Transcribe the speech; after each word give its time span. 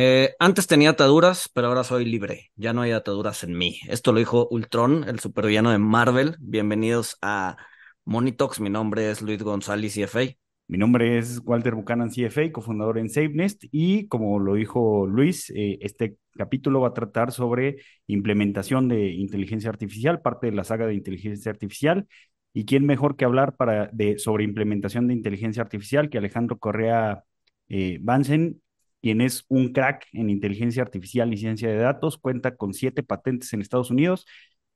Eh, 0.00 0.36
antes 0.38 0.68
tenía 0.68 0.90
ataduras, 0.90 1.50
pero 1.52 1.66
ahora 1.66 1.82
soy 1.82 2.04
libre. 2.04 2.52
Ya 2.54 2.72
no 2.72 2.82
hay 2.82 2.92
ataduras 2.92 3.42
en 3.42 3.58
mí. 3.58 3.80
Esto 3.88 4.12
lo 4.12 4.20
dijo 4.20 4.46
Ultron, 4.48 5.02
el 5.08 5.18
supervillano 5.18 5.72
de 5.72 5.78
Marvel. 5.78 6.36
Bienvenidos 6.38 7.18
a 7.20 7.56
Monitox. 8.04 8.60
Mi 8.60 8.70
nombre 8.70 9.10
es 9.10 9.22
Luis 9.22 9.42
González, 9.42 9.94
CFA. 9.94 10.36
Mi 10.68 10.78
nombre 10.78 11.18
es 11.18 11.40
Walter 11.44 11.74
Buchanan, 11.74 12.10
CFA, 12.10 12.52
cofundador 12.52 12.98
en 12.98 13.08
SafeNest. 13.08 13.64
Y 13.72 14.06
como 14.06 14.38
lo 14.38 14.54
dijo 14.54 15.04
Luis, 15.08 15.50
eh, 15.50 15.78
este 15.80 16.16
capítulo 16.36 16.82
va 16.82 16.88
a 16.90 16.94
tratar 16.94 17.32
sobre 17.32 17.78
implementación 18.06 18.86
de 18.86 19.10
inteligencia 19.10 19.68
artificial, 19.68 20.20
parte 20.20 20.46
de 20.46 20.52
la 20.52 20.62
saga 20.62 20.86
de 20.86 20.94
inteligencia 20.94 21.50
artificial. 21.50 22.06
¿Y 22.52 22.66
quién 22.66 22.86
mejor 22.86 23.16
que 23.16 23.24
hablar 23.24 23.56
para, 23.56 23.88
de, 23.92 24.16
sobre 24.20 24.44
implementación 24.44 25.08
de 25.08 25.14
inteligencia 25.14 25.60
artificial 25.60 26.08
que 26.08 26.18
Alejandro 26.18 26.56
Correa 26.56 27.24
eh, 27.68 27.98
Bansen, 28.00 28.62
quien 29.02 29.20
es 29.20 29.44
un 29.48 29.72
crack 29.72 30.06
en 30.12 30.30
inteligencia 30.30 30.82
artificial 30.82 31.32
y 31.32 31.36
ciencia 31.38 31.68
de 31.68 31.76
datos, 31.76 32.18
cuenta 32.18 32.56
con 32.56 32.74
siete 32.74 33.02
patentes 33.02 33.52
en 33.52 33.60
Estados 33.60 33.90
Unidos 33.90 34.26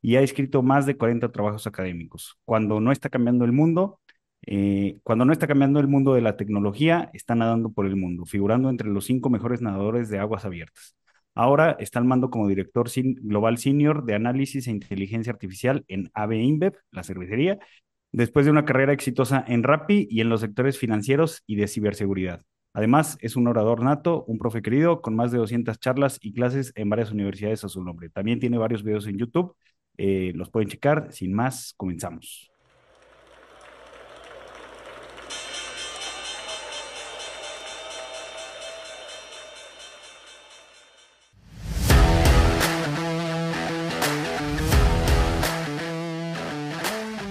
y 0.01 0.17
ha 0.17 0.23
escrito 0.23 0.63
más 0.63 0.87
de 0.87 0.97
40 0.97 1.31
trabajos 1.33 1.67
académicos. 1.67 2.39
Cuando 2.45 2.81
no 2.81 2.93
está 2.93 3.09
cambiando 3.09 3.45
el 3.45 3.53
mundo, 3.53 4.01
eh, 4.47 4.99
cuando 5.05 5.25
no 5.25 5.33
está 5.33 5.47
cambiando 5.47 5.81
el 5.81 5.89
mundo 5.89 6.15
de 6.15 6.21
la 6.23 6.37
tecnología, 6.37 7.11
está 7.15 7.35
nadando 7.35 7.73
por 7.73 7.87
el 7.87 7.97
mundo, 7.97 8.27
figurando 8.27 8.71
entre 8.71 8.89
los 8.89 9.05
cinco 9.07 9.31
mejores 9.31 9.63
nadadores 9.63 10.09
de 10.09 10.19
aguas 10.19 10.45
abiertas. 10.45 10.97
Ahora 11.35 11.77
está 11.81 11.99
al 11.99 12.05
mando 12.05 12.31
como 12.31 12.49
director 12.49 12.91
global 13.23 13.57
senior 13.59 14.05
de 14.05 14.15
análisis 14.15 14.67
e 14.67 14.71
inteligencia 14.71 15.33
artificial 15.33 15.85
en 15.89 16.11
AB 16.15 16.33
InBev, 16.35 16.75
la 16.91 17.05
cervecería, 17.05 17.59
después 18.13 18.45
de 18.45 18.53
una 18.53 18.65
carrera 18.65 18.93
exitosa 18.93 19.45
en 19.49 19.63
Rappi 19.63 20.07
y 20.11 20.21
en 20.21 20.29
los 20.29 20.43
sectores 20.43 20.79
financieros 20.79 21.43
y 21.47 21.57
de 21.57 21.69
ciberseguridad. 21.69 22.43
Además, 22.75 23.19
es 23.21 23.37
un 23.37 23.49
orador 23.49 23.83
nato, 23.83 24.25
un 24.27 24.39
profe 24.39 24.63
querido, 24.63 25.03
con 25.03 25.15
más 25.15 25.31
de 25.31 25.39
200 25.39 25.79
charlas 25.79 26.19
y 26.23 26.33
clases 26.33 26.73
en 26.75 26.89
varias 26.89 27.13
universidades 27.13 27.65
a 27.65 27.69
su 27.69 27.83
nombre. 27.85 28.09
También 28.09 28.41
tiene 28.41 28.57
varios 28.57 28.83
videos 28.83 29.07
en 29.07 29.19
YouTube, 29.19 29.55
eh, 29.99 30.33
los 30.35 30.51
pueden 30.51 30.69
checar. 30.69 31.09
Sin 31.13 31.35
más, 31.35 31.75
comenzamos. 31.77 32.49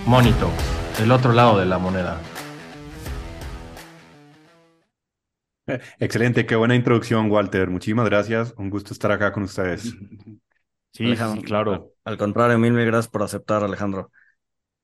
Monito, 0.05 0.51
el 1.01 1.11
otro 1.11 1.31
lado 1.31 1.57
de 1.57 1.65
la 1.65 1.77
moneda. 1.77 2.19
Excelente, 5.99 6.45
qué 6.45 6.55
buena 6.55 6.75
introducción, 6.75 7.29
Walter. 7.31 7.69
Muchísimas 7.69 8.09
gracias. 8.09 8.53
Un 8.57 8.69
gusto 8.69 8.93
estar 8.93 9.11
acá 9.11 9.31
con 9.31 9.43
ustedes. 9.43 9.95
Sí, 10.91 11.13
claro. 11.43 11.93
Al 12.03 12.17
contrario, 12.17 12.57
mil, 12.57 12.73
mil 12.73 12.85
gracias 12.85 13.09
por 13.09 13.23
aceptar, 13.23 13.63
Alejandro. 13.63 14.11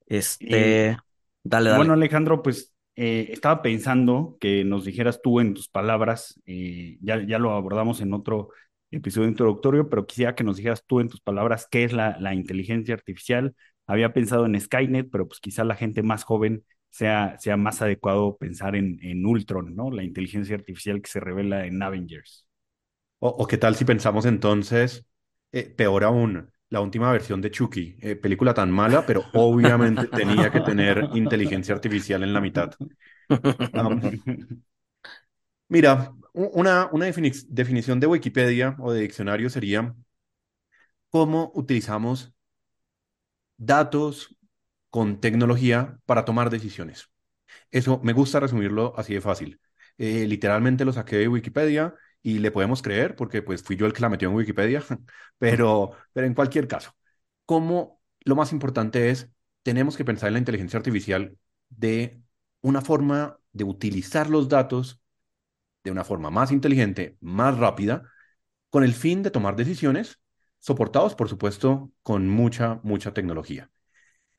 Este, 0.06 0.98
dale, 1.44 1.70
dale. 1.70 1.78
Bueno, 1.78 1.94
Alejandro, 1.94 2.42
pues 2.42 2.74
eh, 2.96 3.28
estaba 3.32 3.62
pensando 3.62 4.38
que 4.40 4.64
nos 4.64 4.86
dijeras 4.86 5.22
tú 5.22 5.40
en 5.40 5.54
tus 5.54 5.68
palabras, 5.68 6.40
eh, 6.46 6.98
ya, 7.02 7.24
ya 7.26 7.40
lo 7.40 7.52
abordamos 7.52 8.02
en 8.02 8.14
otro 8.14 8.50
episodio 8.90 9.28
introductorio, 9.28 9.90
pero 9.90 10.06
quisiera 10.08 10.34
que 10.34 10.44
nos 10.44 10.58
dijeras 10.58 10.84
tú 10.88 11.00
en 11.00 11.10
tus 11.10 11.22
palabras 11.22 11.68
qué 11.70 11.84
es 11.84 11.94
la, 11.94 12.18
la 12.20 12.34
inteligencia 12.34 12.96
artificial. 12.96 13.54
Había 13.86 14.14
pensado 14.14 14.46
en 14.46 14.60
Skynet, 14.60 15.10
pero 15.12 15.28
pues 15.28 15.40
quizá 15.40 15.64
la 15.64 15.76
gente 15.76 16.04
más 16.04 16.24
joven 16.24 16.64
sea, 16.90 17.38
sea 17.40 17.58
más 17.58 17.82
adecuado 17.82 18.38
pensar 18.38 18.76
en, 18.76 19.00
en 19.04 19.26
Ultron, 19.26 19.76
¿no? 19.76 19.92
La 19.92 20.04
inteligencia 20.04 20.56
artificial 20.56 21.02
que 21.02 21.10
se 21.10 21.20
revela 21.20 21.66
en 21.66 21.82
Avengers. 21.82 22.48
O, 23.20 23.48
qué 23.48 23.58
tal 23.58 23.76
si 23.76 23.86
pensamos 23.86 24.26
entonces, 24.26 25.06
eh, 25.52 25.64
peor 25.76 26.04
aún, 26.04 26.52
la 26.70 26.82
última 26.82 27.12
versión 27.12 27.42
de 27.42 27.50
Chucky, 27.50 27.98
eh, 28.02 28.16
película 28.16 28.54
tan 28.54 28.72
mala, 28.72 29.06
pero 29.06 29.24
obviamente 29.34 30.08
tenía 30.16 30.52
que 30.52 30.62
tener 30.62 31.10
inteligencia 31.14 31.74
artificial 31.74 32.24
en 32.24 32.34
la 32.34 32.42
mitad. 32.42 32.72
mira, 35.68 36.14
una, 36.34 36.90
una 36.92 37.06
definición 37.06 38.00
de 38.00 38.08
Wikipedia 38.08 38.76
o 38.80 38.92
de 38.92 39.02
diccionario 39.02 39.50
sería 39.50 39.96
cómo 41.10 41.52
utilizamos 41.56 42.34
datos, 43.58 44.36
con 44.90 45.20
tecnología 45.22 46.00
para 46.06 46.26
tomar 46.26 46.50
decisiones. 46.50 47.10
Eso 47.72 48.00
me 48.04 48.14
gusta 48.14 48.40
resumirlo 48.40 48.94
así 48.98 49.14
de 49.14 49.22
fácil. 49.22 49.62
Eh, 49.98 50.26
literalmente 50.28 50.86
lo 50.86 50.94
saqué 50.94 51.18
de 51.18 51.28
Wikipedia 51.28 51.96
y 52.22 52.40
le 52.40 52.52
podemos 52.52 52.82
creer 52.82 53.16
porque 53.16 53.42
pues 53.42 53.64
fui 53.64 53.76
yo 53.78 53.86
el 53.86 53.94
que 53.94 54.02
la 54.02 54.10
metió 54.10 54.30
en 54.30 54.36
Wikipedia, 54.36 54.84
pero, 55.40 55.92
pero 56.14 56.28
en 56.28 56.34
cualquier 56.34 56.68
caso, 56.68 56.94
como 57.46 58.02
lo 58.22 58.36
más 58.36 58.52
importante 58.54 59.10
es, 59.10 59.30
tenemos 59.64 59.98
que 59.98 60.06
pensar 60.06 60.28
en 60.30 60.34
la 60.34 60.40
inteligencia 60.40 60.78
artificial 60.78 61.38
de 61.70 62.22
una 62.62 62.82
forma 62.82 63.40
de 63.54 63.64
utilizar 63.64 64.30
los 64.30 64.50
datos 64.50 65.02
de 65.84 65.92
una 65.92 66.04
forma 66.04 66.30
más 66.30 66.52
inteligente, 66.52 67.18
más 67.22 67.58
rápida, 67.58 68.04
con 68.70 68.84
el 68.84 68.94
fin 68.94 69.24
de 69.24 69.32
tomar 69.32 69.56
decisiones, 69.56 70.20
soportados, 70.60 71.16
por 71.16 71.30
supuesto, 71.30 71.92
con 72.04 72.28
mucha, 72.30 72.80
mucha 72.84 73.14
tecnología. 73.14 73.72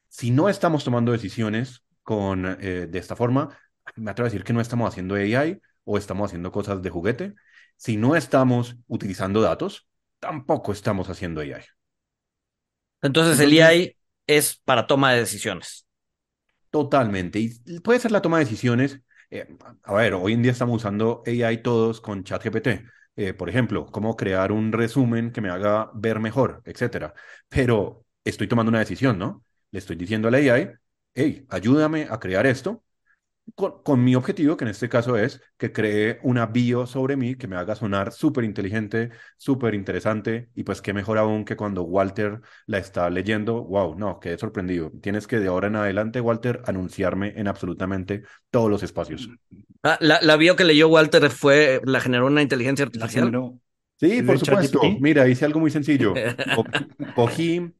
Si 0.09 0.31
no 0.31 0.49
estamos 0.49 0.85
tomando 0.85 1.13
decisiones 1.13 1.85
con, 2.03 2.47
eh, 2.47 2.87
de 2.89 2.99
esta 2.99 3.17
forma, 3.17 3.59
me 3.97 4.11
atrevo 4.11 4.27
a 4.27 4.31
decir 4.31 4.45
que 4.45 4.53
no 4.53 4.61
estamos 4.61 4.89
haciendo 4.89 5.15
AI 5.15 5.61
o 5.85 5.99
estamos 5.99 6.27
haciendo 6.29 6.53
cosas 6.53 6.83
de 6.83 6.91
juguete. 6.91 7.35
Si 7.77 7.97
no 7.97 8.17
estamos 8.17 8.77
utilizando 8.87 9.41
datos, 9.41 9.89
tampoco 10.19 10.73
estamos 10.73 11.09
haciendo 11.09 11.41
AI. 11.41 11.65
Entonces, 13.03 13.39
el 13.41 13.61
AI 13.63 13.97
es 14.27 14.61
para 14.65 14.87
toma 14.87 15.13
de 15.13 15.21
decisiones. 15.21 15.87
Totalmente. 16.71 17.39
Y 17.39 17.81
puede 17.81 18.01
ser 18.01 18.13
la 18.13 18.21
toma 18.23 18.39
de 18.39 18.45
decisiones. 18.45 19.01
Eh, 19.31 19.47
a 19.83 19.95
ver, 19.95 20.15
hoy 20.15 20.35
en 20.35 20.43
día 20.43 20.53
estamos 20.53 20.77
usando 20.77 21.23
AI 21.27 21.63
todos 21.63 22.01
con 22.01 22.25
ChatGPT. 22.25 22.69
Eh, 23.17 23.35
por 23.35 23.49
ejemplo, 23.49 23.87
cómo 23.87 24.17
crear 24.17 24.53
un 24.53 24.73
resumen 24.73 25.33
que 25.33 25.41
me 25.41 25.51
haga 25.51 25.91
ver 25.95 26.21
mejor, 26.21 26.63
etcétera. 26.65 27.15
Pero 27.49 28.05
estoy 28.25 28.49
tomando 28.49 28.71
una 28.71 28.79
decisión, 28.81 29.19
¿no? 29.19 29.45
Le 29.71 29.79
estoy 29.79 29.97
diciendo 29.97 30.29
a 30.29 30.31
la 30.31 30.39
AI, 30.39 30.71
hey, 31.15 31.47
ayúdame 31.51 32.07
a 32.11 32.19
crear 32.19 32.47
esto, 32.47 32.85
con, 33.55 34.05
mi 34.05 34.15
objetivo, 34.15 34.57
que 34.57 34.65
en 34.65 34.71
este 34.71 34.89
caso 34.89 35.17
es 35.17 35.41
que 35.57 35.73
cree 35.73 36.19
una 36.23 36.47
bio 36.47 36.87
sobre 36.87 37.17
mí 37.17 37.35
que 37.37 37.49
me 37.49 37.57
haga 37.57 37.75
sonar 37.75 38.13
súper 38.13 38.45
inteligente, 38.45 39.11
súper 39.37 39.75
interesante, 39.75 40.51
y 40.55 40.65
pues 40.65 40.83
qué 40.83 40.93
mejor 40.93 41.19
aún 41.19 41.45
que 41.45 41.57
cuando 41.57 41.83
Walter 41.83 42.41
la 42.67 42.79
está 42.79 43.09
leyendo, 43.11 43.65
wow, 43.65 43.95
no, 43.95 44.21
quedé 44.21 44.39
sorprendido. 44.39 44.93
Tienes 45.01 45.27
que 45.27 45.39
de 45.39 45.49
ahora 45.49 45.69
en 45.69 45.77
adelante, 45.77 46.21
Walter, 46.21 46.63
anunciarme 46.67 47.35
en 47.37 47.49
absolutamente 47.49 48.23
todos 48.51 48.71
los 48.71 48.83
espacios. 48.83 49.31
Ah, 49.83 49.99
la, 50.01 50.37
bio 50.37 50.57
que 50.57 50.65
leyó 50.65 50.89
Walter 50.89 51.31
fue, 51.31 51.81
la 51.85 52.01
generó 52.01 52.27
una 52.27 52.43
inteligencia 52.43 52.85
artificial. 52.85 53.33
Sí, 53.97 54.23
por 54.23 54.39
supuesto. 54.39 54.81
Mira, 55.01 55.27
hice 55.29 55.45
algo 55.45 55.61
muy 55.61 55.71
sencillo. 55.71 56.15
Cogí, 57.15 57.73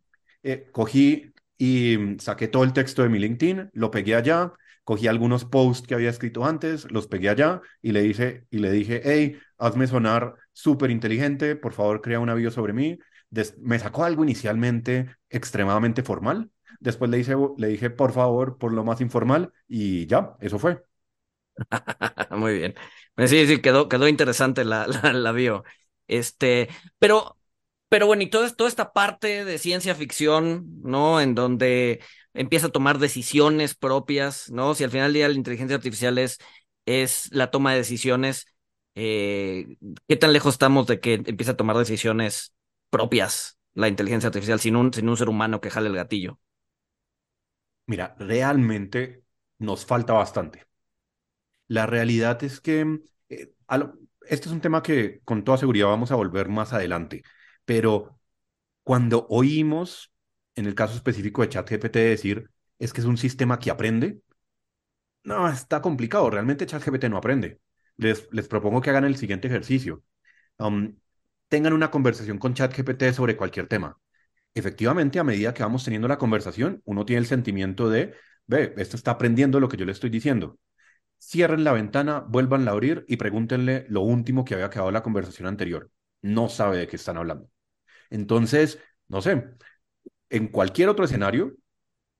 eh, 0.43 0.69
cogí 0.73 1.33
y 1.59 1.97
mm, 1.99 2.19
saqué 2.21 2.49
todo 2.49 2.65
el 2.65 2.73
texto 2.73 3.03
de 3.03 3.09
mi 3.09 3.19
LinkedIn, 3.19 3.71
lo 3.75 3.91
pegué 3.91 4.15
allá, 4.17 4.53
cogí 4.85 5.07
algunos 5.09 5.45
posts 5.45 5.87
que 5.87 5.95
había 5.95 6.11
escrito 6.11 6.45
antes, 6.47 6.91
los 6.91 7.07
pegué 7.09 7.29
allá 7.29 7.61
y 7.83 7.93
le, 7.93 8.03
dije, 8.03 8.47
y 8.51 8.59
le 8.59 8.71
dije, 8.73 9.03
hey, 9.05 9.39
hazme 9.59 9.87
sonar 9.87 10.35
súper 10.53 10.91
inteligente, 10.91 11.57
por 11.57 11.73
favor 11.73 12.01
crea 12.03 12.21
un 12.21 12.31
aviso 12.31 12.51
sobre 12.51 12.73
mí. 12.73 12.99
me 13.59 13.79
sacó 13.79 14.05
algo 14.05 14.25
inicialmente 14.25 15.17
extremadamente 15.31 16.03
formal, 16.03 16.51
después 16.81 17.11
le, 17.11 17.25
le 17.59 17.69
dije, 17.69 17.91
por 17.91 18.13
favor, 18.13 18.59
por 18.59 18.73
lo 18.73 18.85
más 18.85 19.01
informal 19.01 19.53
y 19.67 20.07
ya, 20.07 20.37
eso 20.41 20.59
fue. 20.59 20.83
Muy 22.31 22.55
bien. 22.59 22.75
Pues 23.15 23.31
sí, 23.31 23.47
sí, 23.47 23.61
quedó, 23.61 23.89
quedó 23.89 24.09
interesante 24.09 24.65
la, 24.65 24.87
la, 24.87 25.13
la 25.13 25.33
bio. 25.33 25.65
Este, 26.07 26.69
pero 26.99 27.38
pero 27.89 28.07
bueno, 28.07 28.23
y 28.23 28.31
toda, 28.31 28.51
toda 28.55 28.69
esta 28.69 28.93
parte 28.93 29.45
de 29.45 29.59
ciencia 29.59 29.95
ficción, 29.95 30.67
¿no? 30.83 31.21
En 31.21 31.35
donde 31.35 32.01
empieza 32.35 32.67
a 32.67 32.71
tomar 32.71 32.99
decisiones 32.99 33.75
propias, 33.75 34.51
¿no? 34.51 34.75
Si 34.75 34.85
al 34.85 34.91
final 34.91 35.07
del 35.07 35.15
día 35.15 35.29
la 35.29 35.35
inteligencia 35.35 35.77
artificial 35.77 36.19
es, 36.19 36.39
es 36.87 37.29
la 37.33 37.51
toma 37.51 37.73
de 37.73 37.79
decisiones, 37.79 38.47
eh, 38.95 39.77
¿qué 40.07 40.17
tan 40.17 40.33
lejos 40.33 40.55
estamos 40.55 40.87
de 40.87 41.01
que 41.01 41.15
empiece 41.15 41.53
a 41.53 41.57
tomar 41.57 41.77
decisiones 41.77 42.53
propias 42.91 43.59
la 43.75 43.89
inteligencia 43.89 44.29
artificial 44.29 44.61
sin 44.61 44.77
un, 44.77 44.93
sin 44.93 45.09
un 45.09 45.17
ser 45.17 45.29
humano 45.29 45.61
que 45.61 45.71
jale 45.71 45.89
el 45.89 45.95
gatillo? 45.95 46.39
Mira, 47.87 48.15
realmente 48.19 49.23
nos 49.59 49.87
falta 49.87 50.13
bastante. 50.13 50.67
La 51.69 51.87
realidad 51.87 52.43
es 52.45 52.61
que 52.61 53.01
eh, 53.29 53.55
este 54.29 54.49
es 54.49 54.53
un 54.53 54.61
tema 54.61 54.83
que 54.83 55.21
con 55.25 55.45
toda 55.45 55.59
seguridad 55.59 55.87
vamos 55.87 56.11
a 56.11 56.17
volver 56.17 56.49
más 56.49 56.73
adelante 56.73 57.23
pero 57.69 58.19
cuando 58.83 59.27
oímos, 59.29 60.11
en 60.57 60.67
el 60.67 60.75
caso 60.75 60.97
específico 60.97 61.43
de 61.43 61.51
ChatGPT, 61.51 61.97
decir, 61.97 62.51
es 62.79 62.95
que 62.95 63.03
es 63.03 63.07
un 63.07 63.19
sistema 63.19 63.59
que 63.59 63.71
aprende, 63.71 64.23
no, 65.25 65.49
está 65.51 65.83
complicado, 65.83 66.31
realmente 66.31 66.65
ChatGPT 66.65 67.05
no 67.11 67.19
aprende. 67.19 67.61
Les, 67.99 68.27
les 68.33 68.49
propongo 68.49 68.81
que 68.81 68.91
hagan 68.91 69.05
el 69.05 69.17
siguiente 69.17 69.49
ejercicio. 69.49 70.03
um, 70.59 70.97
tengan 71.49 71.75
una 71.75 71.91
conversación 71.91 72.39
con 72.39 72.55
ChatGPT 72.55 73.13
sobre 73.13 73.37
cualquier 73.37 73.69
tema. 73.69 73.99
Efectivamente, 74.55 75.19
a 75.19 75.25
medida 75.25 75.55
que 75.55 75.63
vamos 75.63 75.85
teniendo 75.85 76.09
la 76.09 76.19
conversación, 76.19 76.83
uno 76.87 77.05
tiene 77.05 77.21
el 77.21 77.27
sentimiento 77.27 77.91
de, 77.91 78.15
ve, 78.47 78.75
esto 78.79 78.97
está 78.97 79.13
aprendiendo 79.13 79.61
lo 79.61 79.69
que 79.69 79.77
yo 79.77 79.85
le 79.87 79.93
estoy 79.93 80.11
diciendo. 80.11 80.59
Cierren 81.21 81.65
la 81.65 81.73
ventana, 81.73 82.21
vuelvan 82.21 82.67
a 82.69 82.73
abrir 82.73 83.05
y 83.09 83.19
pregúntenle 83.19 83.87
lo 83.91 84.03
último 84.03 84.45
que 84.45 84.55
había 84.55 84.71
quedado 84.71 84.91
la 84.91 85.03
conversación 85.03 85.49
anterior. 85.49 85.91
No 86.23 86.49
sabe 86.49 86.79
de 86.79 86.89
qué 86.89 86.97
están 86.97 87.19
hablando. 87.19 87.51
Entonces, 88.11 88.79
no 89.09 89.23
sé, 89.23 89.45
en 90.31 90.49
cualquier 90.49 90.89
otro 90.89 91.05
escenario, 91.05 91.57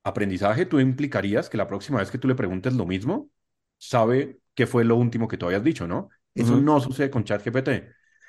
aprendizaje, 0.03 0.67
tú 0.67 0.81
implicarías 0.81 1.49
que 1.49 1.57
la 1.57 1.67
próxima 1.67 1.99
vez 1.99 2.11
que 2.11 2.19
tú 2.19 2.29
le 2.29 2.35
preguntes 2.35 2.75
lo 2.75 2.87
mismo, 2.87 3.31
sabe 3.79 4.41
qué 4.55 4.67
fue 4.67 4.85
lo 4.85 4.97
último 4.97 5.29
que 5.29 5.37
tú 5.37 5.47
habías 5.47 5.63
dicho, 5.63 5.87
¿no? 5.87 6.09
Eso 6.35 6.57
no 6.61 6.81
sucede 6.81 7.11
con 7.11 7.25
ChatGPT. 7.25 7.69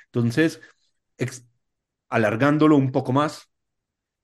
Entonces, 0.06 0.62
alargándolo 2.10 2.76
un 2.76 2.92
poco 2.92 3.14
más, 3.14 3.50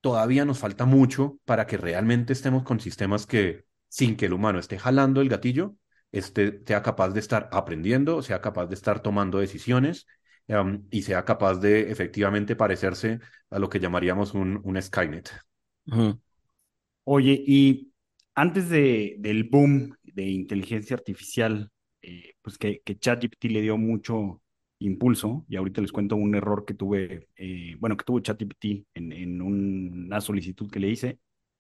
todavía 0.02 0.46
nos 0.46 0.60
falta 0.60 0.86
mucho 0.86 1.40
para 1.46 1.68
que 1.68 1.78
realmente 1.78 2.34
estemos 2.34 2.64
con 2.64 2.80
sistemas 2.80 3.26
que, 3.26 3.66
sin 3.88 4.18
que 4.18 4.26
el 4.26 4.34
humano 4.34 4.60
esté 4.60 4.78
jalando 4.80 5.22
el 5.22 5.30
gatillo, 5.30 5.76
esté, 6.12 6.62
sea 6.66 6.82
capaz 6.82 7.10
de 7.10 7.20
estar 7.20 7.50
aprendiendo, 7.52 8.22
sea 8.22 8.42
capaz 8.42 8.68
de 8.68 8.76
estar 8.76 9.02
tomando 9.02 9.40
decisiones 9.40 10.08
um, 10.48 10.86
y 10.92 11.02
sea 11.02 11.26
capaz 11.26 11.56
de 11.60 11.92
efectivamente 11.92 12.56
parecerse 12.56 13.20
a 13.50 13.60
lo 13.60 13.70
que 13.70 13.80
llamaríamos 13.80 14.34
un, 14.34 14.60
un 14.64 14.82
Skynet. 14.82 15.30
Ujú. 15.88 16.20
Oye, 17.04 17.44
y 17.46 17.92
antes 18.34 18.70
de, 18.70 19.16
del 19.20 19.44
boom 19.46 19.96
de 20.04 20.24
inteligencia 20.24 20.96
artificial, 20.96 21.70
eh, 22.02 22.34
pues 22.42 22.58
que, 22.58 22.82
que 22.84 22.98
ChatGPT 22.98 23.46
le 23.46 23.62
dio 23.62 23.78
mucho 23.78 24.42
impulso, 24.80 25.46
y 25.48 25.56
ahorita 25.56 25.82
les 25.82 25.92
cuento 25.92 26.16
un 26.16 26.36
error 26.36 26.66
que 26.66 26.74
tuve, 26.74 27.28
eh, 27.38 27.76
bueno, 27.80 27.96
que 27.96 28.04
tuvo 28.04 28.20
ChatGPT 28.20 28.86
en, 28.94 29.12
en 29.14 29.42
una 29.42 30.20
solicitud 30.20 30.70
que 30.70 30.80
le 30.80 30.90
hice, 30.90 31.20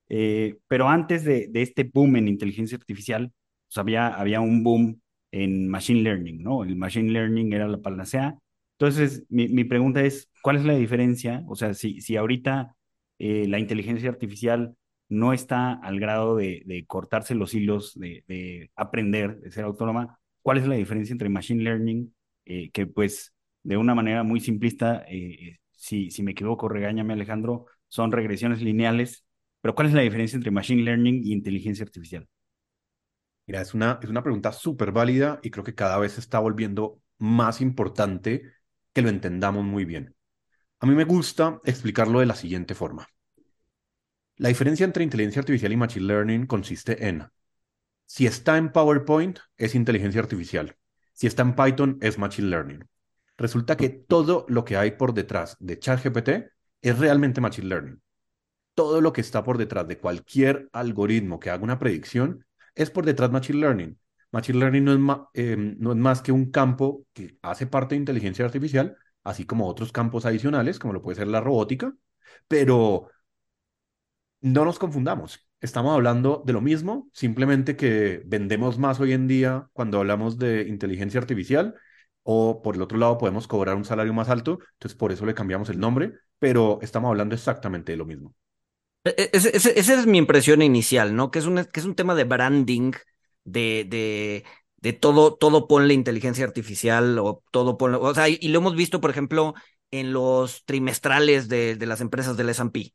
eh, 0.10 0.58
pero 0.68 0.90
antes 0.90 1.24
de, 1.24 1.48
de 1.48 1.62
este 1.62 1.84
boom 1.84 2.18
en 2.18 2.28
inteligencia 2.28 2.78
artificial, 2.78 3.32
pues 3.68 3.78
había, 3.78 4.08
había 4.08 4.42
un 4.42 4.64
boom 4.64 5.02
en 5.32 5.68
machine 5.68 6.02
learning, 6.02 6.44
¿no? 6.44 6.64
El 6.64 6.76
machine 6.76 7.12
learning 7.12 7.54
era 7.54 7.68
la 7.68 7.78
panacea. 7.78 8.38
Entonces, 8.77 9.25
mi, 9.30 9.48
mi 9.48 9.63
pregunta 9.63 10.04
es, 10.04 10.30
¿cuál 10.42 10.57
es 10.57 10.66
la 10.66 10.74
diferencia? 10.74 11.44
O 11.48 11.56
sea, 11.56 11.74
si, 11.74 12.01
si 12.01 12.18
ahorita 12.18 12.75
eh, 13.19 13.48
la 13.48 13.60
inteligencia 13.60 14.10
artificial 14.10 14.75
no 15.07 15.33
está 15.33 15.74
al 15.74 16.00
grado 16.00 16.36
de, 16.36 16.83
cortarse 16.88 17.36
los 17.36 17.54
hilos, 17.54 17.98
de, 17.98 18.24
de, 18.27 18.72
aprender, 18.75 19.39
de 19.39 19.51
ser 19.51 19.63
autónoma. 19.63 20.19
¿Cuál 20.42 20.57
es 20.57 20.68
la 20.68 20.75
diferencia 20.75 21.13
entre 21.13 21.30
machine 21.30 21.63
learning, 21.63 22.13
eh, 22.45 22.69
que 22.72 22.88
pues 22.88 23.33
de 23.63 23.77
una 23.77 23.95
manera 23.95 24.24
muy 24.24 24.39
simplista, 24.39 25.06
eh, 25.07 25.57
si, 25.72 26.12
si 26.12 26.24
me 26.24 26.31
equivoco, 26.31 26.68
regáñame 26.69 27.13
Alejandro, 27.13 27.66
son 27.88 28.12
regresiones 28.12 28.62
lineales, 28.62 29.25
pero 29.62 29.74
¿cuál 29.74 29.88
es 29.88 29.94
la 29.94 30.01
diferencia 30.01 30.36
entre 30.36 30.51
machine 30.51 30.83
learning 30.83 31.22
y 31.24 31.33
inteligencia 31.33 31.83
artificial? 31.83 32.27
Mira, 33.48 33.62
es 33.62 33.74
una, 33.74 34.00
es 34.01 34.10
una 34.10 34.24
pregunta 34.24 34.51
súper 34.51 34.92
válida 34.92 35.39
y 35.44 35.51
creo 35.51 35.63
que 35.63 35.75
cada 35.75 35.98
vez 35.98 36.13
se 36.13 36.19
está 36.19 36.39
volviendo 36.39 37.00
más 37.18 37.62
importante 37.62 38.44
que 38.95 39.01
lo 39.01 39.09
entendamos 39.09 39.65
muy 39.65 39.83
bien. 39.83 40.15
A 40.80 40.86
mí 40.86 40.95
me 40.95 41.03
gusta 41.03 41.59
explicarlo 41.65 42.21
de 42.21 42.25
la 42.25 42.36
siguiente 42.36 42.75
forma. 42.75 43.07
La 44.38 44.47
diferencia 44.47 44.86
entre 44.86 45.03
inteligencia 45.03 45.42
artificial 45.42 45.74
y 45.74 45.77
machine 45.77 46.07
learning 46.07 46.47
consiste 46.47 47.06
en, 47.06 47.27
si 48.06 48.25
está 48.25 48.57
en 48.57 48.71
PowerPoint, 48.71 49.39
es 49.57 49.75
inteligencia 49.75 50.21
artificial. 50.21 50.77
Si 51.12 51.27
está 51.27 51.44
en 51.44 51.56
Python, 51.56 51.97
es 52.01 52.18
machine 52.18 52.47
learning. 52.47 52.88
Resulta 53.38 53.75
que 53.75 53.89
todo 53.89 54.45
lo 54.47 54.63
que 54.63 54.77
hay 54.77 54.92
por 54.92 55.13
detrás 55.13 55.57
de 55.59 55.77
ChatGPT 55.77 56.30
es 56.81 56.98
realmente 56.98 57.41
machine 57.41 57.68
learning. 57.68 58.01
Todo 58.75 59.01
lo 59.01 59.12
que 59.12 59.21
está 59.21 59.44
por 59.44 59.57
detrás 59.57 59.89
de 59.89 59.98
cualquier 59.98 60.69
algoritmo 60.71 61.39
que 61.39 61.50
haga 61.50 61.63
una 61.63 61.80
predicción 61.80 62.45
es 62.75 62.91
por 62.91 63.06
detrás 63.06 63.30
machine 63.31 63.59
learning. 63.59 64.00
Machine 64.36 64.60
learning 64.60 64.84
no 64.84 64.92
es, 64.92 65.00
ma 65.00 65.30
eh, 65.34 65.56
no 65.58 65.92
es 65.94 65.98
más 65.98 66.22
que 66.22 66.34
un 66.34 66.52
campo 66.52 67.06
que 67.14 67.38
hace 67.42 67.68
parte 67.68 67.96
de 67.96 68.00
inteligencia 68.00 68.44
artificial, 68.44 68.98
así 69.24 69.46
como 69.46 69.66
otros 69.66 69.94
campos 69.94 70.26
adicionales, 70.26 70.78
como 70.78 70.94
lo 70.94 71.02
puede 71.02 71.16
ser 71.16 71.28
la 71.28 71.40
robótica, 71.40 71.94
pero 72.50 73.10
no 74.42 74.66
nos 74.66 74.78
confundamos. 74.78 75.40
Estamos 75.62 75.94
hablando 75.94 76.44
de 76.46 76.52
lo 76.52 76.60
mismo, 76.60 77.10
simplemente 77.14 77.78
que 77.78 78.24
vendemos 78.26 78.78
más 78.78 79.00
hoy 79.00 79.14
en 79.14 79.30
día 79.30 79.70
cuando 79.72 80.00
hablamos 80.00 80.38
de 80.38 80.68
inteligencia 80.68 81.22
artificial 81.22 81.74
o 82.24 82.62
por 82.62 82.76
el 82.76 82.82
otro 82.82 82.98
lado 82.98 83.18
podemos 83.18 83.48
cobrar 83.48 83.78
un 83.78 83.86
salario 83.86 84.14
más 84.14 84.28
alto, 84.28 84.60
entonces 84.74 84.98
por 84.98 85.14
eso 85.14 85.26
le 85.26 85.34
cambiamos 85.34 85.70
el 85.70 85.80
nombre, 85.80 86.12
pero 86.40 86.80
estamos 86.82 87.08
hablando 87.08 87.36
exactamente 87.36 87.94
de 87.94 87.98
lo 87.98 88.06
mismo. 88.06 88.36
Esa 89.06 89.50
ese, 89.50 89.80
ese 89.80 89.94
es 89.94 90.06
mi 90.06 90.18
impresión 90.18 90.62
inicial, 90.62 91.16
¿no? 91.16 91.32
Es 91.34 91.68
que 91.68 91.80
es 91.80 91.86
un 91.86 91.96
tema 91.96 92.16
de 92.16 92.26
branding, 92.26 92.92
de, 93.45 93.86
de, 93.88 94.44
de 94.77 94.94
todo, 94.94 95.36
todo 95.36 95.68
ponle 95.68 95.94
inteligencia 95.94 96.45
artificial 96.45 97.18
o 97.19 97.44
todo 97.51 97.77
ponle, 97.77 97.97
o 97.97 98.13
sea, 98.13 98.27
y, 98.30 98.47
lo 98.50 98.59
hemos 98.59 98.75
visto, 98.75 99.00
por 99.01 99.12
ejemplo, 99.12 99.53
en 99.92 100.12
los 100.13 100.65
trimestrales 100.65 101.47
de, 101.47 101.75
de 101.75 101.86
las 101.86 102.01
empresas 102.01 102.36
del 102.38 102.50
S&P. 102.50 102.94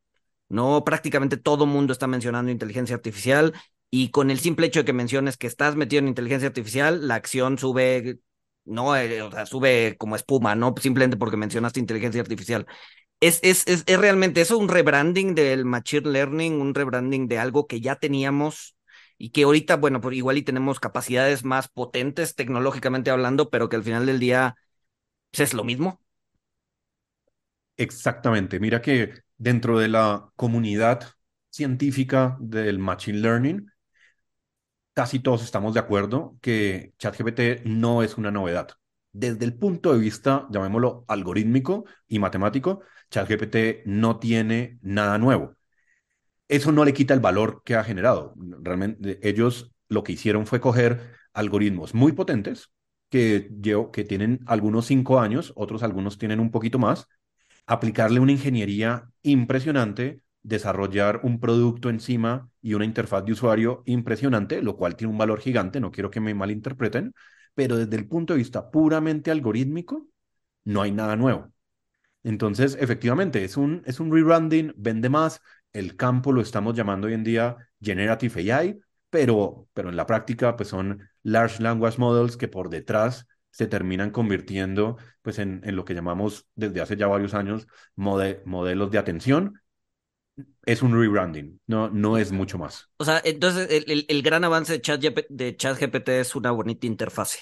No, 0.49 0.85
prácticamente 0.85 1.37
todo 1.37 1.65
mundo 1.67 1.93
está 1.93 2.07
mencionando 2.09 2.51
inteligencia 2.51 2.97
artificial 2.97 3.55
y 3.91 4.11
con 4.11 4.31
el 4.31 4.41
simple 4.41 4.67
hecho 4.67 4.81
de 4.81 4.85
que 4.85 4.93
menciones 4.93 5.37
que 5.37 5.47
estás 5.47 5.77
metido 5.77 6.01
en 6.01 6.09
inteligencia 6.09 6.49
artificial, 6.49 7.07
la 7.09 7.17
acción 7.17 7.59
sube, 7.59 8.19
no, 8.65 8.97
eh, 8.97 9.21
sube 9.47 9.97
como 9.99 10.17
espuma, 10.17 10.55
no 10.55 10.75
simplemente 10.81 11.17
porque 11.17 11.37
mencionaste 11.37 11.81
inteligencia 11.81 12.21
artificial. 12.21 12.67
Es, 13.21 13.41
es, 13.43 13.67
es, 13.67 13.85
es 13.87 13.99
realmente 13.99 14.41
eso, 14.41 14.59
un 14.59 14.69
rebranding 14.69 15.35
del 15.35 15.65
machine 15.65 16.11
learning, 16.11 16.61
un 16.61 16.75
rebranding 16.75 17.29
de 17.29 17.39
algo 17.39 17.67
que 17.67 17.81
ya 17.81 17.97
teníamos 17.97 18.77
y 19.21 19.31
que 19.31 19.45
ahorita, 19.45 19.77
bueno, 19.77 20.01
por 20.01 20.15
igual 20.15 20.39
y 20.39 20.43
tenemos 20.43 20.81
capacidades 20.81 21.45
más 21.45 21.69
potentes 21.69 22.35
tecnológicamente 22.37 23.11
hablando, 23.11 23.51
pero 23.51 23.69
que 23.69 23.77
al 23.77 23.85
final 23.85 24.07
del 24.07 24.19
día 24.21 24.57
pues, 25.33 25.51
es 25.51 25.55
lo 25.55 25.65
mismo. 25.65 26.01
Exactamente. 27.77 28.61
Mira 28.61 28.83
que 28.83 29.15
dentro 29.39 29.79
de 29.79 29.89
la 29.89 30.31
comunidad 30.37 31.03
científica 31.51 32.37
del 32.41 32.79
Machine 32.79 33.19
Learning, 33.19 33.71
casi 34.95 35.21
todos 35.21 35.43
estamos 35.43 35.75
de 35.75 35.81
acuerdo 35.81 36.37
que 36.41 36.95
ChatGPT 36.99 37.65
no 37.65 38.03
es 38.03 38.17
una 38.19 38.31
novedad. 38.31 38.69
Desde 39.13 39.45
el 39.45 39.55
punto 39.59 39.93
de 39.93 39.99
vista, 39.99 40.47
llamémoslo 40.51 41.05
algorítmico 41.09 41.85
y 42.09 42.19
matemático, 42.19 42.83
ChatGPT 43.11 43.87
no 43.87 44.19
tiene 44.19 44.79
nada 44.83 45.19
nuevo. 45.19 45.57
Eso 46.51 46.73
no 46.73 46.85
le 46.85 46.93
quita 46.93 47.15
el 47.15 47.21
valor 47.21 47.63
que 47.65 47.77
ha 47.77 47.85
generado. 47.85 48.35
Realmente 48.63 49.21
ellos 49.23 49.73
lo 49.89 50.03
que 50.03 50.13
hicieron 50.13 50.47
fue 50.47 50.61
coger 50.61 51.13
algoritmos 51.33 51.95
muy 51.95 52.13
potentes 52.13 52.73
que, 53.09 53.51
que 53.93 54.05
tienen 54.05 54.41
algunos 54.47 54.87
cinco 54.87 55.21
años, 55.21 55.53
otros 55.57 55.83
algunos 55.85 56.19
tienen 56.19 56.41
un 56.41 56.51
poquito 56.51 56.79
más, 56.81 57.07
aplicarle 57.67 58.21
una 58.21 58.33
ingeniería 58.33 59.11
impresionante, 59.23 60.23
desarrollar 60.43 61.21
un 61.25 61.41
producto 61.41 61.91
encima 61.91 62.51
y 62.63 62.75
una 62.75 62.85
interfaz 62.85 63.25
de 63.25 63.33
usuario 63.33 63.83
impresionante, 63.87 64.63
lo 64.63 64.77
cual 64.77 64.97
tiene 64.97 65.13
un 65.13 65.19
valor 65.19 65.41
gigante, 65.41 65.81
no 65.81 65.93
quiero 65.93 66.11
que 66.11 66.21
me 66.21 66.35
malinterpreten, 66.35 67.15
pero 67.55 67.77
desde 67.77 67.97
el 67.97 68.09
punto 68.09 68.35
de 68.35 68.39
vista 68.39 68.71
puramente 68.71 69.31
algorítmico, 69.31 70.09
no 70.65 70.83
hay 70.83 70.93
nada 70.93 71.17
nuevo. 71.17 71.53
Entonces, 72.23 72.77
efectivamente, 72.81 73.45
es 73.45 73.57
un, 73.57 73.83
es 73.87 73.99
un 74.01 74.13
rebranding, 74.13 74.73
vende 74.77 75.09
más, 75.09 75.41
el 75.73 75.97
campo 75.97 76.33
lo 76.33 76.41
estamos 76.41 76.75
llamando 76.75 77.07
hoy 77.07 77.15
en 77.15 77.25
día 77.25 77.57
Generative 77.81 78.53
AI, 78.53 78.81
pero, 79.11 79.69
pero 79.73 79.89
en 79.89 79.97
la 79.97 80.07
práctica 80.07 80.57
pues 80.57 80.69
son 80.69 81.09
Large 81.23 81.63
Language 81.63 81.99
Models 81.99 82.37
que 82.37 82.49
por 82.49 82.71
detrás 82.71 83.27
se 83.51 83.67
terminan 83.67 84.11
convirtiendo 84.11 84.97
pues 85.23 85.39
en, 85.39 85.61
en 85.65 85.77
lo 85.77 85.85
que 85.85 85.95
llamamos 85.95 86.47
desde 86.55 86.81
hace 86.81 86.97
ya 86.97 87.07
varios 87.07 87.35
años 87.35 87.67
mode 87.97 88.43
modelos 88.45 88.91
de 88.91 88.99
atención. 88.99 89.61
Es 90.65 90.83
un 90.83 90.99
rebranding, 90.99 91.61
no, 91.67 91.91
no 91.91 92.17
es 92.17 92.33
mucho 92.33 92.59
más. 92.59 92.89
O 92.99 93.05
sea, 93.05 93.21
entonces 93.25 93.69
el, 93.71 93.91
el, 93.91 94.07
el 94.09 94.23
gran 94.23 94.45
avance 94.45 94.75
de 94.75 94.81
ChatGPT 94.81 95.27
de 95.29 95.57
ChatGPT 95.57 96.09
es 96.11 96.35
una 96.37 96.51
bonita 96.51 96.87
interfase. 96.87 97.41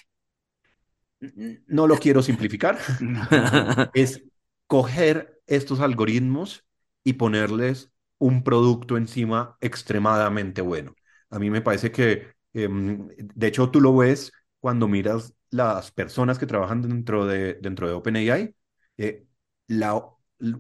No 1.67 1.87
lo 1.87 1.99
quiero 1.99 2.23
simplificar. 2.23 2.79
es 3.95 4.23
coger 4.67 5.41
estos 5.47 5.81
algoritmos 5.81 6.65
y 7.05 7.15
ponerles 7.15 7.91
un 8.19 8.43
producto 8.43 8.97
encima 8.97 9.57
extremadamente 9.61 10.61
bueno. 10.63 10.95
A 11.31 11.39
mí 11.39 11.51
me 11.51 11.61
parece 11.63 11.91
que, 11.93 12.29
eh, 12.55 12.69
de 12.71 13.47
hecho, 13.47 13.71
tú 13.71 13.81
lo 13.81 13.97
ves 13.97 14.33
cuando 14.61 14.89
miras 14.89 15.35
las 15.51 15.91
personas 15.93 16.39
que 16.39 16.47
trabajan 16.47 16.83
dentro 16.83 17.27
de, 17.27 17.55
dentro 17.55 17.87
de 17.89 17.95
OpenAI. 17.95 18.55
Eh, 18.97 19.27
la, 19.69 20.01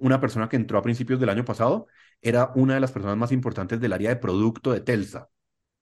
una 0.01 0.21
persona 0.21 0.49
que 0.49 0.57
entró 0.57 0.79
a 0.79 0.83
principios 0.83 1.21
del 1.21 1.29
año 1.31 1.45
pasado 1.45 1.87
era 2.23 2.53
una 2.55 2.75
de 2.75 2.81
las 2.81 2.93
personas 2.93 3.17
más 3.17 3.33
importantes 3.33 3.81
del 3.81 3.93
área 3.93 4.11
de 4.11 4.17
producto 4.17 4.73
de 4.73 4.81
Telsa. 4.81 5.29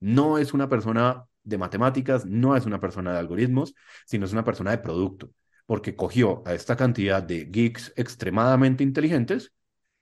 No 0.00 0.38
es 0.38 0.54
una 0.54 0.68
persona 0.68 1.25
de 1.42 1.59
matemáticas, 1.59 2.26
no 2.26 2.56
es 2.56 2.66
una 2.66 2.80
persona 2.80 3.12
de 3.12 3.18
algoritmos, 3.18 3.75
sino 4.06 4.26
es 4.26 4.33
una 4.33 4.45
persona 4.45 4.71
de 4.73 4.78
producto. 4.78 5.30
porque 5.66 5.97
cogió 5.97 6.42
a 6.47 6.54
esta 6.54 6.76
cantidad 6.76 7.23
de 7.23 7.47
geeks 7.47 7.92
extremadamente 7.97 8.85
inteligentes 8.85 9.52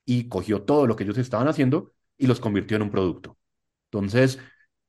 y 0.04 0.28
cogió 0.28 0.62
todo 0.62 0.86
lo 0.86 0.96
que 0.96 1.04
ellos 1.04 1.18
estaban 1.18 1.48
haciendo 1.48 1.92
y 2.16 2.26
los 2.26 2.40
convirtió 2.40 2.76
en 2.76 2.82
un 2.84 2.90
producto. 2.90 3.38
Entonces, 3.90 4.38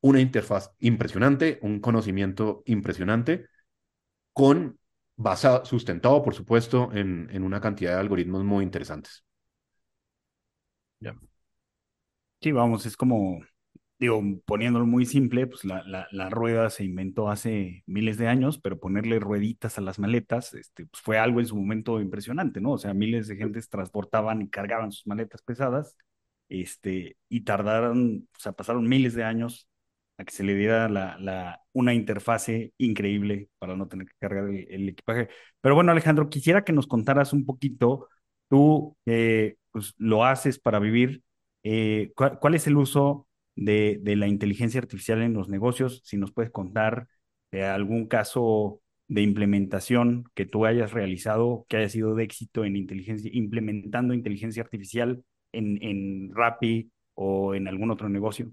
una 0.01 0.22
interfaz 0.22 0.72
impresionante, 0.79 1.60
un 1.62 1.79
conocimiento 1.79 2.63
impresionante, 2.65 3.48
con 4.34 4.79
basado, 5.15 5.65
sustentado, 5.65 6.24
por 6.24 6.36
supuesto, 6.36 6.91
en, 6.93 7.29
en 7.31 7.43
una 7.43 7.62
cantidad 7.62 7.93
de 7.95 8.00
algoritmos 8.01 8.43
muy 8.43 8.63
interesantes. 8.63 9.25
Sí, 12.41 12.51
vamos, 12.51 12.86
es 12.86 12.95
como, 12.95 13.39
digo, 13.99 14.21
poniéndolo 14.45 14.85
muy 14.85 15.05
simple, 15.05 15.47
pues 15.47 15.63
la, 15.65 15.83
la, 15.83 16.07
la, 16.11 16.29
rueda 16.29 16.69
se 16.69 16.83
inventó 16.83 17.29
hace 17.29 17.83
miles 17.85 18.17
de 18.17 18.27
años, 18.27 18.59
pero 18.59 18.79
ponerle 18.79 19.19
rueditas 19.19 19.77
a 19.77 19.81
las 19.81 19.99
maletas, 19.99 20.53
este, 20.53 20.85
pues 20.87 21.01
fue 21.01 21.17
algo 21.17 21.39
en 21.39 21.47
su 21.47 21.55
momento 21.55 22.01
impresionante, 22.01 22.59
¿no? 22.61 22.73
O 22.73 22.77
sea, 22.77 22.93
miles 22.93 23.27
de 23.27 23.37
gentes 23.37 23.69
transportaban 23.69 24.41
y 24.41 24.49
cargaban 24.49 24.91
sus 24.91 25.07
maletas 25.07 25.41
pesadas, 25.41 25.97
este, 26.49 27.17
y 27.29 27.41
tardaron, 27.41 28.27
o 28.35 28.39
sea, 28.39 28.51
pasaron 28.53 28.87
miles 28.87 29.13
de 29.15 29.23
años 29.23 29.67
a 30.17 30.25
que 30.25 30.33
se 30.33 30.43
le 30.43 30.55
diera 30.55 30.89
la, 30.89 31.17
la, 31.19 31.61
una 31.73 31.93
interfase 31.93 32.73
increíble 32.77 33.49
para 33.59 33.75
no 33.75 33.87
tener 33.87 34.07
que 34.07 34.13
cargar 34.19 34.49
el, 34.49 34.67
el, 34.69 34.89
equipaje. 34.89 35.29
Pero 35.61 35.75
bueno, 35.75 35.91
Alejandro, 35.91 36.29
quisiera 36.29 36.63
que 36.63 36.73
nos 36.73 36.87
contaras 36.87 37.33
un 37.33 37.45
poquito, 37.45 38.09
tú 38.49 38.97
eh, 39.05 39.57
pues, 39.71 39.93
lo 39.97 40.23
haces 40.25 40.59
para 40.59 40.79
vivir, 40.79 41.23
eh, 41.63 42.11
¿cuál, 42.15 42.39
¿cuál, 42.39 42.55
es 42.55 42.67
el 42.67 42.77
uso 42.77 43.27
de, 43.55 44.00
de, 44.01 44.15
la 44.15 44.27
inteligencia 44.27 44.79
artificial 44.79 45.21
en 45.21 45.33
los 45.33 45.50
negocios? 45.50 46.01
Si 46.03 46.17
nos 46.17 46.31
puedes 46.31 46.51
contar 46.51 47.07
eh, 47.51 47.63
algún 47.63 48.07
caso 48.07 48.81
de 49.07 49.21
implementación 49.21 50.25
que 50.33 50.45
tú 50.45 50.65
hayas 50.65 50.91
realizado, 50.91 51.65
que 51.69 51.77
haya 51.77 51.89
sido 51.89 52.15
de 52.15 52.24
éxito 52.24 52.65
en 52.65 52.75
inteligencia, 52.75 53.29
implementando 53.33 54.13
inteligencia 54.13 54.63
artificial 54.63 55.24
en, 55.51 55.81
en 55.81 56.33
o 57.13 57.55
en 57.55 57.67
algún 57.67 57.91
otro 57.91 58.09
negocio. 58.09 58.51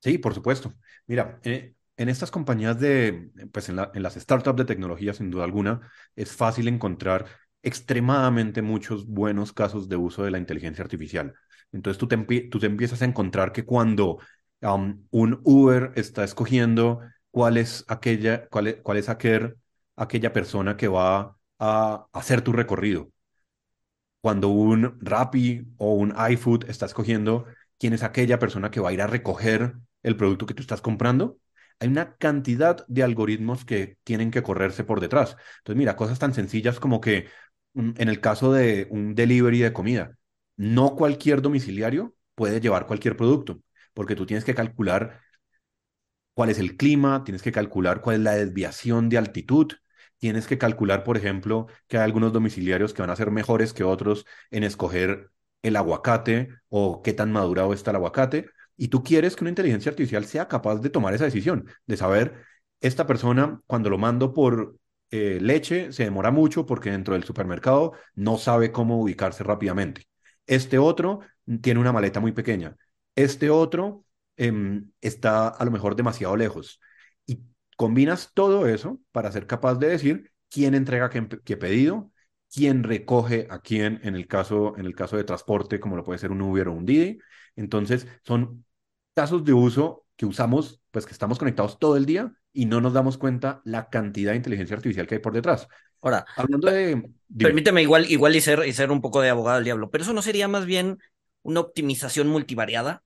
Sí, 0.00 0.18
por 0.18 0.34
supuesto. 0.34 0.74
Mira, 1.06 1.40
eh, 1.44 1.74
en 1.96 2.08
estas 2.08 2.30
compañías 2.30 2.78
de, 2.78 3.30
pues 3.52 3.68
en, 3.68 3.78
en, 3.78 4.02
las 4.02 4.14
startups 4.14 4.58
de 4.58 4.64
tecnología, 4.64 5.12
sin 5.12 5.30
duda 5.30 5.44
alguna, 5.44 5.90
es 6.14 6.34
fácil 6.34 6.68
encontrar 6.68 7.26
extremadamente 7.62 8.62
muchos 8.62 9.06
buenos 9.06 9.52
casos 9.52 9.88
de 9.88 9.96
uso 9.96 10.24
de 10.24 10.30
la 10.30 10.38
inteligencia 10.38 10.82
artificial. 10.82 11.34
Entonces 11.72 11.98
tú 11.98 12.08
te, 12.08 12.66
empiezas 12.66 13.02
a 13.02 13.04
encontrar 13.04 13.52
que 13.52 13.64
cuando 13.64 14.18
un 15.10 15.40
Uber 15.44 15.92
está 15.96 16.24
escogiendo 16.24 17.00
cuál 17.30 17.56
es 17.56 17.84
aquella, 17.88 18.48
cuál 18.48 18.80
cuál 18.82 18.98
es 18.98 19.08
aquel, 19.08 19.56
aquella 19.96 20.32
persona 20.32 20.76
que 20.76 20.88
va 20.88 21.36
a 21.58 22.06
hacer 22.12 22.42
tu 22.42 22.52
recorrido. 22.52 23.10
Cuando 24.20 24.48
un 24.48 24.98
Rappi 25.00 25.66
o 25.76 25.94
un 25.94 26.14
iFood 26.30 26.68
está 26.68 26.86
escogiendo 26.86 27.46
quién 27.78 27.92
es 27.92 28.02
aquella 28.02 28.38
persona 28.38 28.70
que 28.70 28.80
va 28.80 28.90
a 28.90 28.92
ir 28.92 29.02
a 29.02 29.06
recoger 29.06 29.74
el 30.02 30.16
producto 30.16 30.46
que 30.46 30.54
tú 30.54 30.62
estás 30.62 30.80
comprando, 30.80 31.38
hay 31.80 31.88
una 31.88 32.16
cantidad 32.16 32.84
de 32.88 33.02
algoritmos 33.04 33.64
que 33.64 33.98
tienen 34.04 34.30
que 34.30 34.42
correrse 34.42 34.82
por 34.84 35.00
detrás. 35.00 35.36
Entonces, 35.58 35.78
mira, 35.78 35.96
cosas 35.96 36.18
tan 36.18 36.34
sencillas 36.34 36.80
como 36.80 37.00
que 37.00 37.28
en 37.78 38.08
el 38.08 38.20
caso 38.20 38.52
de 38.52 38.88
un 38.90 39.14
delivery 39.14 39.60
de 39.60 39.72
comida, 39.72 40.16
no 40.56 40.96
cualquier 40.96 41.42
domiciliario 41.42 42.14
puede 42.34 42.60
llevar 42.60 42.86
cualquier 42.86 43.16
producto, 43.16 43.60
porque 43.94 44.16
tú 44.16 44.26
tienes 44.26 44.44
que 44.44 44.54
calcular 44.54 45.20
cuál 46.34 46.50
es 46.50 46.58
el 46.58 46.76
clima, 46.76 47.24
tienes 47.24 47.42
que 47.42 47.52
calcular 47.52 48.00
cuál 48.00 48.16
es 48.16 48.22
la 48.22 48.34
desviación 48.34 49.08
de 49.08 49.18
altitud, 49.18 49.72
tienes 50.18 50.46
que 50.46 50.58
calcular, 50.58 51.04
por 51.04 51.16
ejemplo, 51.16 51.66
que 51.86 51.98
hay 51.98 52.04
algunos 52.04 52.32
domiciliarios 52.32 52.92
que 52.94 53.02
van 53.02 53.10
a 53.10 53.16
ser 53.16 53.30
mejores 53.30 53.72
que 53.72 53.84
otros 53.84 54.24
en 54.50 54.64
escoger 54.64 55.30
el 55.62 55.76
aguacate 55.76 56.48
o 56.68 57.02
qué 57.02 57.12
tan 57.12 57.32
madurado 57.32 57.72
está 57.72 57.90
el 57.90 57.96
aguacate. 57.96 58.46
Y 58.76 58.88
tú 58.88 59.02
quieres 59.02 59.34
que 59.34 59.44
una 59.44 59.50
inteligencia 59.50 59.90
artificial 59.90 60.24
sea 60.24 60.48
capaz 60.48 60.76
de 60.80 60.90
tomar 60.90 61.14
esa 61.14 61.24
decisión, 61.24 61.66
de 61.86 61.96
saber, 61.96 62.44
esta 62.80 63.06
persona, 63.06 63.60
cuando 63.66 63.90
lo 63.90 63.98
mando 63.98 64.32
por 64.32 64.76
eh, 65.10 65.38
leche, 65.40 65.92
se 65.92 66.04
demora 66.04 66.30
mucho 66.30 66.66
porque 66.66 66.90
dentro 66.90 67.14
del 67.14 67.24
supermercado 67.24 67.92
no 68.14 68.38
sabe 68.38 68.72
cómo 68.72 69.00
ubicarse 69.00 69.44
rápidamente. 69.44 70.06
Este 70.46 70.78
otro 70.78 71.20
tiene 71.62 71.80
una 71.80 71.92
maleta 71.92 72.20
muy 72.20 72.32
pequeña. 72.32 72.76
Este 73.14 73.50
otro 73.50 74.04
eh, 74.36 74.82
está 75.00 75.48
a 75.48 75.64
lo 75.64 75.70
mejor 75.70 75.96
demasiado 75.96 76.36
lejos. 76.36 76.80
Y 77.26 77.42
combinas 77.76 78.32
todo 78.34 78.66
eso 78.66 79.00
para 79.12 79.32
ser 79.32 79.46
capaz 79.46 79.76
de 79.76 79.88
decir 79.88 80.32
quién 80.50 80.74
entrega 80.74 81.10
qué, 81.10 81.26
qué 81.44 81.56
pedido, 81.56 82.12
quién 82.52 82.82
recoge 82.82 83.46
a 83.50 83.60
quién 83.60 84.00
en 84.02 84.14
el 84.14 84.26
caso, 84.26 84.76
en 84.76 84.86
el 84.86 84.94
caso 84.94 85.16
de 85.16 85.24
transporte, 85.24 85.80
como 85.80 85.96
lo 85.96 86.04
puede 86.04 86.18
ser 86.18 86.30
un 86.32 86.42
Uber 86.42 86.68
o 86.68 86.72
un 86.72 86.86
Didi. 86.86 87.18
Entonces, 87.56 88.06
son 88.24 88.64
casos 89.14 89.44
de 89.44 89.52
uso 89.52 90.06
que 90.16 90.26
usamos, 90.26 90.80
pues 90.90 91.06
que 91.06 91.12
estamos 91.12 91.38
conectados 91.38 91.78
todo 91.78 91.96
el 91.96 92.06
día 92.06 92.32
y 92.58 92.64
no 92.64 92.80
nos 92.80 92.92
damos 92.92 93.18
cuenta 93.18 93.62
la 93.64 93.88
cantidad 93.88 94.32
de 94.32 94.38
inteligencia 94.38 94.74
artificial 94.74 95.06
que 95.06 95.14
hay 95.14 95.20
por 95.20 95.32
detrás. 95.32 95.68
Ahora, 96.02 96.26
hablando 96.36 96.68
de... 96.68 97.08
Permíteme 97.38 97.82
igual, 97.82 98.10
igual 98.10 98.34
y, 98.34 98.40
ser, 98.40 98.66
y 98.66 98.72
ser 98.72 98.90
un 98.90 99.00
poco 99.00 99.20
de 99.20 99.30
abogado 99.30 99.58
del 99.58 99.64
diablo, 99.64 99.90
pero 99.90 100.02
eso 100.02 100.12
no 100.12 100.22
sería 100.22 100.48
más 100.48 100.66
bien 100.66 100.98
una 101.42 101.60
optimización 101.60 102.26
multivariada. 102.26 103.04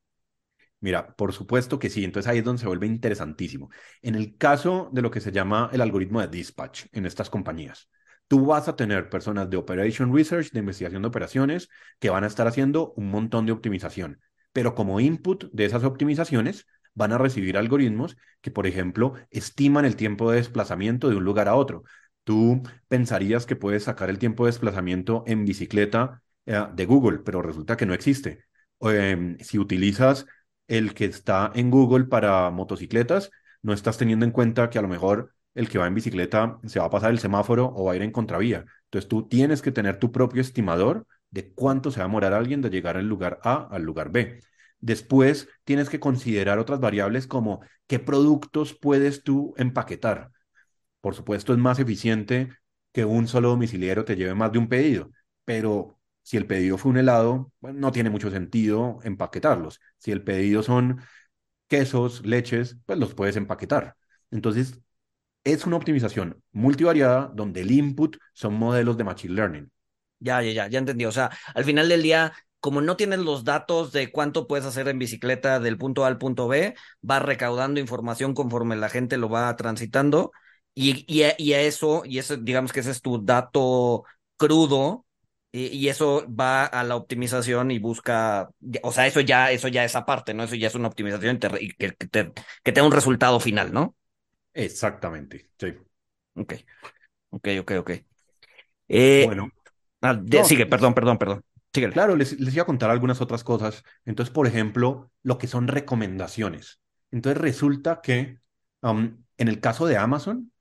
Mira, 0.81 1.15
por 1.17 1.35
supuesto 1.35 1.79
que 1.79 1.91
sí, 1.91 2.03
entonces 2.03 2.33
ahí 2.33 2.39
es 2.39 2.45
donde 2.45 2.63
se 2.63 2.67
vuelve 2.67 2.87
interesantísimo. 2.87 3.69
En 4.01 4.15
el 4.15 4.39
caso 4.39 4.89
de 4.91 5.03
lo 5.03 5.11
que 5.11 5.21
se 5.21 5.33
llama 5.33 5.69
el 5.71 5.83
algoritmo 5.83 6.23
de 6.23 6.29
dispatch 6.29 6.87
en 6.91 7.05
estas 7.05 7.29
compañías, 7.29 7.91
tú 8.29 8.47
vas 8.47 8.69
a 8.69 8.77
tener 8.77 9.11
personas 9.11 9.51
de 9.51 9.59
Operation 9.59 10.17
Research, 10.17 10.51
de 10.53 10.61
investigación 10.61 11.03
de 11.03 11.09
operaciones, 11.09 11.69
que 11.99 12.09
van 12.09 12.25
a 12.25 12.29
estar 12.29 12.47
haciendo 12.47 12.95
un 12.97 13.11
montón 13.11 13.45
de 13.45 13.53
optimización 13.53 14.19
pero 14.53 14.75
como 14.75 15.01
input 15.01 15.45
de 15.53 15.65
esas 15.65 15.85
optimizaciones 15.85 16.67
van 16.95 17.13
a 17.13 17.19
recibir 17.19 17.57
algoritmos 17.57 18.17
que, 18.41 18.51
por 18.51 18.67
ejemplo, 18.67 19.15
estiman 19.31 19.85
el 19.85 19.97
tiempo 19.97 20.31
de 20.31 20.39
desplazamiento 20.39 21.09
de 21.09 21.17
un 21.17 21.25
lugar 21.25 21.49
a 21.49 21.55
otro. 21.55 21.85
Tú 22.25 22.63
pensarías 22.89 23.47
que 23.47 23.57
puedes 23.57 23.85
sacar 23.85 24.11
el 24.11 24.19
tiempo 24.19 24.45
de 24.45 24.51
desplazamiento 24.51 25.25
en 25.27 25.45
bicicleta 25.45 26.23
eh, 26.47 26.67
de 26.75 26.87
Google, 26.87 27.21
pero 27.21 27.43
resulta 27.43 27.77
que 27.77 27.87
no 27.87 27.95
existe. 27.95 28.45
Eh, 28.81 29.37
si 29.41 29.59
utilizas 29.59 30.27
el 30.67 30.95
que 30.95 31.07
está 31.07 31.51
en 31.55 31.71
Google 31.71 32.05
para 32.05 32.51
motocicletas, 32.51 33.31
no 33.63 33.73
estás 33.73 33.99
teniendo 33.99 34.25
en 34.25 34.33
cuenta 34.33 34.71
que 34.71 34.79
a 34.79 34.83
lo 34.83 34.89
mejor 34.89 35.35
el 35.55 35.69
que 35.69 35.79
va 35.79 35.87
en 35.87 35.95
bicicleta 35.95 36.59
se 36.67 36.81
va 36.81 36.87
a 36.87 36.91
pasar 36.91 37.11
el 37.11 37.19
semáforo 37.19 37.73
o 37.75 37.85
va 37.85 37.93
a 37.93 37.97
ir 37.97 38.03
en 38.03 38.11
contravía. 38.13 38.65
Entonces 38.85 39.09
tú 39.09 39.29
tienes 39.29 39.63
que 39.63 39.73
tener 39.73 39.99
tu 39.99 40.13
propio 40.13 40.41
estimador 40.41 41.07
de 41.31 41.53
cuánto 41.53 41.91
se 41.91 41.99
va 41.99 42.05
a 42.05 42.09
demorar 42.09 42.33
alguien 42.33 42.61
de 42.63 42.71
llegar 42.71 42.97
al 42.97 43.07
lugar 43.07 43.39
A 43.43 43.69
al 43.71 43.83
lugar 43.83 44.11
B. 44.11 44.41
Después 44.83 45.49
tienes 45.65 45.89
que 45.89 46.01
considerar 46.01 46.59
otras 46.59 46.81
variables 46.81 47.27
como 47.27 47.63
qué 47.87 48.01
productos 48.01 48.75
puedes 48.75 49.23
tú 49.25 49.55
empaquetar. 49.57 50.33
Por 51.01 51.15
supuesto, 51.15 51.53
es 51.53 51.59
más 51.59 51.79
eficiente 51.79 52.51
que 52.93 53.05
un 53.05 53.29
solo 53.29 53.51
domiciliario 53.51 54.05
te 54.05 54.17
lleve 54.17 54.35
más 54.35 54.53
de 54.53 54.59
un 54.59 54.69
pedido, 54.69 55.11
pero 55.45 55.99
si 56.23 56.37
el 56.37 56.47
pedido 56.47 56.79
fue 56.79 56.91
un 56.91 56.99
helado, 56.99 57.53
bueno, 57.61 57.81
no 57.81 57.93
tiene 57.93 58.11
mucho 58.11 58.31
sentido 58.31 58.99
empaquetarlos. 59.05 59.81
Si 59.99 60.13
el 60.13 60.23
pedido 60.23 60.63
son 60.63 61.01
quesos, 61.69 62.27
leches, 62.27 62.77
pues 62.87 62.99
los 62.99 63.15
puedes 63.15 63.37
empaquetar. 63.37 63.97
Entonces, 64.31 64.81
es 65.45 65.67
una 65.67 65.77
optimización 65.77 66.43
multivariada 66.53 67.31
donde 67.35 67.63
el 67.63 67.71
input 67.71 68.17
son 68.35 68.55
modelos 68.55 68.97
de 68.97 69.05
Machine 69.05 69.35
Learning. 69.35 69.71
Ya, 70.21 70.43
ya, 70.43 70.53
ya, 70.53 70.69
ya 70.69 70.79
entendí. 70.79 71.05
O 71.05 71.13
sea, 71.13 71.31
al 71.55 71.65
final 71.65 71.89
del 71.89 72.03
día, 72.03 72.33
como 72.63 72.81
no 72.81 72.97
tienes 72.97 73.19
los 73.19 73.43
datos 73.43 73.91
de 73.91 74.13
cuánto 74.13 74.47
puedes 74.47 74.65
hacer 74.65 74.87
en 74.87 75.01
bicicleta 75.01 75.59
del 75.59 75.77
punto 75.77 76.05
A 76.05 76.07
al 76.07 76.17
punto 76.17 76.47
B, 76.47 76.77
va 77.09 77.19
recaudando 77.19 77.81
información 77.81 78.35
conforme 78.35 78.77
la 78.77 78.89
gente 78.89 79.17
lo 79.17 79.29
va 79.29 79.55
transitando. 79.57 80.31
Y, 80.73 81.05
y, 81.13 81.25
y 81.39 81.53
a 81.55 81.61
eso, 81.61 82.03
y 82.05 82.19
eso, 82.19 82.37
digamos 82.37 82.73
que 82.73 82.79
ese 82.79 82.93
es 82.93 83.03
tu 83.03 83.25
dato 83.25 84.05
crudo, 84.37 85.05
y, 85.51 85.67
y, 85.77 85.89
eso 85.89 86.25
va 86.33 86.65
a 86.65 86.85
la 86.85 86.95
optimización 86.95 87.73
y 87.73 87.81
busca, 87.81 88.49
o 88.85 88.93
sea, 88.93 89.09
eso 89.09 89.21
ya, 89.21 89.51
eso 89.51 89.67
ya 89.67 89.85
es 89.85 89.97
aparte, 89.97 90.33
¿no? 90.33 90.45
Eso 90.45 90.55
ya 90.55 90.69
es 90.69 90.77
una 90.77 90.87
optimización 90.87 91.41
y 91.61 91.73
que, 91.73 91.95
que, 91.97 92.07
te, 92.07 92.33
que 92.63 92.73
te 92.73 92.81
da 92.81 92.87
un 92.87 92.93
resultado 92.93 93.41
final, 93.41 93.73
¿no? 93.73 93.97
Exactamente, 94.55 95.49
sí. 95.59 95.75
Ok, 96.35 96.55
ok, 97.31 97.49
ok, 97.61 97.73
ok. 97.81 97.91
Eh, 98.87 99.25
bueno. 99.27 99.51
Ah, 100.01 100.15
de, 100.15 100.39
no, 100.39 100.45
sigue, 100.45 100.67
perdón, 100.67 100.95
perdón, 100.95 101.19
perdón. 101.19 101.45
Síguele. 101.75 101.93
Claro, 101.93 102.17
les, 102.17 102.39
les 102.39 102.55
iba 102.55 102.63
a 102.63 102.67
contar 102.67 102.91
algunas 102.91 103.21
otras 103.21 103.45
cosas. 103.45 103.83
Entonces, 104.05 104.33
por 104.33 104.47
ejemplo, 104.47 105.11
lo 105.23 105.39
que 105.39 105.47
son 105.47 105.69
recomendaciones. 105.69 106.81
Entonces, 107.11 107.41
resulta 107.41 108.01
que 108.03 108.41
um, 108.83 109.23
en 109.39 109.49
el 109.49 109.61
caso 109.61 109.87
de 109.87 109.97
Amazon, 109.97 110.53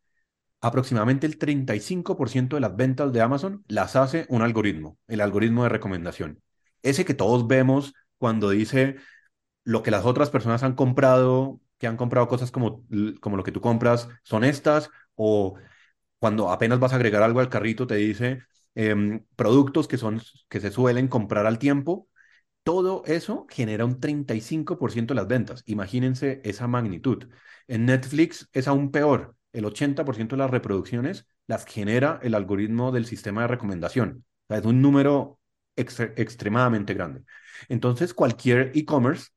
aproximadamente 0.62 1.28
el 1.28 1.38
35% 1.38 2.56
de 2.56 2.62
las 2.62 2.76
ventas 2.76 3.14
de 3.14 3.22
Amazon 3.22 3.64
las 3.68 3.96
hace 3.96 4.26
un 4.30 4.42
algoritmo, 4.42 4.98
el 5.08 5.22
algoritmo 5.22 5.64
de 5.64 5.70
recomendación. 5.70 6.42
Ese 6.84 7.06
que 7.06 7.14
todos 7.14 7.48
vemos 7.48 7.94
cuando 8.18 8.50
dice 8.50 8.98
lo 9.64 9.84
que 9.84 9.92
las 9.92 10.06
otras 10.06 10.30
personas 10.30 10.64
han 10.64 10.76
comprado, 10.76 11.62
que 11.78 11.88
han 11.88 11.98
comprado 11.98 12.28
cosas 12.28 12.52
como, 12.52 12.84
como 13.22 13.38
lo 13.38 13.44
que 13.44 13.52
tú 13.52 13.62
compras, 13.62 14.10
son 14.24 14.44
estas, 14.44 14.90
o 15.16 15.56
cuando 16.20 16.52
apenas 16.52 16.80
vas 16.80 16.94
a 16.94 16.98
agregar 16.98 17.24
algo 17.24 17.40
al 17.40 17.50
carrito, 17.50 17.88
te 17.88 17.96
dice 17.96 18.42
em, 18.76 19.26
productos 19.36 19.88
que, 19.88 19.98
son, 19.98 20.22
que 20.50 20.60
se 20.60 20.72
suelen 20.72 21.08
comprar 21.08 21.46
al 21.46 21.60
tiempo. 21.60 22.08
Todo 22.64 23.04
eso 23.06 23.48
genera 23.50 23.86
un 23.86 24.00
35% 24.00 25.14
de 25.14 25.16
las 25.16 25.28
ventas. 25.28 25.64
Imagínense 25.66 26.42
esa 26.44 26.68
magnitud. 26.68 27.28
En 27.68 27.86
Netflix 27.86 28.50
es 28.54 28.68
aún 28.68 28.92
peor. 28.92 29.36
El 29.54 29.66
80% 29.66 30.36
de 30.36 30.38
las 30.38 30.52
reproducciones 30.52 31.26
las 31.48 31.66
genera 31.66 32.20
el 32.24 32.36
algoritmo 32.36 32.92
del 32.92 33.06
sistema 33.06 33.42
de 33.42 33.48
recomendación. 33.48 34.26
es 34.50 34.66
un 34.66 34.82
número 34.82 35.40
extremadamente 35.76 36.94
grande. 36.94 37.24
Entonces, 37.70 38.14
cualquier 38.14 38.72
e-commerce 38.76 39.30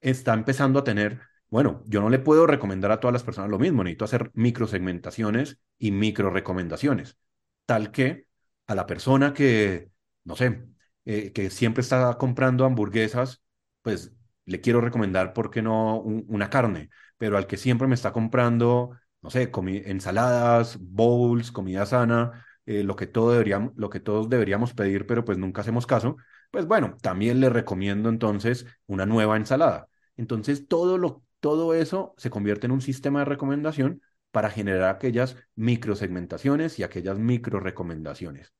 está 0.00 0.34
empezando 0.34 0.78
a 0.78 0.84
tener, 0.84 1.20
bueno, 1.50 1.82
yo 1.86 2.00
no 2.00 2.10
le 2.10 2.18
puedo 2.18 2.46
recomendar 2.46 2.92
a 2.92 3.00
todas 3.00 3.12
las 3.12 3.24
personas 3.24 3.50
lo 3.50 3.58
mismo, 3.58 3.82
necesito 3.82 4.04
hacer 4.04 4.30
microsegmentaciones 4.34 5.58
y 5.78 5.90
micro 5.92 6.30
recomendaciones, 6.30 7.18
tal 7.66 7.90
que 7.90 8.27
a 8.68 8.74
la 8.76 8.86
persona 8.86 9.34
que, 9.34 9.90
no 10.24 10.36
sé, 10.36 10.64
eh, 11.04 11.32
que 11.32 11.50
siempre 11.50 11.82
está 11.82 12.16
comprando 12.18 12.64
hamburguesas, 12.64 13.42
pues 13.82 14.12
le 14.44 14.60
quiero 14.60 14.80
recomendar, 14.80 15.32
¿por 15.32 15.50
qué 15.50 15.62
no 15.62 16.00
una 16.00 16.50
carne? 16.50 16.90
Pero 17.18 17.36
al 17.36 17.46
que 17.46 17.56
siempre 17.56 17.88
me 17.88 17.94
está 17.94 18.12
comprando, 18.12 18.92
no 19.22 19.30
sé, 19.30 19.50
ensaladas, 19.86 20.78
bowls, 20.80 21.50
comida 21.52 21.86
sana, 21.86 22.46
eh, 22.66 22.82
lo, 22.84 22.96
que 22.96 23.06
todo 23.06 23.32
deberíamos, 23.32 23.72
lo 23.76 23.90
que 23.90 24.00
todos 24.00 24.28
deberíamos 24.28 24.74
pedir, 24.74 25.06
pero 25.06 25.24
pues 25.24 25.38
nunca 25.38 25.62
hacemos 25.62 25.86
caso, 25.86 26.16
pues 26.50 26.66
bueno, 26.66 26.96
también 27.02 27.40
le 27.40 27.48
recomiendo 27.50 28.08
entonces 28.10 28.66
una 28.86 29.06
nueva 29.06 29.36
ensalada. 29.36 29.88
Entonces 30.16 30.68
todo, 30.68 30.98
lo, 30.98 31.22
todo 31.40 31.74
eso 31.74 32.14
se 32.18 32.30
convierte 32.30 32.66
en 32.66 32.72
un 32.72 32.80
sistema 32.82 33.20
de 33.20 33.24
recomendación 33.26 34.02
para 34.30 34.50
generar 34.50 34.94
aquellas 34.94 35.36
microsegmentaciones 35.54 36.78
y 36.78 36.82
aquellas 36.82 37.18
micro 37.18 37.60
recomendaciones. 37.60 38.52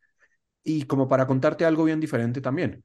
Y 0.63 0.85
como 0.85 1.09
para 1.09 1.27
contarte 1.27 1.65
algo 1.65 1.85
bien 1.85 2.01
diferente 2.01 2.41
también, 2.41 2.85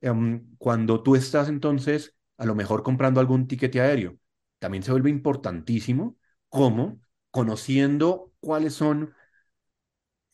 em, 0.00 0.56
cuando 0.58 1.02
tú 1.02 1.16
estás 1.16 1.48
entonces 1.48 2.14
a 2.38 2.46
lo 2.46 2.54
mejor 2.54 2.82
comprando 2.82 3.20
algún 3.20 3.48
tiquete 3.48 3.80
aéreo, 3.80 4.18
también 4.58 4.82
se 4.82 4.92
vuelve 4.92 5.10
importantísimo 5.10 6.16
cómo 6.48 7.00
conociendo 7.30 8.32
cuáles 8.40 8.74
son, 8.74 9.14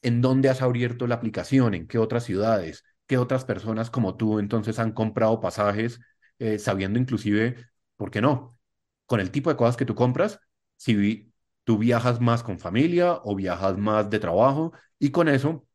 en 0.03 0.21
dónde 0.23 0.49
has 0.49 0.63
abierto 0.63 1.07
la 1.07 1.17
aplicación, 1.17 1.75
en 1.75 1.87
qué 1.87 1.99
otras 1.99 2.25
ciudades, 2.25 2.85
qué 3.07 3.19
otras 3.19 3.45
personas 3.45 3.91
como 3.91 4.17
tú 4.17 4.39
entonces 4.39 4.79
han 4.79 4.93
comprado 4.93 5.41
pasajes, 5.41 6.01
eh, 6.39 6.59
sabiendo 6.59 6.99
inclusive, 6.99 7.67
¿por 7.97 8.11
qué 8.11 8.21
no? 8.21 8.59
Con 9.07 9.21
el 9.21 9.31
tipo 9.31 9.51
de 9.51 9.57
cosas 9.57 9.77
que 9.77 9.85
tú 9.85 9.95
compras, 9.95 10.41
si 10.77 11.30
tú 11.65 11.79
viajas 11.79 12.21
más 12.21 12.43
con 12.43 12.59
familia 12.59 13.21
o 13.25 13.35
viajas 13.37 13.79
más 13.79 14.11
de 14.11 14.19
trabajo 14.19 14.73
y 14.99 15.11
con 15.11 15.29
eso 15.29 15.67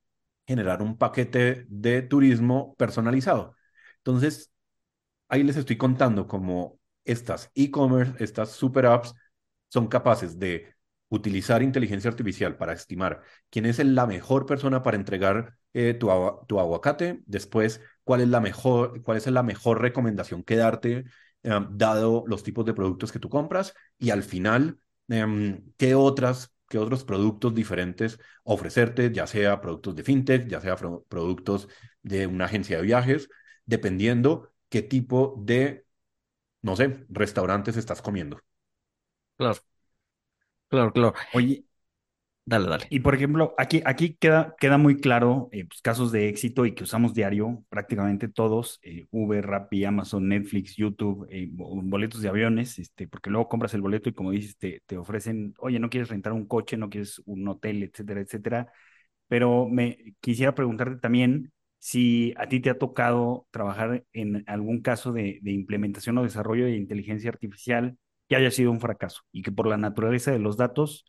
generar 0.48 0.82
un 0.82 0.98
paquete 0.98 1.66
de 1.70 2.02
turismo 2.02 2.76
personalizado. 2.76 3.56
Entonces, 3.98 4.52
ahí 5.30 5.44
les 5.44 5.58
estoy 5.58 5.78
contando 5.78 6.28
cómo 6.28 6.80
estas 7.06 7.52
e-commerce, 7.56 8.24
estas 8.24 8.52
super 8.52 8.86
apps, 8.86 9.14
son 9.70 9.88
capaces 9.88 10.40
de 10.40 10.76
utilizar 11.10 11.62
inteligencia 11.62 12.10
artificial 12.10 12.58
para 12.58 12.74
estimar 12.74 13.22
quién 13.50 13.66
es 13.66 13.80
la 13.80 14.08
mejor 14.08 14.46
persona 14.46 14.84
para 14.84 14.98
entregar 14.98 15.56
eh, 15.74 15.94
tu, 15.94 16.10
tu, 16.48 16.60
aguacate, 16.60 17.22
después 17.26 17.82
cuál 18.04 18.22
es 18.22 18.28
la 18.30 18.40
mejor, 18.40 19.02
cuál 19.04 19.18
es 19.18 19.28
la 19.28 19.44
mejor 19.44 19.82
recomendación 19.82 20.44
que 20.44 20.56
darte, 20.56 21.06
eh, 21.44 21.66
dado 21.72 22.24
los 22.28 22.44
tipos 22.44 22.66
de 22.66 22.74
productos 22.74 23.12
que 23.12 23.20
tú 23.20 23.30
compras, 23.30 23.74
y 23.98 24.10
al 24.10 24.24
final, 24.24 24.80
em, 25.10 25.64
qué 25.78 25.96
otras 25.96 26.52
qué 26.68 26.80
otros 26.80 27.04
productos 27.04 27.54
diferentes 27.54 28.20
ofrecerte, 28.44 29.12
ya 29.14 29.28
sea 29.28 29.62
productos 29.62 29.96
de 29.96 30.04
fintech, 30.04 30.48
ya 30.48 30.60
sea 30.62 30.76
productos 31.08 31.68
de 32.02 32.26
una 32.28 32.46
agencia 32.46 32.78
de 32.78 32.84
viajes, 32.84 33.30
dependiendo 33.66 34.52
qué 34.70 34.82
tipo 34.82 35.36
de, 35.46 35.86
no 36.62 36.76
sé, 36.76 37.06
restaurantes 37.10 37.78
estás 37.78 38.02
comiendo. 38.02 38.40
Claro. 39.38 39.62
Claro, 40.70 40.92
claro. 40.92 41.14
Oye, 41.32 41.66
dale, 42.46 42.68
dale. 42.70 42.86
Y 42.90 43.00
por 43.00 43.16
ejemplo, 43.16 43.54
aquí, 43.58 43.82
aquí 43.86 44.16
queda, 44.16 44.56
queda 44.60 44.78
muy 44.78 44.98
claro 45.00 45.50
eh, 45.52 45.66
pues, 45.66 45.82
casos 45.82 46.12
de 46.12 46.30
éxito 46.30 46.66
y 46.66 46.74
que 46.74 46.84
usamos 46.84 47.14
diario, 47.14 47.64
prácticamente 47.70 48.28
todos, 48.28 48.80
eh, 48.84 49.06
Uber, 49.12 49.46
Rappi, 49.46 49.84
Amazon, 49.86 50.28
Netflix, 50.28 50.76
YouTube, 50.76 51.28
eh, 51.30 51.50
boletos 51.52 52.22
de 52.22 52.30
aviones, 52.30 52.80
este, 52.80 53.08
porque 53.08 53.30
luego 53.30 53.50
compras 53.50 53.74
el 53.74 53.82
boleto 53.82 54.10
y 54.10 54.14
como 54.14 54.32
dices, 54.32 54.58
te, 54.58 54.82
te 54.86 54.98
ofrecen, 54.98 55.54
oye, 55.60 55.80
no 55.80 55.90
quieres 55.90 56.10
rentar 56.10 56.34
un 56.34 56.46
coche, 56.48 56.78
no 56.78 56.90
quieres 56.90 57.22
un 57.26 57.48
hotel, 57.48 57.84
etcétera, 57.84 58.22
etcétera. 58.22 58.72
Pero 59.28 59.68
me 59.68 60.16
quisiera 60.22 60.54
preguntarte 60.56 60.98
también 61.00 61.52
si 61.80 62.34
a 62.38 62.48
ti 62.48 62.60
te 62.60 62.70
ha 62.70 62.78
tocado 62.78 63.48
trabajar 63.52 64.06
en 64.14 64.44
algún 64.48 64.82
caso 64.82 65.12
de, 65.12 65.40
de 65.42 65.52
implementación 65.52 66.18
o 66.18 66.24
desarrollo 66.24 66.66
de 66.66 66.78
inteligencia 66.78 67.30
artificial 67.30 67.98
que 68.28 68.36
haya 68.36 68.52
sido 68.52 68.72
un 68.72 68.80
fracaso 68.80 69.22
y 69.32 69.42
que 69.44 69.52
por 69.52 69.68
la 69.68 69.78
naturaleza 69.78 70.32
de 70.32 70.40
los 70.40 70.58
datos 70.58 71.06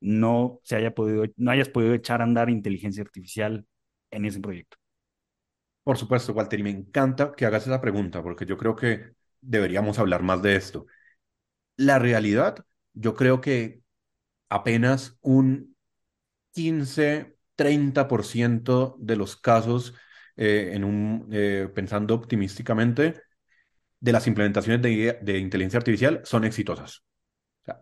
no 0.00 0.60
se 0.62 0.76
haya 0.76 0.94
podido, 0.94 1.24
no 1.36 1.50
hayas 1.50 1.68
podido 1.68 1.94
echar 1.94 2.20
a 2.20 2.24
andar 2.24 2.50
inteligencia 2.50 3.02
artificial 3.02 3.66
en 4.10 4.24
ese 4.24 4.40
proyecto. 4.40 4.76
Por 5.82 5.96
supuesto, 5.96 6.32
Walter, 6.32 6.60
y 6.60 6.62
me 6.62 6.70
encanta 6.70 7.32
que 7.36 7.46
hagas 7.46 7.66
esa 7.66 7.80
pregunta 7.80 8.22
porque 8.22 8.46
yo 8.46 8.56
creo 8.56 8.76
que 8.76 9.12
deberíamos 9.40 9.98
hablar 9.98 10.22
más 10.22 10.42
de 10.42 10.56
esto. 10.56 10.86
La 11.76 11.98
realidad, 11.98 12.64
yo 12.92 13.14
creo 13.14 13.40
que 13.40 13.82
apenas 14.48 15.18
un 15.22 15.76
15, 16.52 17.36
30% 17.56 18.96
de 18.98 19.16
los 19.16 19.36
casos, 19.36 19.94
eh, 20.36 20.72
en 20.74 20.84
un, 20.84 21.28
eh, 21.32 21.68
pensando 21.74 22.14
optimísticamente, 22.14 23.22
de 24.00 24.12
las 24.12 24.26
implementaciones 24.26 24.82
de, 24.82 25.38
inteligencia 25.38 25.78
artificial 25.78 26.22
son 26.24 26.44
exitosas. 26.44 27.04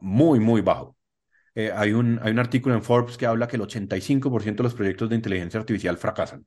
Muy, 0.01 0.41
muy 0.41 0.61
bajo. 0.61 0.98
Eh, 1.59 1.73
hay, 1.75 1.93
un, 1.93 2.21
hay 2.23 2.31
un 2.31 2.39
artículo 2.39 2.77
en 2.77 2.85
Forbes 2.85 3.19
que 3.19 3.27
habla 3.27 3.49
que 3.49 3.57
el 3.57 3.63
85% 3.63 4.63
de 4.63 4.63
los 4.63 4.75
proyectos 4.75 5.09
de 5.09 5.17
inteligencia 5.17 5.59
artificial 5.59 5.99
fracasan. 5.99 6.47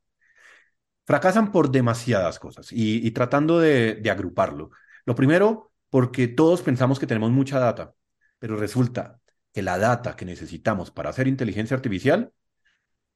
Fracasan 1.06 1.52
por 1.52 1.70
demasiadas 1.70 2.40
cosas 2.40 2.70
y, 2.72 3.12
tratando 3.12 3.60
de, 3.60 3.96
de 3.96 4.10
agruparlo. 4.10 4.70
Lo 5.04 5.14
primero, 5.14 5.74
porque 5.90 6.30
todos 6.30 6.62
pensamos 6.62 6.98
que 6.98 7.08
tenemos 7.08 7.30
mucha 7.30 7.60
data, 7.60 7.94
pero 8.40 8.56
resulta 8.56 9.20
que 9.52 9.62
la 9.62 9.78
data 9.78 10.16
que 10.16 10.24
necesitamos 10.24 10.92
para 10.92 11.10
hacer 11.10 11.28
inteligencia 11.28 11.76
artificial 11.76 12.32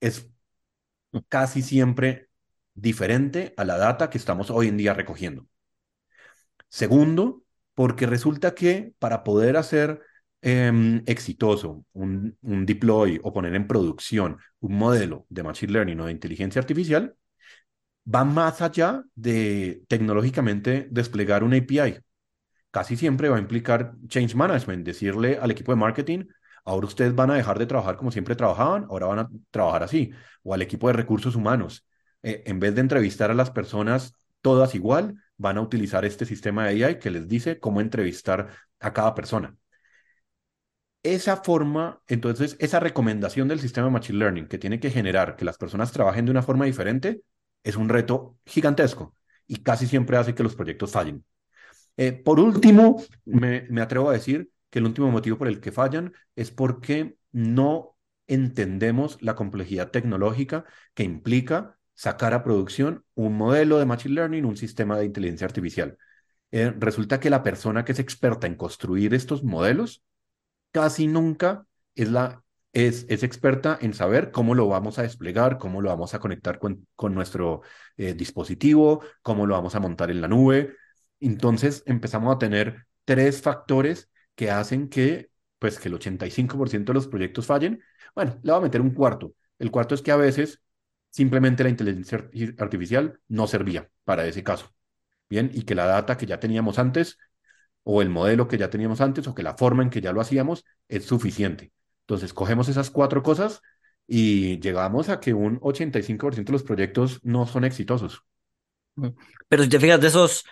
es 0.01 0.29
casi 1.29 1.61
siempre 1.61 2.27
diferente 2.73 3.53
a 3.55 3.63
la 3.63 3.77
data 3.77 4.09
que 4.09 4.17
estamos 4.17 4.49
hoy 4.49 4.67
en 4.67 4.75
día 4.75 4.93
recogiendo. 4.93 5.47
Segundo, 6.67 7.43
porque 7.73 8.05
resulta 8.05 8.53
que 8.53 8.93
para 8.99 9.23
poder 9.23 9.55
hacer 9.55 10.01
em, 10.45 11.01
exitoso 11.07 11.85
un, 11.93 12.37
un, 12.43 12.65
deploy 12.67 13.19
o 13.23 13.33
poner 13.33 13.55
en 13.55 13.67
producción 13.67 14.37
un 14.59 14.77
modelo 14.77 15.25
de 15.29 15.41
Machine 15.43 15.73
Learning 15.73 15.99
o 16.01 16.05
de 16.05 16.11
inteligencia 16.11 16.61
artificial, 16.61 17.15
va 18.05 18.23
más 18.25 18.61
allá 18.61 19.03
de 19.15 19.83
tecnológicamente 19.87 20.87
desplegar 20.91 21.43
una 21.43 21.57
API. 21.57 21.99
Casi 22.71 22.95
siempre 22.95 23.29
va 23.29 23.37
a 23.37 23.39
implicar 23.39 23.95
change 24.07 24.35
management, 24.35 24.85
decirle 24.85 25.39
al 25.41 25.49
equipo 25.51 25.71
de 25.71 25.77
marketing, 25.77 26.25
ahora 26.63 26.87
ustedes 26.87 27.15
van 27.15 27.31
a 27.31 27.35
dejar 27.35 27.57
de 27.57 27.65
trabajar 27.65 27.97
como 27.97 28.11
siempre 28.11 28.35
trabajaban, 28.35 28.85
ahora 28.89 29.07
van 29.07 29.19
a 29.19 29.29
trabajar 29.49 29.81
así, 29.83 30.11
o 30.43 30.53
al 30.53 30.61
equipo 30.61 30.87
de 30.87 30.93
recursos 30.93 31.35
humanos. 31.35 31.87
Eh, 32.21 32.43
en 32.45 32.59
vez 32.59 32.75
de 32.75 32.81
entrevistar 32.81 33.31
a 33.31 33.33
las 33.33 33.49
personas 33.51 34.15
todas 34.41 34.75
igual, 34.75 35.15
van 35.37 35.57
a 35.57 35.61
utilizar 35.61 36.05
este 36.05 36.25
sistema 36.25 36.67
de 36.67 36.85
AI 36.85 36.99
que 36.99 37.09
les 37.09 37.27
dice 37.27 37.59
cómo 37.59 37.81
entrevistar 37.81 38.49
a 38.79 38.93
cada 38.93 39.15
persona. 39.15 39.55
Esa 41.05 41.37
forma, 41.37 42.01
entonces, 42.07 42.57
esa 42.59 42.79
recomendación 42.79 43.47
del 43.47 43.59
sistema 43.59 43.85
de 43.85 43.93
Machine 43.93 44.17
Learning 44.17 44.47
que 44.47 44.57
tiene 44.57 44.79
que 44.79 44.89
generar 44.89 45.35
que 45.35 45.45
las 45.45 45.55
personas 45.55 45.91
trabajen 45.91 46.25
de 46.25 46.31
una 46.31 46.41
forma 46.41 46.65
diferente 46.65 47.21
es 47.63 47.75
un 47.75 47.89
reto 47.89 48.39
gigantesco 48.43 49.15
y 49.45 49.57
casi 49.57 49.85
siempre 49.85 50.17
hace 50.17 50.33
que 50.33 50.41
los 50.41 50.55
proyectos 50.55 50.91
fallen. 50.91 51.23
Eh, 51.95 52.11
por 52.11 52.39
último, 52.39 53.03
me, 53.23 53.67
me 53.69 53.81
atrevo 53.81 54.09
a 54.09 54.13
decir 54.13 54.49
que 54.71 54.79
el 54.79 54.85
último 54.85 55.11
motivo 55.11 55.37
por 55.37 55.47
el 55.47 55.59
que 55.59 55.71
fallan 55.71 56.11
es 56.35 56.49
porque 56.49 57.17
no 57.31 57.95
entendemos 58.25 59.21
la 59.21 59.35
complejidad 59.35 59.91
tecnológica 59.91 60.65
que 60.95 61.03
implica 61.03 61.77
sacar 61.93 62.33
a 62.33 62.43
producción 62.43 63.05
un 63.13 63.37
modelo 63.37 63.77
de 63.77 63.85
Machine 63.85 64.15
Learning, 64.15 64.43
un 64.43 64.57
sistema 64.57 64.97
de 64.97 65.05
inteligencia 65.05 65.45
artificial. 65.45 65.99
Eh, 66.49 66.73
resulta 66.79 67.19
que 67.19 67.29
la 67.29 67.43
persona 67.43 67.85
que 67.85 67.91
es 67.91 67.99
experta 67.99 68.47
en 68.47 68.55
construir 68.55 69.13
estos 69.13 69.43
modelos 69.43 70.03
casi 70.75 71.07
nunca 71.07 71.65
es, 71.95 72.11
la, 72.11 72.43
es, 72.73 73.05
es 73.07 73.23
experta 73.23 73.77
en 73.81 73.93
saber 73.93 74.29
cómo 74.31 74.55
lo 74.55 74.67
vamos 74.67 74.99
a 74.99 75.03
desplegar, 75.03 75.57
cómo 75.57 75.81
lo 75.81 75.87
vamos 75.87 76.13
a 76.13 76.19
conectar 76.19 76.59
con, 76.59 76.85
con 76.97 77.15
nuestro 77.15 77.61
eh, 77.95 78.13
dispositivo, 78.13 79.01
cómo 79.21 79.45
lo 79.45 79.55
vamos 79.55 79.73
a 79.75 79.79
montar 79.79 80.11
en 80.11 80.19
la 80.19 80.27
nube. 80.27 80.75
Entonces 81.21 81.81
empezamos 81.85 82.35
a 82.35 82.39
tener 82.39 82.87
tres 83.05 83.41
factores 83.41 84.09
que 84.35 84.51
hacen 84.51 84.89
que 84.89 85.29
pues 85.59 85.79
que 85.79 85.87
el 85.87 85.93
85% 85.93 86.91
de 86.91 86.95
los 86.95 87.07
proyectos 87.07 87.45
fallen, 87.45 87.81
bueno, 88.13 88.37
le 88.43 88.51
va 88.51 88.57
a 88.57 88.61
meter 88.61 88.81
un 88.81 88.91
cuarto. 88.91 89.33
El 89.57 89.71
cuarto 89.71 89.95
es 89.95 90.01
que 90.01 90.11
a 90.11 90.17
veces 90.17 90.61
simplemente 91.09 91.63
la 91.63 91.69
inteligencia 91.69 92.29
artificial 92.59 93.17
no 93.29 93.47
servía 93.47 93.89
para 94.03 94.27
ese 94.27 94.43
caso. 94.43 94.69
Bien, 95.29 95.51
y 95.53 95.61
que 95.63 95.73
la 95.73 95.85
data 95.85 96.17
que 96.17 96.25
ya 96.25 96.41
teníamos 96.41 96.79
antes, 96.79 97.17
o 97.85 98.01
el 98.01 98.09
modelo 98.09 98.47
que 98.47 98.57
ya 98.57 98.69
teníamos 98.69 98.99
antes, 98.99 99.27
o 99.27 99.35
que 99.35 99.43
la 99.43 99.55
forma 99.55 99.83
en 99.83 99.91
que 99.91 100.01
ya 100.01 100.11
lo 100.11 100.21
hacíamos 100.21 100.65
es 100.89 101.05
suficiente. 101.05 101.71
Entonces, 102.01 102.33
cogemos 102.33 102.67
esas 102.67 102.89
cuatro 102.91 103.23
cosas 103.23 103.61
y 104.07 104.59
llegamos 104.59 105.09
a 105.09 105.19
que 105.19 105.33
un 105.33 105.59
85% 105.61 106.51
de 106.51 106.53
los 106.53 106.63
proyectos 106.63 107.19
no 107.23 107.47
son 107.47 107.63
exitosos. 107.63 108.23
Pero 109.49 109.63
si 109.63 109.69
te 109.69 109.79
fijas, 109.79 110.01
de 110.01 110.07
esos 110.07 110.45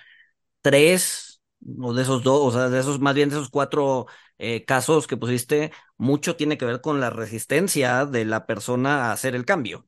tres, 0.62 1.41
o 1.80 1.93
de 1.93 2.04
esos 2.04 2.24
dos, 2.24 2.41
o 2.41 2.58
sea, 2.58 2.69
de 2.69 2.80
esos, 2.80 3.00
más 3.00 3.15
bien 3.15 3.30
de 3.30 3.36
esos 3.36 3.50
cuatro 3.50 4.08
eh, 4.38 4.65
casos 4.65 5.08
que 5.08 5.17
pusiste, 5.17 5.72
mucho 5.98 6.36
tiene 6.36 6.58
que 6.58 6.65
ver 6.65 6.82
con 6.82 7.00
la 7.00 7.10
resistencia 7.10 8.06
de 8.06 8.26
la 8.26 8.46
persona 8.46 9.08
a 9.08 9.12
hacer 9.13 9.36
el 9.36 9.46
cambio. 9.46 9.88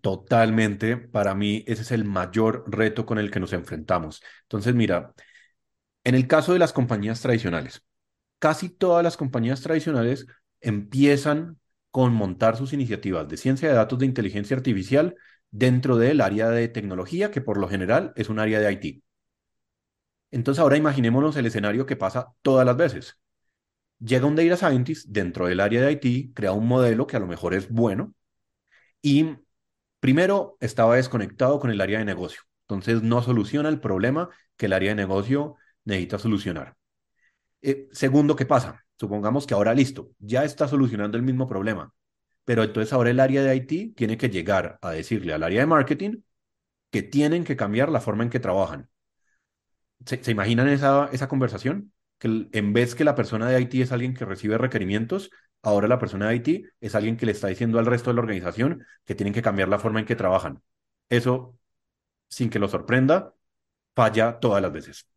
Totalmente, 0.00 0.96
para 0.96 1.34
mí 1.34 1.62
ese 1.66 1.82
es 1.82 1.90
el 1.90 2.04
mayor 2.06 2.64
reto 2.66 3.04
con 3.04 3.18
el 3.18 3.30
que 3.30 3.40
nos 3.40 3.52
enfrentamos. 3.52 4.22
Entonces, 4.44 4.74
mira, 4.74 5.12
en 6.06 6.14
el 6.14 6.28
caso 6.28 6.52
de 6.52 6.60
las 6.60 6.72
compañías 6.72 7.20
tradicionales, 7.20 7.82
casi 8.38 8.68
todas 8.68 9.02
las 9.02 9.16
compañías 9.16 9.60
tradicionales 9.60 10.28
empiezan 10.60 11.58
con 11.90 12.14
montar 12.14 12.56
sus 12.56 12.72
iniciativas 12.72 13.28
de 13.28 13.36
ciencia 13.36 13.68
de 13.68 13.74
datos 13.74 13.98
de 13.98 14.06
inteligencia 14.06 14.56
artificial 14.56 15.16
dentro 15.50 15.96
del 15.96 16.20
área 16.20 16.48
de 16.50 16.68
tecnología, 16.68 17.32
que 17.32 17.40
por 17.40 17.58
lo 17.58 17.68
general 17.68 18.12
es 18.14 18.28
un 18.28 18.38
área 18.38 18.60
de 18.60 18.72
IT. 18.72 19.02
Entonces 20.30 20.60
ahora 20.60 20.76
imaginémonos 20.76 21.34
el 21.36 21.46
escenario 21.46 21.86
que 21.86 21.96
pasa 21.96 22.28
todas 22.40 22.64
las 22.64 22.76
veces. 22.76 23.18
Llega 23.98 24.26
un 24.26 24.36
data 24.36 24.56
scientist 24.56 25.08
dentro 25.08 25.46
del 25.46 25.58
área 25.58 25.82
de 25.82 25.98
IT, 26.00 26.34
crea 26.36 26.52
un 26.52 26.68
modelo 26.68 27.08
que 27.08 27.16
a 27.16 27.20
lo 27.20 27.26
mejor 27.26 27.52
es 27.52 27.68
bueno 27.68 28.14
y 29.02 29.38
primero 29.98 30.56
estaba 30.60 30.94
desconectado 30.94 31.58
con 31.58 31.72
el 31.72 31.80
área 31.80 31.98
de 31.98 32.04
negocio. 32.04 32.42
Entonces 32.68 33.02
no 33.02 33.22
soluciona 33.22 33.68
el 33.70 33.80
problema 33.80 34.30
que 34.56 34.66
el 34.66 34.72
área 34.72 34.90
de 34.90 34.94
negocio 34.94 35.56
necesita 35.86 36.18
solucionar. 36.18 36.76
Eh, 37.62 37.88
segundo, 37.92 38.36
¿qué 38.36 38.46
pasa? 38.46 38.84
Supongamos 38.98 39.46
que 39.46 39.54
ahora 39.54 39.74
listo, 39.74 40.12
ya 40.18 40.44
está 40.44 40.68
solucionando 40.68 41.16
el 41.16 41.22
mismo 41.24 41.46
problema, 41.48 41.92
pero 42.44 42.64
entonces 42.64 42.92
ahora 42.92 43.10
el 43.10 43.20
área 43.20 43.42
de 43.42 43.56
IT 43.56 43.96
tiene 43.96 44.18
que 44.18 44.30
llegar 44.30 44.78
a 44.82 44.90
decirle 44.92 45.32
al 45.34 45.42
área 45.42 45.60
de 45.60 45.66
marketing 45.66 46.22
que 46.90 47.02
tienen 47.02 47.44
que 47.44 47.56
cambiar 47.56 47.90
la 47.90 48.00
forma 48.00 48.24
en 48.24 48.30
que 48.30 48.40
trabajan. 48.40 48.90
¿Se, 50.04 50.30
imaginan 50.30 50.68
esa, 50.68 51.08
esa 51.12 51.28
conversación? 51.28 51.92
Que 52.18 52.48
en 52.52 52.72
vez 52.72 52.94
que 52.94 53.04
la 53.04 53.14
persona 53.14 53.48
de 53.48 53.60
IT 53.60 53.74
es 53.74 53.92
alguien 53.92 54.14
que 54.14 54.24
recibe 54.24 54.58
requerimientos, 54.58 55.30
ahora 55.62 55.88
la 55.88 55.98
persona 55.98 56.28
de 56.28 56.36
IT 56.36 56.66
es 56.80 56.94
alguien 56.94 57.16
que 57.16 57.26
le 57.26 57.32
está 57.32 57.48
diciendo 57.48 57.78
al 57.78 57.86
resto 57.86 58.10
de 58.10 58.14
la 58.14 58.20
organización 58.20 58.84
que 59.04 59.14
tienen 59.14 59.34
que 59.34 59.42
cambiar 59.42 59.68
la 59.68 59.78
forma 59.78 60.00
en 60.00 60.06
que 60.06 60.16
trabajan. 60.16 60.62
Eso, 61.08 61.58
sin 62.28 62.50
que 62.50 62.58
lo 62.58 62.68
sorprenda, 62.68 63.34
falla 63.94 64.40
todas 64.40 64.62
las 64.62 64.72
veces. 64.72 65.08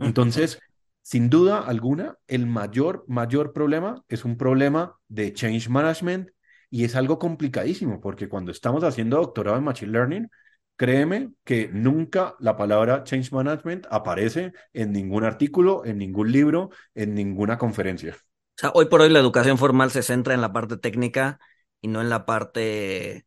Entonces, 0.00 0.58
sin 1.02 1.30
duda 1.30 1.60
alguna, 1.60 2.16
el 2.26 2.46
mayor, 2.46 3.04
mayor 3.06 3.52
problema 3.52 4.04
es 4.08 4.24
un 4.24 4.36
problema 4.36 4.98
de 5.08 5.32
change 5.32 5.68
management 5.68 6.30
y 6.70 6.84
es 6.84 6.96
algo 6.96 7.18
complicadísimo 7.18 8.00
porque 8.00 8.28
cuando 8.28 8.50
estamos 8.50 8.82
haciendo 8.82 9.18
doctorado 9.18 9.56
en 9.56 9.64
Machine 9.64 9.92
Learning, 9.92 10.28
créeme 10.76 11.30
que 11.44 11.68
nunca 11.72 12.34
la 12.38 12.56
palabra 12.56 13.04
change 13.04 13.32
management 13.32 13.86
aparece 13.90 14.52
en 14.72 14.92
ningún 14.92 15.24
artículo, 15.24 15.84
en 15.84 15.98
ningún 15.98 16.32
libro, 16.32 16.70
en 16.94 17.14
ninguna 17.14 17.56
conferencia. 17.56 18.14
O 18.14 18.58
sea, 18.58 18.70
hoy 18.74 18.86
por 18.86 19.00
hoy 19.00 19.10
la 19.10 19.18
educación 19.18 19.58
formal 19.58 19.90
se 19.90 20.02
centra 20.02 20.34
en 20.34 20.40
la 20.40 20.52
parte 20.52 20.76
técnica 20.76 21.38
y 21.80 21.88
no 21.88 22.00
en 22.00 22.10
la 22.10 22.26
parte, 22.26 23.26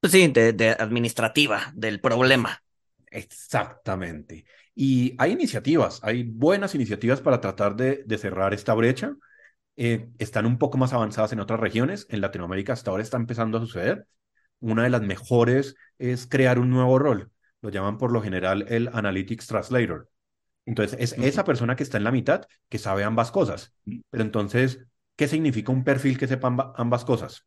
pues 0.00 0.12
sí, 0.12 0.28
de 0.28 0.76
administrativa 0.78 1.72
del 1.74 2.00
problema. 2.00 2.62
Exactamente. 3.10 4.46
Y 4.74 5.14
hay 5.18 5.32
iniciativas, 5.32 6.00
hay 6.02 6.22
buenas 6.24 6.74
iniciativas 6.74 7.20
para 7.20 7.40
tratar 7.40 7.76
de, 7.76 8.04
cerrar 8.18 8.54
esta 8.54 8.74
brecha. 8.74 9.14
Eh, 9.76 10.08
están 10.18 10.46
un 10.46 10.58
poco 10.58 10.78
más 10.78 10.92
avanzadas 10.92 11.32
en 11.32 11.40
otras 11.40 11.60
regiones. 11.60 12.06
En 12.08 12.20
Latinoamérica 12.20 12.72
hasta 12.72 12.90
ahora 12.90 13.02
está 13.02 13.16
empezando 13.16 13.58
a 13.58 13.60
suceder. 13.60 14.06
Una 14.60 14.84
de 14.84 14.90
las 14.90 15.02
mejores 15.02 15.74
es 15.98 16.26
crear 16.26 16.58
un 16.58 16.70
nuevo 16.70 16.98
rol. 16.98 17.30
Lo 17.60 17.70
llaman 17.70 17.98
por 17.98 18.12
lo 18.12 18.22
general 18.22 18.66
el 18.68 18.88
Analytics 18.92 19.46
Translator. 19.46 20.08
Entonces, 20.64 20.96
es 21.00 21.18
esa 21.18 21.44
persona 21.44 21.76
que 21.76 21.82
está 21.82 21.98
en 21.98 22.04
la 22.04 22.12
mitad 22.12 22.46
que 22.68 22.78
sabe 22.78 23.04
ambas 23.04 23.32
cosas. 23.32 23.74
Pero 24.10 24.22
entonces, 24.22 24.84
¿qué 25.16 25.28
significa 25.28 25.72
un 25.72 25.84
perfil 25.84 26.18
que 26.18 26.28
sepa 26.28 26.72
ambas 26.76 27.04
cosas? 27.04 27.46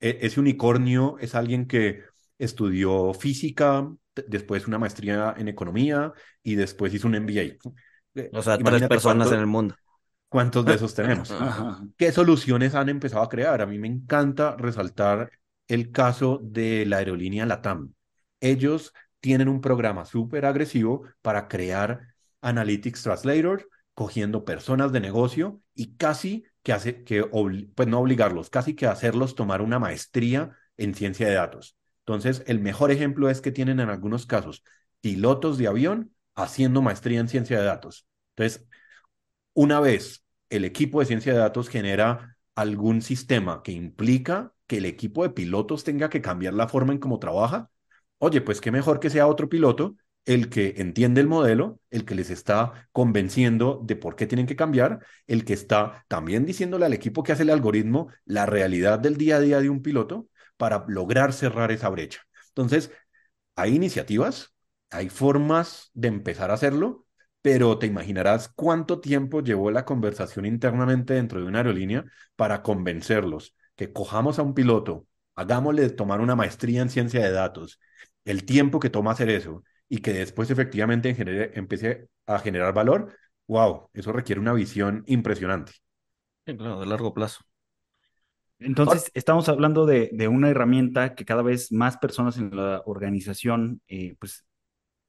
E, 0.00 0.18
ese 0.22 0.38
unicornio 0.38 1.16
es 1.18 1.34
alguien 1.34 1.66
que 1.66 2.02
estudió 2.38 3.14
física, 3.14 3.88
después 4.26 4.66
una 4.66 4.78
maestría 4.78 5.34
en 5.36 5.48
economía 5.48 6.12
y 6.42 6.54
después 6.54 6.92
hizo 6.94 7.08
un 7.08 7.14
MBA. 7.14 7.56
Eh, 8.14 8.30
o 8.32 8.42
sea, 8.42 8.58
tres 8.58 8.88
personas 8.88 9.30
en 9.32 9.40
el 9.40 9.46
mundo. 9.46 9.74
¿Cuántos 10.28 10.64
de 10.64 10.74
esos 10.74 10.94
tenemos? 10.94 11.34
¿Qué 11.96 12.12
soluciones 12.12 12.74
han 12.74 12.88
empezado 12.88 13.22
a 13.22 13.28
crear? 13.28 13.62
A 13.62 13.66
mí 13.66 13.78
me 13.78 13.88
encanta 13.88 14.56
resaltar 14.56 15.30
el 15.66 15.90
caso 15.90 16.40
de 16.42 16.86
la 16.86 16.98
aerolínea 16.98 17.46
LATAM. 17.46 17.92
Ellos 18.40 18.92
tienen 19.20 19.48
un 19.48 19.60
programa 19.60 20.04
súper 20.04 20.46
agresivo 20.46 21.04
para 21.22 21.48
crear 21.48 22.14
Analytics 22.40 23.02
Translator, 23.02 23.68
cogiendo 23.94 24.44
personas 24.44 24.92
de 24.92 25.00
negocio 25.00 25.60
y 25.74 25.96
casi 25.96 26.44
que 26.62 26.72
hace, 26.72 27.02
que, 27.04 27.24
pues 27.74 27.88
no 27.88 27.98
obligarlos, 27.98 28.48
casi 28.50 28.74
que 28.74 28.86
hacerlos 28.86 29.34
tomar 29.34 29.60
una 29.60 29.78
maestría 29.78 30.56
en 30.76 30.94
ciencia 30.94 31.26
de 31.26 31.34
datos. 31.34 31.77
Entonces, 32.08 32.42
el 32.46 32.58
mejor 32.60 32.90
ejemplo 32.90 33.28
es 33.28 33.42
que 33.42 33.52
tienen 33.52 33.80
en 33.80 33.90
algunos 33.90 34.24
casos 34.24 34.64
pilotos 35.02 35.58
de 35.58 35.66
avión 35.68 36.14
haciendo 36.34 36.80
maestría 36.80 37.20
en 37.20 37.28
ciencia 37.28 37.58
de 37.58 37.66
datos. 37.66 38.06
Entonces, 38.34 38.66
una 39.52 39.78
vez 39.78 40.24
el 40.48 40.64
equipo 40.64 41.00
de 41.00 41.06
ciencia 41.06 41.34
de 41.34 41.38
datos 41.38 41.68
genera 41.68 42.38
algún 42.54 43.02
sistema 43.02 43.62
que 43.62 43.72
implica 43.72 44.54
que 44.66 44.78
el 44.78 44.86
equipo 44.86 45.22
de 45.22 45.30
pilotos 45.30 45.84
tenga 45.84 46.08
que 46.08 46.22
cambiar 46.22 46.54
la 46.54 46.66
forma 46.66 46.94
en 46.94 46.98
cómo 46.98 47.18
trabaja, 47.18 47.70
oye, 48.16 48.40
pues 48.40 48.62
qué 48.62 48.70
mejor 48.72 49.00
que 49.00 49.10
sea 49.10 49.26
otro 49.26 49.50
piloto 49.50 49.96
el 50.24 50.48
que 50.48 50.76
entiende 50.78 51.20
el 51.20 51.26
modelo, 51.26 51.78
el 51.90 52.06
que 52.06 52.14
les 52.14 52.30
está 52.30 52.88
convenciendo 52.90 53.82
de 53.84 53.96
por 53.96 54.16
qué 54.16 54.26
tienen 54.26 54.46
que 54.46 54.56
cambiar, 54.56 55.00
el 55.26 55.44
que 55.44 55.52
está 55.52 56.06
también 56.08 56.46
diciéndole 56.46 56.86
al 56.86 56.94
equipo 56.94 57.22
que 57.22 57.32
hace 57.32 57.42
el 57.42 57.50
algoritmo 57.50 58.08
la 58.24 58.46
realidad 58.46 58.98
del 58.98 59.18
día 59.18 59.36
a 59.36 59.40
día 59.40 59.60
de 59.60 59.68
un 59.68 59.82
piloto 59.82 60.28
para 60.58 60.84
lograr 60.88 61.32
cerrar 61.32 61.72
esa 61.72 61.90
brecha. 61.90 62.22
Entonces, 62.50 62.92
hay 63.56 63.74
iniciativas, 63.74 64.54
hay 64.90 65.08
formas 65.08 65.90
de 65.94 66.08
empezar 66.08 66.50
a 66.50 66.54
hacerlo, 66.54 67.06
pero 67.42 67.78
te 67.78 67.86
imaginarás 67.86 68.48
cuánto 68.54 69.00
tiempo 69.00 69.42
llevó 69.42 69.70
la 69.70 69.84
conversación 69.84 70.46
internamente 70.46 71.14
dentro 71.14 71.40
de 71.40 71.46
una 71.46 71.58
aerolínea 71.58 72.04
para 72.36 72.62
convencerlos 72.62 73.54
que 73.76 73.92
cojamos 73.92 74.38
a 74.38 74.42
un 74.42 74.54
piloto, 74.54 75.06
hagámosle 75.34 75.88
tomar 75.90 76.20
una 76.20 76.34
maestría 76.36 76.82
en 76.82 76.90
ciencia 76.90 77.22
de 77.24 77.30
datos, 77.32 77.80
el 78.24 78.44
tiempo 78.44 78.80
que 78.80 78.90
toma 78.90 79.12
hacer 79.12 79.30
eso 79.30 79.62
y 79.88 79.98
que 79.98 80.12
después 80.12 80.50
efectivamente 80.50 81.16
empiece 81.54 82.08
a 82.26 82.38
generar 82.40 82.74
valor, 82.74 83.16
wow, 83.46 83.88
eso 83.94 84.12
requiere 84.12 84.40
una 84.40 84.52
visión 84.52 85.04
impresionante. 85.06 85.72
claro, 86.44 86.80
de 86.80 86.86
largo 86.86 87.12
plazo. 87.14 87.44
Entonces, 88.60 89.10
estamos 89.14 89.48
hablando 89.48 89.86
de, 89.86 90.28
una 90.28 90.50
herramienta 90.50 91.14
que 91.14 91.24
cada 91.24 91.42
vez 91.42 91.70
más 91.70 91.96
personas 91.96 92.38
en 92.38 92.54
la 92.54 92.82
organización, 92.86 93.80
eh, 93.86 94.16
pues, 94.18 94.44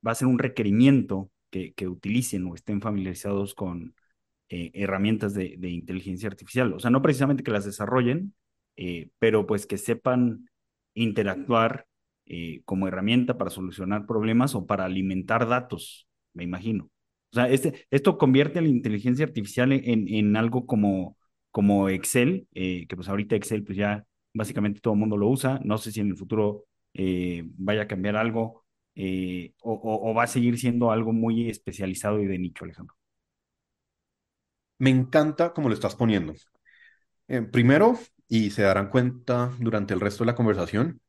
va 0.06 0.12
a 0.12 0.16
ser 0.16 0.28
un 0.28 0.40
requerimiento 0.40 1.32
que, 1.50 1.74
utilicen 1.88 2.46
o 2.46 2.56
estén 2.56 2.80
familiarizados 2.80 3.56
con 3.56 3.96
eh, 4.50 4.72
herramientas 4.74 5.34
de, 5.34 5.58
inteligencia 5.62 6.30
artificial. 6.30 6.74
O 6.74 6.80
sea, 6.80 6.92
no 6.92 7.02
precisamente 7.02 7.44
que 7.44 7.52
las 7.52 7.66
desarrollen, 7.66 8.36
eh, 8.78 9.10
pero 9.20 9.46
pues 9.48 9.66
que 9.66 9.78
sepan 9.78 10.50
interactuar 10.94 11.88
como 12.64 12.88
herramienta 12.88 13.40
para 13.40 13.50
solucionar 13.50 14.06
problemas 14.06 14.54
o 14.54 14.68
para 14.68 14.86
alimentar 14.86 15.48
datos, 15.48 16.08
me 16.36 16.44
imagino. 16.44 16.92
O 17.32 17.36
sea, 17.36 17.50
este, 17.50 17.88
esto 17.90 18.20
convierte 18.20 18.60
a 18.60 18.62
la 18.62 18.68
inteligencia 18.68 19.26
artificial 19.26 19.72
en, 19.72 20.08
en 20.08 20.36
algo 20.36 20.68
como 20.68 21.18
como 21.52 21.90
Excel, 21.90 22.48
eh, 22.54 22.86
que 22.88 22.96
pues 22.96 23.10
ahorita 23.10 23.36
Excel 23.36 23.64
pues 23.64 23.78
ya 23.78 24.06
básicamente 24.34 24.80
todo 24.80 24.94
el 24.94 25.00
mundo 25.00 25.18
lo 25.18 25.28
usa, 25.28 25.60
no 25.64 25.78
sé 25.78 25.92
si 25.92 26.00
en 26.00 26.10
el 26.10 26.18
futuro 26.18 26.66
eh, 26.94 27.44
vaya 27.58 27.84
a 27.84 27.88
cambiar 27.88 28.16
algo 28.16 28.64
eh, 28.96 29.54
o, 29.62 30.14
va 30.14 30.24
a 30.24 30.28
seguir 30.28 30.60
siendo 30.60 30.92
algo 30.92 31.14
muy 31.14 31.50
especializado 31.50 32.20
y 32.22 32.28
de 32.28 32.38
nicho, 32.38 32.66
Alejandro. 32.66 32.96
Me 34.78 34.90
encanta 34.90 35.54
cómo 35.54 35.70
lo 35.70 35.74
estás 35.74 35.96
poniendo. 35.96 36.34
primero, 37.52 37.98
y 38.28 38.52
se 38.52 38.64
darán 38.64 38.90
cuenta 38.90 39.52
durante 39.60 39.94
el 39.94 40.00
resto 40.00 40.24
de 40.24 40.28
la 40.28 40.36
conversación, 40.36 41.02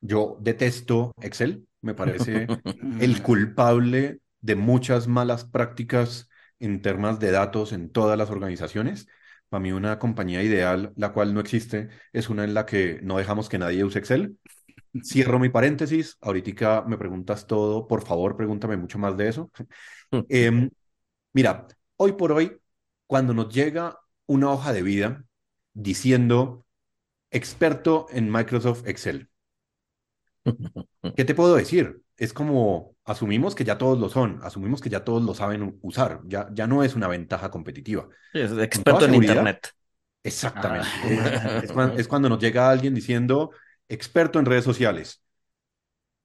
yo 0.00 0.38
detesto 0.40 1.12
Excel, 1.20 1.66
me 1.80 1.94
parece 1.94 2.46
el 3.00 3.22
culpable 3.22 4.20
de 4.40 4.56
muchas 4.56 5.06
malas 5.06 5.44
prácticas 5.44 6.28
en 6.62 6.80
temas 6.82 7.18
de 7.20 7.30
datos 7.30 7.72
en 7.72 7.90
todas 7.90 8.16
las 8.16 8.30
organizaciones. 8.30 9.08
Para 9.48 9.60
mí 9.60 9.72
una 9.72 9.98
compañía 9.98 10.42
ideal, 10.42 10.92
la 10.96 11.12
cual 11.12 11.34
no 11.34 11.40
existe, 11.40 11.88
es 12.12 12.30
una 12.30 12.44
en 12.44 12.54
la 12.54 12.64
que 12.66 13.00
no 13.02 13.18
dejamos 13.18 13.48
que 13.48 13.58
nadie 13.58 13.84
use 13.84 13.98
Excel. 13.98 14.38
Cierro 15.02 15.38
mi 15.38 15.48
paréntesis, 15.48 16.18
ahorita 16.20 16.82
me 16.82 16.98
preguntas 16.98 17.46
todo, 17.46 17.86
por 17.86 18.02
favor, 18.04 18.36
pregúntame 18.36 18.76
mucho 18.76 18.98
más 18.98 19.16
de 19.16 19.28
eso. 19.28 19.50
Em, 20.28 20.70
mira, 21.32 21.66
hoy 21.96 22.12
por 22.12 22.32
hoy, 22.32 22.58
cuando 23.06 23.34
nos 23.34 23.52
llega 23.52 23.98
una 24.26 24.50
hoja 24.50 24.72
de 24.72 24.82
vida 24.82 25.24
diciendo 25.74 26.66
experto 27.30 28.06
en 28.10 28.30
Microsoft 28.30 28.86
Excel, 28.86 29.30
¿qué 31.16 31.24
te 31.24 31.34
puedo 31.34 31.54
decir? 31.56 32.02
Es 32.22 32.32
como 32.32 32.94
asumimos 33.04 33.56
que 33.56 33.64
ya 33.64 33.76
todos 33.76 33.98
lo 33.98 34.08
son, 34.08 34.38
asumimos 34.44 34.80
que 34.80 34.88
ya 34.88 35.02
todos 35.02 35.24
lo 35.24 35.34
saben 35.34 35.76
usar, 35.82 36.20
ya, 36.24 36.48
ya 36.52 36.68
no 36.68 36.84
es 36.84 36.94
una 36.94 37.08
ventaja 37.08 37.50
competitiva. 37.50 38.08
es 38.32 38.52
experto 38.58 39.06
en 39.06 39.14
Internet. 39.16 39.72
Exactamente. 40.22 40.86
Ah. 41.02 41.60
Es, 41.64 41.72
cuando, 41.72 41.98
es 41.98 42.06
cuando 42.06 42.28
nos 42.28 42.38
llega 42.38 42.70
alguien 42.70 42.94
diciendo 42.94 43.50
experto 43.88 44.38
en 44.38 44.44
redes 44.44 44.62
sociales. 44.62 45.20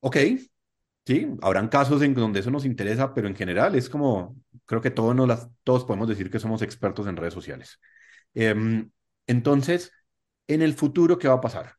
Ok, 0.01 0.17
sí, 1.03 1.29
habrán 1.41 1.67
casos 1.67 2.03
en 2.03 2.13
donde 2.13 2.41
eso 2.41 2.51
nos 2.51 2.65
interesa, 2.65 3.15
pero 3.15 3.27
en 3.27 3.35
general 3.35 3.73
es 3.73 3.89
como, 3.89 4.35
creo 4.67 4.81
que 4.81 4.91
todos, 4.91 5.15
nos 5.15 5.27
las, 5.27 5.49
todos 5.63 5.83
podemos 5.83 6.07
decir 6.07 6.29
que 6.29 6.37
somos 6.37 6.61
expertos 6.61 7.07
en 7.07 7.17
redes 7.17 7.33
sociales. 7.33 7.79
Em, 8.35 8.91
entonces, 9.25 9.91
en 10.45 10.61
el 10.61 10.75
futuro, 10.75 11.17
¿qué 11.17 11.27
va 11.27 11.33
a 11.33 11.41
pasar? 11.41 11.73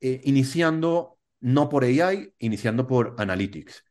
Eh, 0.00 0.20
iniciando 0.24 1.20
no 1.42 1.68
por 1.68 1.84
AI, 1.84 2.32
iniciando 2.38 2.86
por 2.86 3.14
Analytics. 3.18 3.84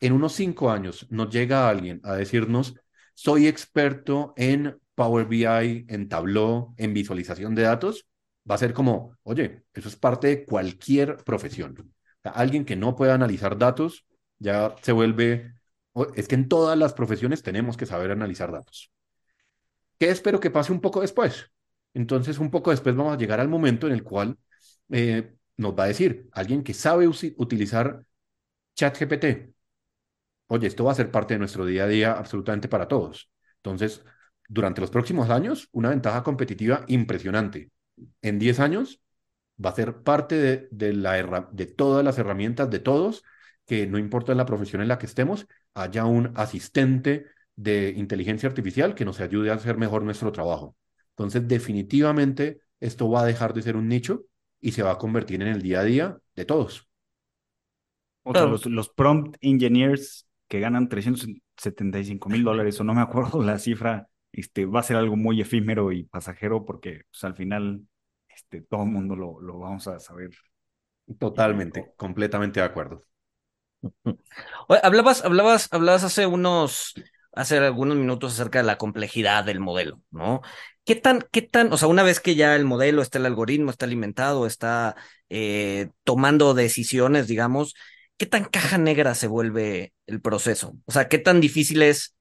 En 0.00 0.12
unos 0.12 0.32
cinco 0.34 0.70
años 0.70 1.06
nos 1.10 1.30
llega 1.30 1.68
alguien 1.68 2.00
a 2.04 2.14
decirnos, 2.14 2.74
soy 3.14 3.46
experto 3.46 4.34
en 4.36 4.78
Power 4.94 5.26
BI, 5.26 5.86
en 5.88 6.08
Tableau, 6.08 6.74
en 6.76 6.92
visualización 6.92 7.54
de 7.54 7.62
datos, 7.62 8.06
va 8.48 8.56
a 8.56 8.58
ser 8.58 8.72
como, 8.72 9.16
oye, 9.22 9.64
eso 9.72 9.88
es 9.88 9.96
parte 9.96 10.28
de 10.28 10.44
cualquier 10.44 11.16
profesión. 11.18 11.92
alguien 12.24 12.64
que 12.64 12.76
no 12.76 12.96
pueda 12.96 13.14
analizar 13.14 13.56
datos 13.56 14.06
ya 14.38 14.74
se 14.82 14.92
vuelve, 14.92 15.54
es 16.14 16.28
que 16.28 16.34
en 16.34 16.48
todas 16.48 16.76
las 16.76 16.92
profesiones 16.92 17.42
tenemos 17.42 17.76
que 17.76 17.86
saber 17.86 18.10
analizar 18.10 18.52
datos. 18.52 18.90
¿Qué 19.98 20.10
espero 20.10 20.40
que 20.40 20.50
pase 20.50 20.72
un 20.72 20.80
poco 20.80 21.00
después? 21.00 21.50
Entonces, 21.94 22.38
un 22.38 22.50
poco 22.50 22.70
después 22.70 22.94
vamos 22.94 23.14
a 23.14 23.18
llegar 23.18 23.40
al 23.40 23.48
momento 23.48 23.86
en 23.86 23.94
el 23.94 24.02
cual 24.02 24.36
eh, 24.90 25.34
nos 25.56 25.74
va 25.74 25.84
a 25.84 25.88
decir 25.88 26.28
alguien 26.32 26.62
que 26.62 26.74
sabe 26.74 27.08
utilizar 27.08 28.04
ChatGPT. 28.74 29.54
Oye, 30.48 30.66
esto 30.68 30.84
va 30.84 30.92
a 30.92 30.94
ser 30.94 31.10
parte 31.10 31.34
de 31.34 31.38
nuestro 31.38 31.66
día 31.66 31.84
a 31.84 31.88
día 31.88 32.12
absolutamente 32.12 32.68
para 32.68 32.88
todos. 32.88 33.30
Entonces, 33.56 34.04
durante 34.48 34.80
los 34.80 34.90
próximos 34.90 35.30
años, 35.30 35.68
una 35.72 35.90
ventaja 35.90 36.22
competitiva 36.22 36.84
impresionante. 36.88 37.70
En 38.22 38.38
10 38.38 38.60
años, 38.60 39.00
va 39.64 39.70
a 39.70 39.74
ser 39.74 40.02
parte 40.02 40.68
de, 40.70 40.92
la, 40.92 41.48
de 41.52 41.66
todas 41.66 42.04
las 42.04 42.18
herramientas 42.18 42.70
de 42.70 42.78
todos, 42.78 43.24
que 43.66 43.86
no 43.86 43.98
importa 43.98 44.34
la 44.34 44.46
profesión 44.46 44.82
en 44.82 44.88
la 44.88 44.98
que 44.98 45.06
estemos, 45.06 45.46
haya 45.74 46.04
un 46.04 46.32
asistente 46.36 47.26
de 47.56 47.90
inteligencia 47.96 48.48
artificial 48.48 48.94
que 48.94 49.04
nos 49.04 49.20
ayude 49.20 49.50
a 49.50 49.54
hacer 49.54 49.78
mejor 49.78 50.02
nuestro 50.02 50.30
trabajo. 50.30 50.76
Entonces, 51.10 51.48
definitivamente, 51.48 52.60
esto 52.78 53.10
va 53.10 53.22
a 53.22 53.26
dejar 53.26 53.54
de 53.54 53.62
ser 53.62 53.76
un 53.76 53.88
nicho 53.88 54.26
y 54.60 54.72
se 54.72 54.82
va 54.82 54.92
a 54.92 54.98
convertir 54.98 55.42
en 55.42 55.48
el 55.48 55.62
día 55.62 55.80
a 55.80 55.84
día 55.84 56.18
de 56.34 56.44
todos. 56.44 56.88
los, 58.24 58.88
prompt 58.90 59.36
engineers 59.40 60.28
que 60.48 60.60
ganan 60.60 60.88
375 60.88 62.28
mil 62.28 62.44
dólares, 62.44 62.80
o 62.80 62.84
no 62.84 62.94
me 62.94 63.00
acuerdo 63.00 63.42
la 63.42 63.58
cifra, 63.58 64.08
este, 64.32 64.66
va 64.66 64.80
a 64.80 64.84
ser 64.84 64.96
algo 64.96 65.16
muy 65.16 65.40
efímero 65.40 65.92
y 65.92 66.04
pasajero 66.04 66.64
porque 66.64 67.02
pues, 67.10 67.24
al 67.24 67.34
final 67.34 67.82
este, 68.28 68.62
todo 68.62 68.82
el 68.82 68.90
mundo 68.90 69.16
lo, 69.16 69.40
lo 69.40 69.58
vamos 69.58 69.86
a 69.88 69.98
saber. 69.98 70.30
Totalmente, 71.18 71.92
completamente 71.96 72.60
de 72.60 72.66
acuerdo. 72.66 73.00
hablabas, 74.82 75.24
hablabas, 75.24 75.72
hablabas 75.72 76.04
hace 76.04 76.26
unos, 76.26 76.94
hace 77.36 77.58
algunos 77.58 77.96
minutos 77.98 78.34
acerca 78.34 78.60
de 78.60 78.66
la 78.66 78.78
complejidad 78.78 79.44
del 79.44 79.60
modelo, 79.60 80.02
¿no? 80.10 80.42
¿Qué 80.84 80.96
tan, 80.96 81.22
qué 81.32 81.42
tan, 81.42 81.72
o 81.72 81.78
sea, 81.78 81.88
una 81.88 82.02
vez 82.04 82.20
que 82.20 82.36
ya 82.36 82.56
el 82.56 82.64
modelo 82.64 83.02
está, 83.02 83.18
el 83.18 83.26
algoritmo 83.26 83.70
está 83.70 83.86
alimentado, 83.86 84.46
está 84.46 84.96
eh, 85.30 85.90
tomando 86.04 86.54
decisiones, 86.54 87.28
digamos, 87.28 87.74
¿qué 88.18 88.26
tan 88.26 88.44
caja 88.46 88.78
negra 88.78 89.14
se 89.14 89.28
vuelve 89.28 89.94
el 90.06 90.20
proceso? 90.22 90.76
O 90.86 90.92
sea, 90.92 91.08
¿qué 91.08 91.18
tan 91.18 91.40
difícil 91.40 91.82
es 91.82 92.16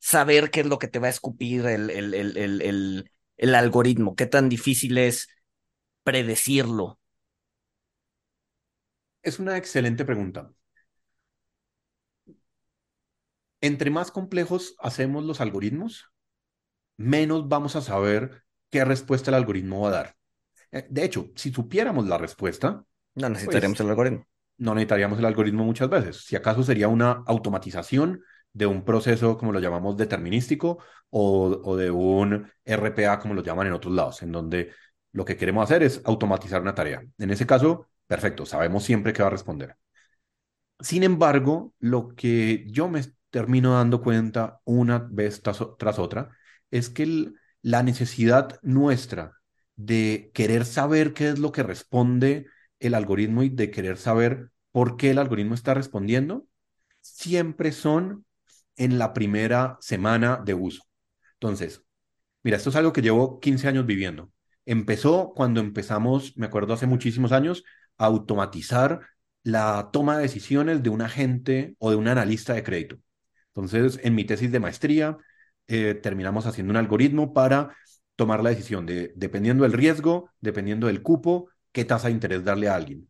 saber 0.00 0.50
qué 0.50 0.60
es 0.60 0.66
lo 0.66 0.78
que 0.78 0.88
te 0.88 0.98
va 1.00 1.08
a 1.08 1.10
escupir 1.10 1.66
el, 1.66 1.90
el, 1.90 2.14
el, 2.14 3.10
el 3.36 3.54
algoritmo? 3.56 4.16
¿Qué 4.16 4.26
tan 4.26 4.48
difícil 4.48 4.98
es 4.98 5.28
predecirlo? 6.04 6.98
Es 9.22 9.40
una 9.40 9.56
excelente 9.56 10.04
pregunta. 10.04 10.52
Entre 13.64 13.90
más 13.90 14.10
complejos 14.10 14.76
hacemos 14.78 15.24
los 15.24 15.40
algoritmos, 15.40 16.12
menos 16.98 17.48
vamos 17.48 17.76
a 17.76 17.80
saber 17.80 18.42
qué 18.68 18.84
respuesta 18.84 19.30
el 19.30 19.36
algoritmo 19.36 19.80
va 19.80 19.88
a 19.88 19.92
dar. 19.92 20.16
Eh, 20.70 20.86
de 20.90 21.02
hecho, 21.02 21.30
si 21.34 21.50
supiéramos 21.50 22.06
la 22.06 22.18
respuesta, 22.18 22.84
no 23.14 23.28
necesitaríamos 23.30 23.78
pues, 23.78 23.86
el 23.86 23.90
algoritmo. 23.90 24.26
No 24.58 24.74
necesitaríamos 24.74 25.18
el 25.18 25.24
algoritmo 25.24 25.64
muchas 25.64 25.88
veces. 25.88 26.26
Si 26.26 26.36
acaso 26.36 26.62
sería 26.62 26.88
una 26.88 27.22
automatización 27.26 28.20
de 28.52 28.66
un 28.66 28.84
proceso, 28.84 29.38
como 29.38 29.50
lo 29.50 29.60
llamamos, 29.60 29.96
determinístico, 29.96 30.80
o, 31.08 31.58
o 31.64 31.76
de 31.78 31.90
un 31.90 32.46
RPA, 32.66 33.18
como 33.18 33.32
lo 33.32 33.42
llaman 33.42 33.68
en 33.68 33.72
otros 33.72 33.94
lados, 33.94 34.22
en 34.22 34.30
donde 34.30 34.72
lo 35.12 35.24
que 35.24 35.38
queremos 35.38 35.64
hacer 35.64 35.82
es 35.82 36.02
automatizar 36.04 36.60
una 36.60 36.74
tarea. 36.74 37.02
En 37.16 37.30
ese 37.30 37.46
caso, 37.46 37.88
perfecto, 38.06 38.44
sabemos 38.44 38.84
siempre 38.84 39.14
qué 39.14 39.22
va 39.22 39.28
a 39.28 39.30
responder. 39.30 39.74
Sin 40.80 41.02
embargo, 41.02 41.72
lo 41.78 42.14
que 42.14 42.66
yo 42.68 42.88
me 42.88 43.00
termino 43.34 43.74
dando 43.74 44.00
cuenta 44.00 44.60
una 44.62 45.08
vez 45.10 45.42
tras, 45.42 45.60
otra, 45.98 46.30
es 46.70 46.88
que 46.88 47.32
la 47.62 47.82
necesidad 47.82 48.60
nuestra 48.62 49.32
de 49.74 50.30
querer 50.32 50.64
saber 50.64 51.14
qué 51.14 51.30
es 51.30 51.40
lo 51.40 51.50
que 51.50 51.64
responde 51.64 52.46
el 52.78 52.94
algoritmo 52.94 53.42
y 53.42 53.48
de 53.48 53.72
querer 53.72 53.96
saber 53.96 54.50
por 54.70 54.96
qué 54.96 55.10
el 55.10 55.18
algoritmo 55.18 55.56
está 55.56 55.74
respondiendo, 55.74 56.46
siempre 57.00 57.72
son 57.72 58.24
en 58.76 59.00
la 59.00 59.12
primera 59.12 59.78
semana 59.80 60.40
de 60.44 60.54
uso. 60.54 60.84
Entonces, 61.32 61.82
mira, 62.44 62.56
esto 62.56 62.70
es 62.70 62.76
algo 62.76 62.92
que 62.92 63.02
llevo 63.02 63.40
15 63.40 63.66
años 63.66 63.84
viviendo. 63.84 64.30
Empezó 64.64 65.32
cuando 65.34 65.58
empezamos, 65.58 66.36
me 66.36 66.46
acuerdo 66.46 66.74
hace 66.74 66.86
muchísimos 66.86 67.32
años, 67.32 67.64
a 67.98 68.04
automatizar 68.04 69.00
la 69.42 69.90
toma 69.92 70.18
de 70.18 70.22
decisiones 70.22 70.84
de 70.84 70.90
un 70.90 71.02
agente 71.02 71.74
o 71.80 71.90
de 71.90 71.96
un 71.96 72.06
analista 72.06 72.54
de 72.54 72.62
crédito. 72.62 72.98
Entonces, 73.54 74.00
en 74.02 74.14
mi 74.14 74.24
tesis 74.24 74.50
de 74.50 74.60
maestría, 74.60 75.16
eh, 75.68 75.94
terminamos 75.94 76.46
haciendo 76.46 76.72
un 76.72 76.76
algoritmo 76.76 77.32
para 77.32 77.76
tomar 78.16 78.42
la 78.42 78.50
decisión 78.50 78.86
de, 78.86 79.12
dependiendo 79.16 79.62
del 79.62 79.72
riesgo, 79.72 80.30
dependiendo 80.40 80.86
del 80.88 81.02
cupo, 81.02 81.48
qué 81.72 81.84
tasa 81.84 82.08
de 82.08 82.14
interés 82.14 82.44
darle 82.44 82.68
a 82.68 82.74
alguien. 82.74 83.08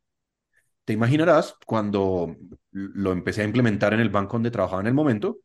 Te 0.84 0.92
imaginarás, 0.92 1.54
cuando 1.66 2.36
lo 2.70 3.12
empecé 3.12 3.42
a 3.42 3.44
implementar 3.44 3.94
en 3.94 4.00
el 4.00 4.10
banco 4.10 4.34
donde 4.34 4.50
trabajaba 4.50 4.82
en 4.82 4.88
el 4.88 4.94
momento, 4.94 5.38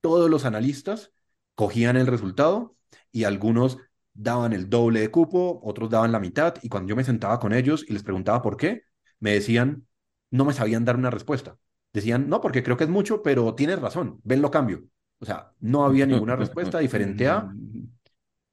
todos 0.00 0.30
los 0.30 0.44
analistas 0.44 1.12
cogían 1.54 1.96
el 1.96 2.06
resultado 2.06 2.76
y 3.12 3.24
algunos 3.24 3.78
daban 4.14 4.52
el 4.52 4.70
doble 4.70 5.00
de 5.00 5.10
cupo, 5.10 5.60
otros 5.62 5.90
daban 5.90 6.12
la 6.12 6.20
mitad, 6.20 6.54
y 6.62 6.68
cuando 6.68 6.90
yo 6.90 6.96
me 6.96 7.04
sentaba 7.04 7.38
con 7.38 7.52
ellos 7.52 7.84
y 7.88 7.92
les 7.92 8.02
preguntaba 8.02 8.42
por 8.42 8.56
qué, 8.56 8.82
me 9.20 9.32
decían, 9.32 9.86
no 10.30 10.44
me 10.44 10.54
sabían 10.54 10.84
dar 10.84 10.96
una 10.96 11.10
respuesta 11.10 11.56
decían, 11.92 12.28
no, 12.28 12.40
porque 12.40 12.62
creo 12.62 12.76
que 12.76 12.84
es 12.84 12.90
mucho, 12.90 13.22
pero 13.22 13.54
tienes 13.54 13.80
razón, 13.80 14.20
ven 14.24 14.42
lo 14.42 14.50
cambio. 14.50 14.84
O 15.18 15.24
sea, 15.24 15.52
no 15.60 15.84
había 15.84 16.06
ninguna 16.06 16.36
respuesta 16.36 16.78
diferente 16.78 17.28
a, 17.28 17.52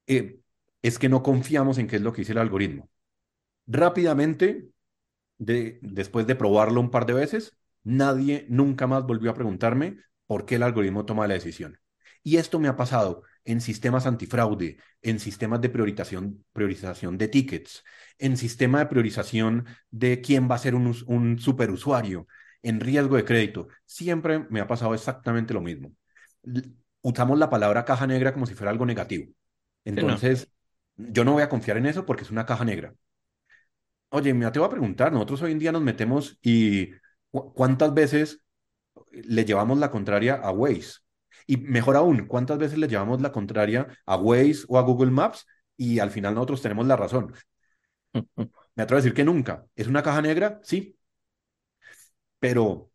eh, 0.08 0.39
es 0.82 0.99
que 0.99 1.10
no 1.10 1.23
confiamos 1.23 1.78
en 1.78 1.88
qué 1.88 1.97
es 1.97 2.02
lo 2.02 2.13
que 2.13 2.21
dice 2.21 2.34
el 2.34 2.38
algoritmo. 2.38 2.89
Rápidamente, 3.67 4.69
de, 5.38 5.80
después 5.82 6.28
de 6.28 6.36
probarlo 6.36 6.82
un 6.82 6.91
par 6.91 7.06
de 7.06 7.13
veces, 7.13 7.58
nadie 7.84 8.45
nunca 8.49 8.88
más 8.88 9.06
volvió 9.06 9.32
a 9.32 9.36
preguntarme 9.36 9.97
por 10.28 10.45
qué 10.45 10.56
el 10.56 10.63
algoritmo 10.63 11.06
toma 11.06 11.28
la 11.28 11.36
decisión. 11.36 11.80
Y 12.23 12.38
esto 12.38 12.60
me 12.60 12.67
ha 12.67 12.75
pasado 12.75 13.23
en 13.45 13.62
sistemas 13.62 14.06
antifraude, 14.06 14.78
en 15.02 15.19
sistemas 15.19 15.62
de 15.62 15.69
priorización, 15.69 16.45
priorización 16.54 17.17
de 17.17 17.28
tickets, 17.28 17.84
en 18.17 18.38
sistema 18.38 18.80
de 18.80 18.86
priorización 18.88 19.65
de 19.89 20.21
quién 20.21 20.49
va 20.49 20.56
a 20.56 20.60
ser 20.60 20.75
un, 20.75 20.93
un 21.08 21.39
superusuario, 21.39 22.28
en 22.62 22.80
riesgo 22.80 23.15
de 23.15 23.26
crédito, 23.26 23.67
siempre 23.86 24.45
me 24.50 24.60
ha 24.60 24.67
pasado 24.67 24.93
exactamente 24.93 25.54
lo 25.54 25.62
mismo. 25.62 25.91
Usamos 27.02 27.38
la 27.39 27.50
palabra 27.50 27.86
caja 27.86 28.08
negra 28.08 28.34
como 28.34 28.45
si 28.45 28.54
fuera 28.56 28.72
algo 28.72 28.86
negativo. 28.86 29.32
Entonces, 29.86 30.52
yo 30.95 31.24
no 31.24 31.34
voy 31.34 31.43
a 31.43 31.50
confiar 31.50 31.78
en 31.78 31.86
eso 31.86 32.06
porque 32.06 32.24
es 32.24 32.32
una 32.32 32.45
caja 32.45 32.65
negra. 32.65 32.93
Oye, 34.10 34.34
me 34.34 34.50
te 34.52 34.60
voy 34.60 34.67
a 34.67 34.72
preguntar, 34.72 35.13
nosotros 35.13 35.43
hoy 35.43 35.52
en 35.52 35.60
día 35.60 35.72
nos 35.72 35.84
metemos 35.84 36.38
y 36.41 36.91
¿cuántas 37.32 37.93
veces 37.93 38.41
le 39.12 39.45
llevamos 39.45 39.78
la 39.78 39.91
contraria 39.91 40.36
a 40.36 40.52
Waze? 40.52 41.00
Y 41.45 41.58
mejor 41.58 41.95
aún, 41.95 42.26
¿cuántas 42.26 42.58
veces 42.58 42.78
le 42.78 42.88
llevamos 42.88 43.22
la 43.22 43.32
contraria 43.32 43.88
a 44.06 44.17
Waze 44.17 44.65
o 44.67 44.78
a 44.78 44.82
Google 44.82 45.12
Maps 45.12 45.45
y 45.78 46.00
al 46.00 46.12
final 46.12 46.36
nosotros 46.36 46.62
tenemos 46.62 46.88
la 46.88 46.95
razón? 46.95 47.34
Me 48.76 48.84
atrevo 48.84 49.00
a 49.00 49.02
decir 49.02 49.13
que 49.13 49.24
nunca. 49.24 49.65
¿Es 49.76 49.88
una 49.88 50.04
caja 50.04 50.22
negra? 50.22 50.60
Sí. 50.63 50.95
Pero, 52.39 52.91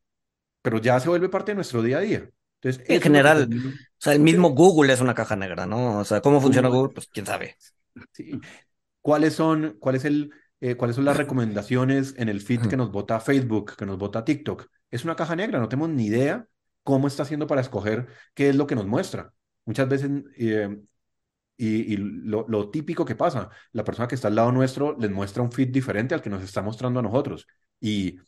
pero 0.62 0.78
ya 0.78 0.98
se 1.00 1.08
vuelve 1.08 1.28
parte 1.28 1.52
de 1.52 1.56
nuestro 1.56 1.82
día 1.82 1.98
a 1.98 2.00
día. 2.00 2.30
Entonces, 2.60 2.88
en 2.88 3.00
general, 3.02 3.48
o 3.52 3.72
sea, 3.98 4.14
el 4.14 4.20
mismo 4.20 4.50
Google 4.50 4.92
es 4.92 5.00
una 5.00 5.14
caja 5.14 5.36
negra, 5.36 5.66
¿no? 5.66 5.98
O 5.98 6.04
sea, 6.04 6.22
¿cómo 6.22 6.40
funciona 6.40 6.68
Google? 6.68 6.94
Pues 6.94 7.08
quién 7.08 7.26
sabe. 7.26 7.56
Sí. 8.12 8.40
¿Cuáles 9.02 9.34
son, 9.34 9.76
cuál 9.78 9.96
es 9.96 10.06
el, 10.06 10.32
eh, 10.60 10.74
cuáles 10.74 10.96
son 10.96 11.04
las 11.04 11.18
recomendaciones 11.18 12.14
en 12.16 12.30
el 12.30 12.40
feed 12.40 12.62
que 12.68 12.76
nos 12.78 12.90
vota 12.90 13.20
Facebook, 13.20 13.76
que 13.76 13.84
nos 13.84 13.98
vota 13.98 14.24
TikTok? 14.24 14.66
Es 14.90 15.04
una 15.04 15.14
caja 15.14 15.36
negra, 15.36 15.58
no 15.58 15.68
tenemos 15.68 15.90
ni 15.90 16.06
idea 16.06 16.46
cómo 16.82 17.06
está 17.06 17.24
haciendo 17.24 17.46
para 17.46 17.60
escoger 17.60 18.06
qué 18.32 18.48
es 18.48 18.56
lo 18.56 18.66
que 18.66 18.74
nos 18.74 18.86
muestra. 18.86 19.34
Muchas 19.66 19.88
veces, 19.88 20.10
eh, 20.38 20.74
y, 21.58 21.94
y 21.94 21.96
lo, 21.98 22.46
lo, 22.48 22.70
típico 22.70 23.04
que 23.04 23.14
pasa, 23.14 23.50
la 23.72 23.84
persona 23.84 24.08
que 24.08 24.14
está 24.14 24.28
al 24.28 24.36
lado 24.36 24.52
nuestro 24.52 24.96
les 24.98 25.10
muestra 25.10 25.42
un 25.42 25.52
feed 25.52 25.68
diferente 25.68 26.14
al 26.14 26.22
que 26.22 26.30
nos 26.30 26.42
está 26.42 26.62
mostrando 26.62 27.00
a 27.00 27.02
nosotros. 27.02 27.46
Y, 27.78 28.18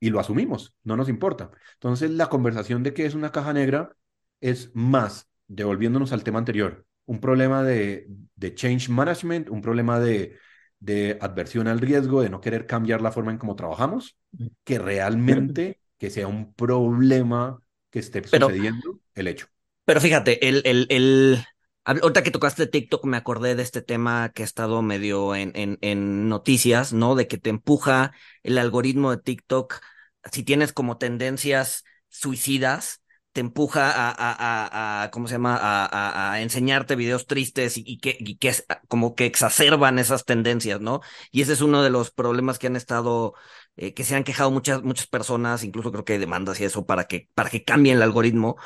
y 0.00 0.10
lo 0.10 0.20
asumimos, 0.20 0.74
no 0.84 0.96
nos 0.96 1.08
importa. 1.08 1.50
Entonces, 1.74 2.10
la 2.10 2.28
conversación 2.28 2.82
de 2.82 2.94
qué 2.94 3.06
es 3.06 3.14
una 3.14 3.32
caja 3.32 3.52
negra 3.52 3.96
es 4.40 4.70
más, 4.74 5.28
devolviéndonos 5.48 6.12
al 6.12 6.24
tema 6.24 6.38
anterior, 6.38 6.84
un 7.06 7.20
problema 7.20 7.62
de, 7.62 8.06
de 8.34 8.54
change 8.54 8.88
management, 8.88 9.48
un 9.48 9.62
problema 9.62 10.00
de, 10.00 10.36
de 10.80 11.18
adversión 11.20 11.68
al 11.68 11.80
riesgo, 11.80 12.22
de 12.22 12.30
no 12.30 12.40
querer 12.40 12.66
cambiar 12.66 13.00
la 13.00 13.12
forma 13.12 13.32
en 13.32 13.38
cómo 13.38 13.56
trabajamos, 13.56 14.18
que 14.64 14.78
realmente 14.78 15.80
que 15.98 16.10
sea 16.10 16.26
un 16.26 16.52
problema 16.52 17.60
que 17.90 18.00
esté 18.00 18.22
pero, 18.22 18.48
sucediendo 18.48 19.00
el 19.14 19.28
hecho. 19.28 19.46
Pero 19.84 20.00
fíjate, 20.00 20.46
el, 20.46 20.62
el, 20.64 20.86
el, 20.90 21.38
ahorita 21.86 22.22
que 22.22 22.30
tocaste 22.30 22.66
TikTok 22.66 23.04
me 23.04 23.16
acordé 23.16 23.54
de 23.54 23.62
este 23.62 23.82
tema 23.82 24.30
que 24.34 24.42
ha 24.42 24.44
estado 24.44 24.82
medio 24.82 25.34
en, 25.34 25.52
en, 25.54 25.78
en 25.80 26.28
noticias, 26.28 26.92
¿no? 26.92 27.14
De 27.14 27.28
que 27.28 27.38
te 27.38 27.50
empuja 27.50 28.12
el 28.42 28.58
algoritmo 28.58 29.10
de 29.10 29.22
TikTok, 29.22 29.80
si 30.32 30.42
tienes 30.42 30.72
como 30.72 30.98
tendencias 30.98 31.84
suicidas, 32.08 33.02
te 33.32 33.40
empuja 33.40 33.90
a, 33.90 34.10
a, 34.10 35.02
a, 35.04 35.10
¿cómo 35.10 35.28
se 35.28 35.34
llama? 35.34 35.58
A, 35.60 36.32
a, 36.32 36.40
enseñarte 36.40 36.96
videos 36.96 37.26
tristes 37.26 37.76
y, 37.76 37.82
y 37.86 37.98
que, 37.98 38.16
y 38.18 38.36
que 38.38 38.54
como 38.88 39.14
que 39.14 39.26
exacerban 39.26 39.98
esas 39.98 40.24
tendencias, 40.24 40.80
¿no? 40.80 41.02
Y 41.30 41.42
ese 41.42 41.52
es 41.52 41.60
uno 41.60 41.82
de 41.82 41.90
los 41.90 42.10
problemas 42.10 42.58
que 42.58 42.66
han 42.66 42.76
estado, 42.76 43.34
eh, 43.76 43.92
que 43.92 44.04
se 44.04 44.16
han 44.16 44.24
quejado 44.24 44.50
muchas, 44.50 44.82
muchas 44.82 45.06
personas, 45.06 45.64
incluso 45.64 45.92
creo 45.92 46.04
que 46.04 46.14
hay 46.14 46.18
demandas 46.18 46.60
y 46.60 46.64
eso 46.64 46.86
para 46.86 47.04
que, 47.04 47.28
para 47.34 47.50
que 47.50 47.62
cambien 47.62 47.96
el 47.96 48.02
algoritmo. 48.02 48.56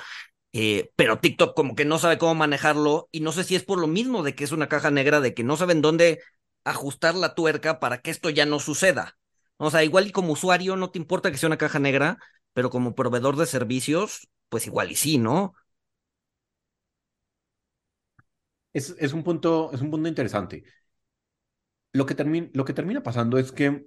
Eh, 0.53 0.91
pero 0.97 1.21
TikTok 1.21 1.55
como 1.55 1.77
que 1.77 1.85
no 1.85 1.99
sabe 1.99 2.19
cómo 2.19 2.35
manejarlo 2.35 3.09
y 3.13 3.21
no 3.21 3.31
sé 3.33 3.45
si 3.45 3.55
es 3.55 3.63
por 3.65 3.79
lo 3.79 3.87
mismo 3.87 4.23
de 4.25 4.35
que 4.35 4.45
es 4.45 4.53
una 4.53 4.69
caja 4.69 4.91
negra, 4.91 5.21
de 5.21 5.33
que 5.35 5.45
no 5.45 5.57
saben 5.57 5.81
dónde 5.81 6.21
ajustar 6.65 7.15
la 7.15 7.35
tuerca 7.35 7.79
para 7.81 8.01
que 8.03 8.11
esto 8.11 8.31
ya 8.31 8.47
no 8.47 8.59
suceda. 8.59 9.17
O 9.59 9.71
sea, 9.71 9.85
igual 9.85 10.09
y 10.09 10.13
como 10.13 10.33
usuario 10.33 10.77
no 10.77 10.91
te 10.91 10.99
importa 10.99 11.31
que 11.31 11.39
sea 11.39 11.49
una 11.49 11.59
caja 11.59 11.79
negra, 11.79 12.19
pero 12.53 12.71
como 12.71 12.95
proveedor 12.95 13.37
de 13.37 13.47
servicios, 13.47 14.29
pues 14.49 14.67
igual 14.67 14.91
y 14.91 14.97
sí, 14.97 15.19
¿no? 15.19 15.55
Es, 18.73 18.95
es, 18.99 19.13
un, 19.13 19.23
punto, 19.25 19.71
es 19.73 19.81
un 19.81 19.91
punto 19.91 20.09
interesante. 20.09 20.65
Lo 21.93 22.07
que, 22.07 22.51
lo 22.53 22.65
que 22.65 22.73
termina 22.73 23.03
pasando 23.03 23.39
es 23.39 23.53
que 23.53 23.87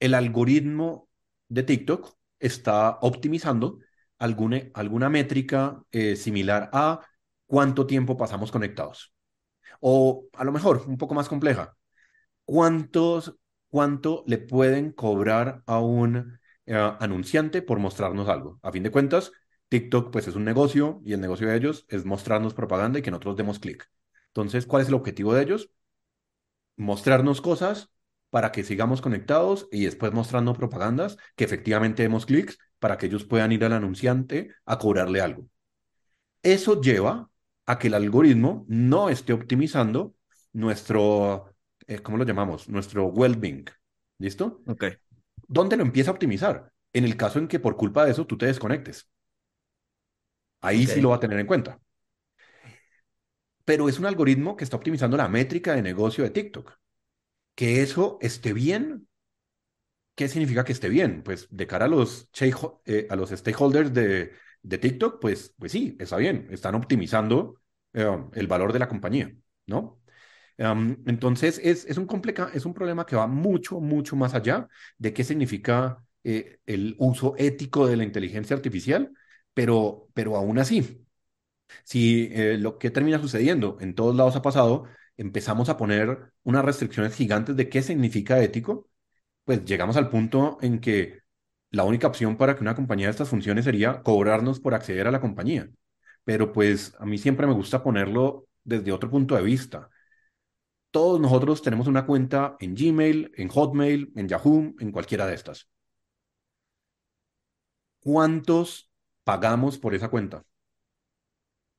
el 0.00 0.14
algoritmo 0.14 1.08
de 1.48 1.64
TikTok 1.64 2.16
está 2.38 2.98
optimizando 3.02 3.78
alguna, 4.20 4.62
alguna 4.74 5.08
métrica 5.08 5.82
eh, 5.90 6.14
similar 6.14 6.70
a 6.72 7.00
cuánto 7.46 7.86
tiempo 7.86 8.16
pasamos 8.16 8.52
conectados. 8.52 9.12
O 9.80 10.26
a 10.34 10.44
lo 10.44 10.52
mejor, 10.52 10.84
un 10.86 10.98
poco 10.98 11.14
más 11.14 11.28
compleja, 11.28 11.76
cuántos, 12.44 13.36
cuánto 13.68 14.24
le 14.26 14.38
pueden 14.38 14.92
cobrar 14.92 15.62
a 15.66 15.80
un 15.80 16.38
eh, 16.66 16.74
anunciante 17.00 17.62
por 17.62 17.78
mostrarnos 17.80 18.28
algo. 18.28 18.60
A 18.62 18.72
fin 18.72 18.82
de 18.82 18.90
cuentas, 18.90 19.32
TikTok 19.68 20.12
pues 20.12 20.28
es 20.28 20.36
un 20.36 20.44
negocio 20.44 21.00
y 21.04 21.14
el 21.14 21.20
negocio 21.20 21.48
de 21.48 21.56
ellos 21.56 21.86
es 21.88 22.04
mostrarnos 22.04 22.54
propaganda 22.54 22.98
y 22.98 23.02
que 23.02 23.10
nosotros 23.10 23.36
demos 23.36 23.58
clic. 23.58 23.90
Entonces, 24.28 24.66
¿cuál 24.66 24.82
es 24.82 24.88
el 24.88 24.94
objetivo 24.94 25.34
de 25.34 25.42
ellos? 25.42 25.70
Mostrarnos 26.76 27.40
cosas 27.40 27.90
para 28.30 28.52
que 28.52 28.64
sigamos 28.64 29.00
conectados 29.02 29.68
y 29.72 29.84
después 29.84 30.12
mostrando 30.12 30.54
propagandas 30.54 31.16
que 31.36 31.44
efectivamente 31.44 32.02
demos 32.02 32.26
clics 32.26 32.58
para 32.80 32.98
que 32.98 33.06
ellos 33.06 33.24
puedan 33.24 33.52
ir 33.52 33.64
al 33.64 33.74
anunciante 33.74 34.52
a 34.64 34.78
cobrarle 34.78 35.20
algo. 35.20 35.46
Eso 36.42 36.80
lleva 36.80 37.30
a 37.66 37.78
que 37.78 37.86
el 37.86 37.94
algoritmo 37.94 38.64
no 38.68 39.10
esté 39.10 39.32
optimizando 39.32 40.16
nuestro, 40.52 41.54
eh, 41.86 42.00
¿cómo 42.00 42.16
lo 42.16 42.24
llamamos? 42.24 42.68
Nuestro 42.68 43.06
well-being. 43.06 43.66
¿Listo? 44.18 44.62
Ok. 44.66 44.84
¿Dónde 45.46 45.76
lo 45.76 45.82
empieza 45.82 46.10
a 46.10 46.14
optimizar? 46.14 46.72
En 46.92 47.04
el 47.04 47.16
caso 47.16 47.38
en 47.38 47.46
que 47.46 47.60
por 47.60 47.76
culpa 47.76 48.04
de 48.04 48.12
eso 48.12 48.26
tú 48.26 48.36
te 48.36 48.46
desconectes. 48.46 49.08
Ahí 50.60 50.84
okay. 50.84 50.96
sí 50.96 51.00
lo 51.00 51.10
va 51.10 51.16
a 51.16 51.20
tener 51.20 51.38
en 51.38 51.46
cuenta. 51.46 51.78
Pero 53.64 53.88
es 53.88 53.98
un 53.98 54.06
algoritmo 54.06 54.56
que 54.56 54.64
está 54.64 54.76
optimizando 54.76 55.16
la 55.16 55.28
métrica 55.28 55.74
de 55.74 55.82
negocio 55.82 56.24
de 56.24 56.30
TikTok. 56.30 56.76
Que 57.54 57.82
eso 57.82 58.18
esté 58.20 58.52
bien. 58.52 59.06
¿Qué 60.20 60.28
significa 60.28 60.66
que 60.66 60.72
esté 60.72 60.90
bien? 60.90 61.22
Pues 61.22 61.48
de 61.50 61.66
cara 61.66 61.86
a 61.86 61.88
los, 61.88 62.28
eh, 62.84 63.08
stakeholders 63.36 63.94
de, 63.94 64.78
TikTok, 64.78 65.18
pues, 65.18 65.54
pues 65.58 65.72
sí, 65.72 65.96
está 65.98 66.18
bien. 66.18 66.46
Están 66.50 66.74
optimizando 66.74 67.62
eh, 67.94 68.06
el 68.34 68.46
valor 68.46 68.74
de 68.74 68.80
la 68.80 68.88
compañía, 68.88 69.34
¿no? 69.64 70.02
Um, 70.58 70.98
entonces, 71.06 71.58
es, 71.64 71.86
es, 71.86 71.96
un 71.96 72.04
complica 72.04 72.50
es 72.52 72.66
un 72.66 72.74
problema 72.74 73.06
que 73.06 73.16
va 73.16 73.26
mucho, 73.26 73.80
mucho 73.80 74.14
más 74.14 74.34
allá 74.34 74.68
de 74.98 75.14
qué 75.14 75.24
significa 75.24 76.04
eh, 76.22 76.58
el 76.66 76.96
uso 76.98 77.34
ético 77.38 77.86
de 77.86 77.96
la 77.96 78.04
inteligencia 78.04 78.54
artificial 78.54 79.10
pero, 79.54 80.10
pero 80.12 80.36
aún 80.36 80.58
así, 80.58 81.06
si 81.84 82.30
lo 82.58 82.78
que 82.78 82.90
termina 82.90 83.18
sucediendo 83.18 83.78
en 83.80 83.94
todos 83.94 84.14
lados 84.14 84.36
ha 84.36 84.42
pasado, 84.42 84.84
empezamos 85.16 85.70
a 85.70 85.78
poner 85.78 86.32
unas 86.42 86.64
restricciones 86.64 87.14
gigantes 87.14 87.56
de 87.56 87.70
qué 87.70 87.82
significa 87.82 88.42
ético, 88.42 88.89
pues 89.44 89.64
llegamos 89.64 89.96
al 89.96 90.10
punto 90.10 90.58
en 90.60 90.80
que 90.80 91.20
la 91.70 91.84
única 91.84 92.06
opción 92.06 92.36
para 92.36 92.54
que 92.56 92.62
una 92.62 92.74
compañía 92.74 93.06
de 93.06 93.12
estas 93.12 93.28
funciones 93.28 93.64
sería 93.64 94.02
cobrarnos 94.02 94.60
por 94.60 94.74
acceder 94.74 95.06
a 95.06 95.10
la 95.10 95.20
compañía. 95.20 95.68
Pero 96.24 96.52
pues 96.52 96.94
a 96.98 97.06
mí 97.06 97.18
siempre 97.18 97.46
me 97.46 97.54
gusta 97.54 97.82
ponerlo 97.82 98.46
desde 98.64 98.92
otro 98.92 99.10
punto 99.10 99.36
de 99.36 99.42
vista. 99.42 99.88
Todos 100.90 101.20
nosotros 101.20 101.62
tenemos 101.62 101.86
una 101.86 102.06
cuenta 102.06 102.56
en 102.60 102.74
Gmail, 102.74 103.32
en 103.36 103.48
Hotmail, 103.48 104.12
en 104.16 104.28
Yahoo, 104.28 104.74
en 104.78 104.90
cualquiera 104.92 105.26
de 105.26 105.34
estas. 105.34 105.68
¿Cuántos 108.00 108.90
pagamos 109.30 109.78
por 109.78 109.94
esa 109.94 110.08
cuenta. 110.08 110.44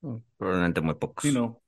Mm, 0.02 0.18
probablemente 0.38 0.82
muy 0.82 0.96
pocos. 0.96 1.22
Sí, 1.24 1.34
no. 1.34 1.62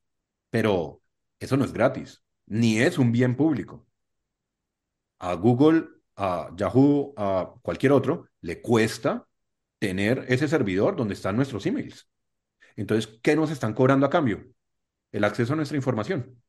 Pero 0.50 1.02
eso 1.40 1.58
no 1.58 1.66
es 1.66 1.74
gratis, 1.74 2.24
ni 2.46 2.80
es 2.80 2.98
un 2.98 3.12
bien 3.12 3.36
público. 3.36 3.86
A 5.24 5.36
Google, 5.36 5.88
a 6.18 6.50
Yahoo, 6.56 7.14
a 7.16 7.54
cualquier 7.62 7.94
otro, 7.94 8.28
le 8.42 8.62
cuesta 8.62 9.26
tener 9.80 10.26
ese 10.28 10.48
servidor 10.48 10.96
donde 10.98 11.14
están 11.14 11.38
nuestros 11.38 11.66
emails. 11.66 12.10
Entonces, 12.76 13.20
¿qué 13.22 13.36
nos 13.36 13.50
están 13.50 13.74
cobrando 13.74 14.06
a 14.06 14.10
cambio? 14.10 14.46
El 15.12 15.24
acceso 15.24 15.54
a 15.54 15.56
nuestra 15.56 15.78
información. 15.78 16.42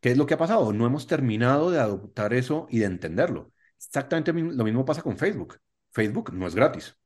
¿Qué 0.00 0.10
es 0.10 0.16
lo 0.16 0.26
que 0.26 0.34
ha 0.34 0.38
pasado? 0.38 0.72
No 0.72 0.86
hemos 0.86 1.06
terminado 1.06 1.70
de 1.70 1.78
adoptar 1.78 2.32
eso 2.34 2.66
y 2.70 2.80
de 2.80 2.86
entenderlo. 2.86 3.52
Exactamente 3.76 4.32
lo 4.32 4.64
mismo 4.64 4.84
pasa 4.84 5.02
con 5.02 5.16
Facebook. 5.16 5.58
Facebook 5.92 6.32
no 6.32 6.46
es 6.46 6.54
gratis. 6.54 6.96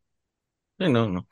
Sí, 0.78 0.88
no, 0.88 1.08
no. 1.08 1.28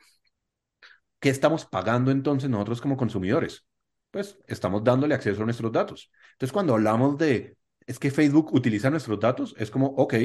¿Qué 1.19 1.29
estamos 1.29 1.65
pagando 1.65 2.11
entonces 2.11 2.49
nosotros 2.49 2.81
como 2.81 2.97
consumidores? 2.97 3.65
Pues 4.11 4.37
estamos 4.47 4.83
dándole 4.83 5.15
acceso 5.15 5.41
a 5.41 5.45
nuestros 5.45 5.71
datos. 5.71 6.11
Entonces, 6.33 6.51
cuando 6.53 6.73
hablamos 6.73 7.17
de, 7.17 7.57
es 7.87 7.99
que 7.99 8.11
Facebook 8.11 8.53
utiliza 8.53 8.89
nuestros 8.89 9.19
datos, 9.19 9.55
es 9.57 9.71
como, 9.71 9.87
ok, 9.87 10.15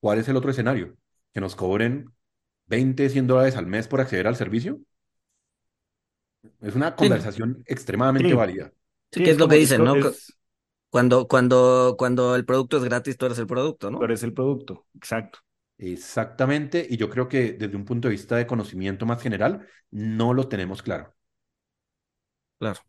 ¿cuál 0.00 0.18
es 0.18 0.28
el 0.28 0.36
otro 0.36 0.50
escenario? 0.50 0.96
Que 1.32 1.40
nos 1.40 1.56
cobren 1.56 2.10
20, 2.66 3.08
100 3.08 3.26
dólares 3.26 3.56
al 3.56 3.66
mes 3.66 3.88
por 3.88 4.00
acceder 4.00 4.26
al 4.26 4.36
servicio. 4.36 4.80
Es 6.60 6.74
una 6.74 6.96
conversación 6.96 7.56
sí. 7.58 7.72
extremadamente 7.72 8.28
sí. 8.28 8.34
válida. 8.34 8.72
Sí, 9.10 9.22
que 9.22 9.30
es, 9.30 9.36
es 9.36 9.38
lo 9.38 9.48
que 9.48 9.56
dicen, 9.56 9.84
¿no? 9.84 9.96
Es... 9.96 10.36
Cuando, 10.90 11.26
cuando, 11.26 11.96
cuando 11.98 12.34
el 12.36 12.44
producto 12.44 12.76
es 12.76 12.84
gratis, 12.84 13.16
tú 13.16 13.26
eres 13.26 13.38
el 13.38 13.46
producto, 13.46 13.90
¿no? 13.90 13.98
Tú 13.98 14.04
eres 14.04 14.22
el 14.22 14.34
producto, 14.34 14.86
exacto. 14.94 15.38
Exactamente, 15.78 16.86
y 16.88 16.96
yo 16.96 17.08
creo 17.08 17.28
que 17.28 17.54
desde 17.54 17.76
un 17.76 17.84
punto 17.84 18.08
de 18.08 18.12
vista 18.12 18.36
de 18.36 18.46
conocimiento 18.46 19.06
más 19.06 19.20
general, 19.22 19.66
no 19.90 20.34
lo 20.34 20.48
tenemos 20.48 20.82
claro. 20.82 21.14
Claro. 22.58 22.80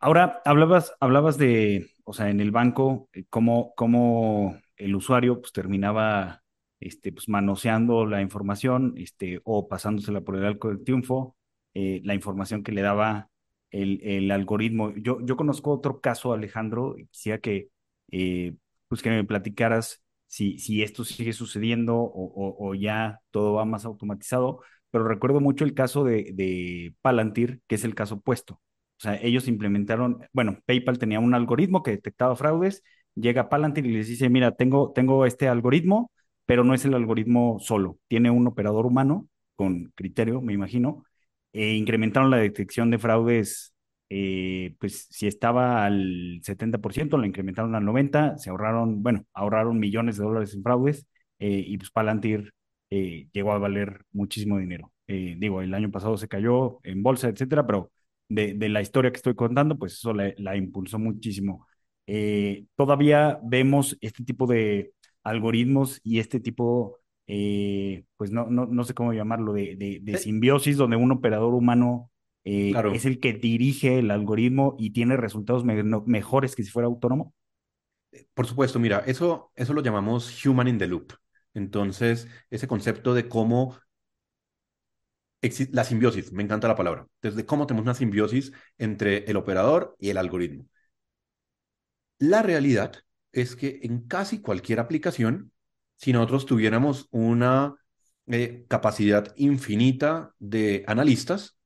Ahora, 0.00 0.40
hablabas, 0.44 0.92
hablabas 1.00 1.36
de, 1.36 1.93
o 2.04 2.12
sea, 2.12 2.30
en 2.30 2.40
el 2.40 2.50
banco, 2.50 3.08
eh, 3.12 3.24
cómo, 3.30 3.74
cómo 3.76 4.56
el 4.76 4.94
usuario 4.94 5.40
pues, 5.40 5.52
terminaba 5.52 6.42
este, 6.80 7.12
pues, 7.12 7.28
manoseando 7.28 8.06
la 8.06 8.20
información 8.22 8.94
este, 8.96 9.40
o 9.44 9.68
pasándosela 9.68 10.20
por 10.22 10.36
el 10.36 10.44
arco 10.44 10.68
del 10.68 10.84
triunfo. 10.84 11.36
eh, 11.74 12.00
la 12.04 12.14
información 12.14 12.62
que 12.62 12.72
le 12.72 12.82
daba 12.82 13.30
el, 13.70 14.00
el 14.02 14.30
algoritmo. 14.30 14.92
Yo, 14.96 15.18
yo 15.22 15.36
conozco 15.36 15.72
otro 15.72 16.00
caso, 16.00 16.32
Alejandro, 16.32 16.96
y 16.98 17.06
quisiera 17.06 17.38
que, 17.40 17.68
eh, 18.10 18.54
pues 18.88 19.02
que 19.02 19.10
me 19.10 19.24
platicaras 19.24 20.02
si, 20.26 20.58
si 20.58 20.82
esto 20.82 21.04
sigue 21.04 21.32
sucediendo 21.32 21.96
o, 21.96 22.06
o, 22.08 22.68
o, 22.70 22.74
ya 22.74 23.20
todo 23.30 23.54
va 23.54 23.64
más 23.64 23.84
automatizado, 23.84 24.60
pero 24.90 25.06
recuerdo 25.08 25.40
mucho 25.40 25.64
el 25.64 25.74
caso 25.74 26.04
de, 26.04 26.30
de 26.34 26.94
Palantir, 27.02 27.60
que 27.66 27.74
es 27.76 27.84
el 27.84 27.94
caso 27.94 28.16
opuesto. 28.16 28.60
Sea, 29.04 29.16
ellos 29.22 29.48
implementaron, 29.48 30.20
bueno, 30.32 30.58
PayPal 30.66 30.98
tenía 30.98 31.20
un 31.20 31.34
algoritmo 31.34 31.82
que 31.82 31.92
detectaba 31.92 32.36
fraudes, 32.36 32.82
llega 33.14 33.48
Palantir 33.48 33.86
y 33.86 33.92
les 33.92 34.08
dice, 34.08 34.28
mira, 34.28 34.52
tengo, 34.52 34.92
tengo 34.92 35.26
este 35.26 35.48
algoritmo, 35.48 36.10
pero 36.46 36.64
no 36.64 36.74
es 36.74 36.84
el 36.84 36.94
algoritmo 36.94 37.58
solo, 37.60 37.98
tiene 38.08 38.30
un 38.30 38.46
operador 38.46 38.86
humano 38.86 39.28
con 39.56 39.92
criterio, 39.94 40.40
me 40.40 40.52
imagino, 40.52 41.04
e 41.52 41.74
incrementaron 41.74 42.30
la 42.30 42.38
detección 42.38 42.90
de 42.90 42.98
fraudes, 42.98 43.74
eh, 44.10 44.74
pues 44.80 45.06
si 45.10 45.26
estaba 45.26 45.84
al 45.86 46.40
70%, 46.42 47.18
la 47.18 47.26
incrementaron 47.26 47.74
al 47.74 47.84
90%, 47.84 48.38
se 48.38 48.50
ahorraron, 48.50 49.02
bueno, 49.02 49.24
ahorraron 49.32 49.78
millones 49.78 50.16
de 50.18 50.24
dólares 50.24 50.54
en 50.54 50.62
fraudes 50.62 51.06
eh, 51.38 51.64
y 51.66 51.78
pues 51.78 51.90
Palantir 51.90 52.52
eh, 52.90 53.28
llegó 53.32 53.52
a 53.52 53.58
valer 53.58 54.04
muchísimo 54.12 54.58
dinero. 54.58 54.90
Digo, 55.06 55.60
el 55.60 55.74
año 55.74 55.90
pasado 55.90 56.16
se 56.16 56.28
cayó 56.28 56.80
en 56.82 57.02
bolsa, 57.02 57.28
etcétera, 57.28 57.66
pero 57.66 57.90
de, 58.28 58.54
de 58.54 58.68
la 58.68 58.82
historia 58.82 59.10
que 59.10 59.16
estoy 59.18 59.34
contando, 59.34 59.78
pues 59.78 59.94
eso 59.94 60.12
la, 60.12 60.32
la 60.38 60.56
impulsó 60.56 60.98
muchísimo. 60.98 61.66
Eh, 62.06 62.66
todavía 62.76 63.38
vemos 63.42 63.96
este 64.00 64.24
tipo 64.24 64.46
de 64.46 64.92
algoritmos 65.22 66.00
y 66.02 66.18
este 66.18 66.40
tipo 66.40 66.98
eh, 67.26 68.04
pues 68.16 68.30
no, 68.30 68.46
no, 68.46 68.66
no 68.66 68.84
sé 68.84 68.94
cómo 68.94 69.12
llamarlo, 69.12 69.52
de, 69.52 69.76
de, 69.76 70.00
de 70.02 70.18
simbiosis, 70.18 70.76
donde 70.76 70.96
un 70.96 71.12
operador 71.12 71.54
humano 71.54 72.10
eh, 72.44 72.72
claro. 72.72 72.92
es 72.92 73.06
el 73.06 73.20
que 73.20 73.32
dirige 73.32 73.98
el 73.98 74.10
algoritmo 74.10 74.76
y 74.78 74.90
tiene 74.90 75.16
resultados 75.16 75.64
me 75.64 75.82
mejores 76.06 76.54
que 76.54 76.62
si 76.62 76.70
fuera 76.70 76.86
autónomo? 76.86 77.32
Por 78.34 78.46
supuesto, 78.46 78.78
mira, 78.78 79.02
eso, 79.06 79.50
eso 79.56 79.72
lo 79.72 79.82
llamamos 79.82 80.44
human 80.44 80.68
in 80.68 80.78
the 80.78 80.86
loop. 80.86 81.14
Entonces, 81.54 82.28
ese 82.50 82.66
concepto 82.68 83.14
de 83.14 83.28
cómo 83.28 83.76
la 85.72 85.84
simbiosis, 85.84 86.32
me 86.32 86.42
encanta 86.42 86.68
la 86.68 86.76
palabra, 86.76 87.06
desde 87.22 87.46
cómo 87.46 87.66
tenemos 87.66 87.84
una 87.84 87.94
simbiosis 87.94 88.52
entre 88.78 89.24
el 89.24 89.36
operador 89.36 89.96
y 89.98 90.10
el 90.10 90.18
algoritmo. 90.18 90.66
La 92.18 92.42
realidad 92.42 92.94
es 93.32 93.56
que 93.56 93.80
en 93.82 94.06
casi 94.06 94.40
cualquier 94.40 94.80
aplicación 94.80 95.52
si 95.96 96.12
nosotros 96.12 96.46
tuviéramos 96.46 97.08
una 97.10 97.76
eh, 98.26 98.66
capacidad 98.68 99.32
infinita 99.36 100.34
de 100.38 100.84
analistas, 100.86 101.56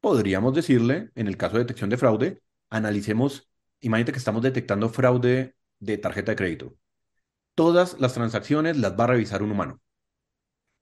podríamos 0.00 0.54
decirle, 0.54 1.10
en 1.14 1.28
el 1.28 1.36
caso 1.36 1.54
de 1.56 1.64
detección 1.64 1.90
de 1.90 1.96
fraude, 1.96 2.42
analicemos, 2.68 3.48
imagínate 3.80 4.12
que 4.12 4.18
estamos 4.18 4.42
detectando 4.42 4.88
fraude 4.88 5.54
de 5.78 5.98
tarjeta 5.98 6.32
de 6.32 6.36
crédito. 6.36 6.76
Todas 7.54 7.98
las 8.00 8.14
transacciones 8.14 8.76
las 8.76 8.98
va 8.98 9.04
a 9.04 9.08
revisar 9.08 9.42
un 9.42 9.52
humano. 9.52 9.80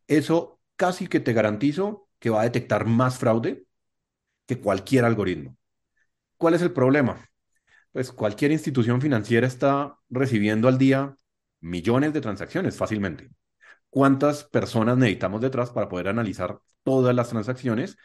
Eso 0.06 0.60
casi 0.76 1.06
que 1.06 1.20
te 1.20 1.32
garantizo 1.32 2.07
que 2.18 2.30
va 2.30 2.40
a 2.42 2.44
detectar 2.44 2.86
más 2.86 3.18
fraude 3.18 3.64
que 4.46 4.60
cualquier 4.60 5.04
algoritmo. 5.04 5.56
¿Cuál 6.36 6.54
es 6.54 6.62
el 6.62 6.72
problema? 6.72 7.28
Pues 7.92 8.12
cualquier 8.12 8.52
institución 8.52 9.00
financiera 9.00 9.46
está 9.46 9.96
recibiendo 10.08 10.68
al 10.68 10.78
día 10.78 11.16
millones 11.60 12.12
de 12.12 12.20
transacciones 12.20 12.76
fácilmente. 12.76 13.30
¿Cuántas 13.90 14.44
personas 14.44 14.96
necesitamos 14.98 15.40
detrás 15.40 15.70
para 15.70 15.88
poder 15.88 16.08
analizar 16.08 16.58
todas 16.82 17.14
las 17.14 17.30
transacciones? 17.30 17.96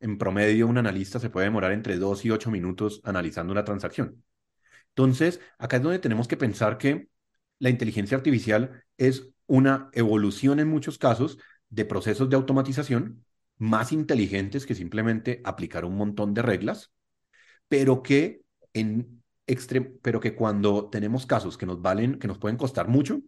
En 0.00 0.18
promedio, 0.18 0.66
un 0.66 0.78
analista 0.78 1.18
se 1.18 1.30
puede 1.30 1.46
demorar 1.46 1.72
entre 1.72 1.96
2 1.96 2.24
y 2.24 2.30
8 2.30 2.50
minutos 2.50 3.00
analizando 3.04 3.52
una 3.52 3.64
transacción. 3.64 4.24
Entonces, 4.88 5.40
acá 5.58 5.76
es 5.76 5.82
donde 5.82 5.98
tenemos 5.98 6.28
que 6.28 6.36
pensar 6.36 6.78
que 6.78 7.08
la 7.58 7.70
inteligencia 7.70 8.16
artificial 8.16 8.84
es 8.96 9.28
una 9.46 9.90
evolución 9.92 10.60
en 10.60 10.68
muchos 10.68 10.98
casos 10.98 11.38
de 11.68 11.84
procesos 11.84 12.28
de 12.28 12.36
automatización 12.36 13.24
más 13.62 13.92
inteligentes 13.92 14.66
que 14.66 14.74
simplemente 14.74 15.40
aplicar 15.44 15.84
un 15.84 15.96
montón 15.96 16.34
de 16.34 16.42
reglas, 16.42 16.92
pero 17.68 18.02
que 18.02 18.42
en 18.74 19.22
pero 20.02 20.20
que 20.20 20.34
cuando 20.34 20.88
tenemos 20.88 21.26
casos 21.26 21.58
que 21.58 21.66
nos 21.66 21.82
valen, 21.82 22.18
que 22.18 22.26
nos 22.26 22.38
pueden 22.38 22.56
costar 22.56 22.88
mucho, 22.88 23.20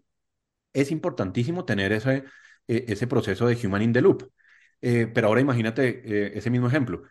es 0.72 0.90
importantísimo 0.90 1.64
tener 1.64 1.92
ese, 1.92 2.24
eh, 2.66 2.84
ese 2.88 3.06
proceso 3.06 3.46
de 3.46 3.58
human 3.66 3.82
in 3.82 3.92
the 3.92 4.00
loop. 4.00 4.30
Eh, 4.80 5.06
pero 5.06 5.28
ahora 5.28 5.40
imagínate 5.40 6.02
eh, 6.04 6.32
ese 6.34 6.50
mismo 6.50 6.68
ejemplo. 6.68 7.02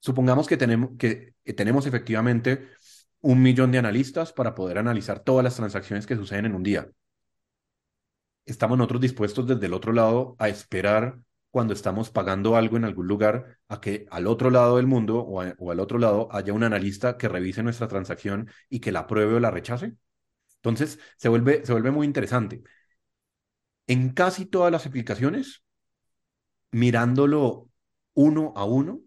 Supongamos 0.00 0.46
que 0.48 0.56
tenemos, 0.56 0.90
que, 0.98 1.34
que 1.44 1.52
tenemos 1.52 1.86
efectivamente 1.86 2.68
un 3.20 3.42
millón 3.42 3.70
de 3.72 3.78
analistas 3.78 4.32
para 4.32 4.54
poder 4.54 4.78
analizar 4.78 5.20
todas 5.20 5.44
las 5.44 5.56
transacciones 5.56 6.06
que 6.06 6.16
suceden 6.16 6.46
en 6.46 6.54
un 6.54 6.62
día. 6.62 6.88
Estamos 8.46 8.78
nosotros 8.78 9.00
dispuestos 9.00 9.46
desde 9.46 9.66
el 9.66 9.74
otro 9.74 9.92
lado 9.92 10.36
a 10.38 10.48
esperar 10.48 11.18
cuando 11.54 11.72
estamos 11.72 12.10
pagando 12.10 12.56
algo 12.56 12.76
en 12.76 12.84
algún 12.84 13.06
lugar 13.06 13.60
a 13.68 13.80
que 13.80 14.06
al 14.10 14.26
otro 14.26 14.50
lado 14.50 14.76
del 14.76 14.88
mundo 14.88 15.20
o, 15.20 15.40
a, 15.40 15.54
al 15.70 15.78
otro 15.78 15.98
lado 15.98 16.26
haya 16.32 16.52
un 16.52 16.64
analista 16.64 17.16
que 17.16 17.28
revise 17.28 17.62
nuestra 17.62 17.86
transacción 17.86 18.50
y 18.68 18.80
que 18.80 18.90
la 18.90 19.00
apruebe 19.00 19.34
o 19.34 19.40
la 19.40 19.52
rechace. 19.52 19.94
Entonces 20.56 20.98
se 21.16 21.28
vuelve, 21.28 21.64
se 21.64 21.70
vuelve 21.70 21.92
muy 21.92 22.08
interesante. 22.08 22.64
En 23.86 24.10
casi 24.10 24.46
todas 24.46 24.72
las 24.72 24.84
aplicaciones, 24.84 25.62
mirándolo 26.72 27.70
uno 28.14 28.52
a 28.56 28.64
uno, 28.64 29.02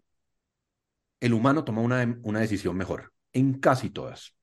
el 1.20 1.34
humano 1.34 1.64
toma 1.64 1.82
una, 1.82 2.18
una 2.22 2.40
decisión 2.40 2.78
mejor. 2.78 3.12
En 3.34 3.60
casi 3.60 3.90
todas. 3.90 4.34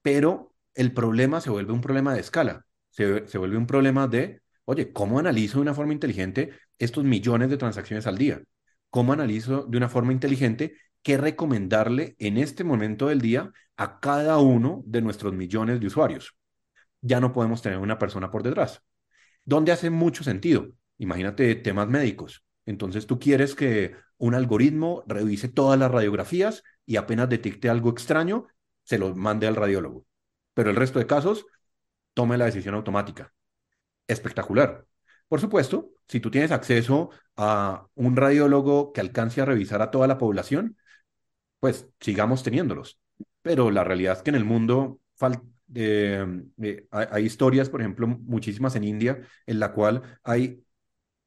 Pero 0.00 0.54
el 0.72 0.94
problema 0.94 1.42
se 1.42 1.50
vuelve 1.50 1.74
un 1.74 1.82
problema 1.82 2.14
de 2.14 2.20
escala. 2.20 2.64
Se, 2.88 3.28
se 3.28 3.36
vuelve 3.36 3.58
un 3.58 3.66
problema 3.66 4.08
de 4.08 4.40
oye, 4.64 4.92
¿cómo 4.92 5.18
analizo 5.18 5.58
de 5.58 5.62
una 5.62 5.74
forma 5.74 5.92
inteligente 5.92 6.52
estos 6.78 7.04
millones 7.04 7.50
de 7.50 7.56
transacciones 7.56 8.06
al 8.06 8.18
día? 8.18 8.42
¿Cómo 8.90 9.12
analizo 9.12 9.64
de 9.64 9.76
una 9.76 9.88
forma 9.88 10.12
inteligente 10.12 10.76
qué 11.02 11.16
recomendarle 11.16 12.16
en 12.18 12.38
este 12.38 12.64
momento 12.64 13.08
del 13.08 13.20
día 13.20 13.52
a 13.76 14.00
cada 14.00 14.38
uno 14.38 14.82
de 14.86 15.02
nuestros 15.02 15.32
millones 15.32 15.80
de 15.80 15.86
usuarios? 15.86 16.36
Ya 17.00 17.20
no 17.20 17.32
podemos 17.32 17.60
tener 17.60 17.78
una 17.78 17.98
persona 17.98 18.30
por 18.30 18.42
detrás. 18.42 18.82
¿Dónde 19.44 19.72
hace 19.72 19.90
mucho 19.90 20.24
sentido? 20.24 20.68
Imagínate 20.98 21.54
temas 21.56 21.88
médicos. 21.88 22.44
Entonces 22.66 23.06
tú 23.06 23.18
quieres 23.18 23.54
que 23.54 23.94
un 24.16 24.34
algoritmo 24.34 25.04
revise 25.06 25.48
todas 25.48 25.78
las 25.78 25.90
radiografías 25.90 26.62
y 26.86 26.96
apenas 26.96 27.28
detecte 27.28 27.68
algo 27.68 27.90
extraño, 27.90 28.46
se 28.84 28.98
lo 28.98 29.14
mande 29.14 29.46
al 29.46 29.56
radiólogo. 29.56 30.06
Pero 30.54 30.70
el 30.70 30.76
resto 30.76 30.98
de 30.98 31.06
casos, 31.06 31.46
tome 32.14 32.38
la 32.38 32.46
decisión 32.46 32.74
automática 32.74 33.34
espectacular. 34.06 34.86
Por 35.28 35.40
supuesto, 35.40 35.90
si 36.08 36.20
tú 36.20 36.30
tienes 36.30 36.52
acceso 36.52 37.10
a 37.36 37.86
un 37.94 38.16
radiólogo 38.16 38.92
que 38.92 39.00
alcance 39.00 39.40
a 39.40 39.44
revisar 39.44 39.82
a 39.82 39.90
toda 39.90 40.06
la 40.06 40.18
población, 40.18 40.76
pues 41.60 41.88
sigamos 42.00 42.42
teniéndolos. 42.42 43.00
Pero 43.42 43.70
la 43.70 43.84
realidad 43.84 44.16
es 44.16 44.22
que 44.22 44.30
en 44.30 44.36
el 44.36 44.44
mundo 44.44 45.00
eh, 45.74 46.26
eh, 46.62 46.86
hay 46.90 47.24
historias, 47.24 47.70
por 47.70 47.80
ejemplo, 47.80 48.06
muchísimas 48.06 48.76
en 48.76 48.84
India, 48.84 49.22
en 49.46 49.60
la 49.60 49.72
cual 49.72 50.02
hay 50.22 50.64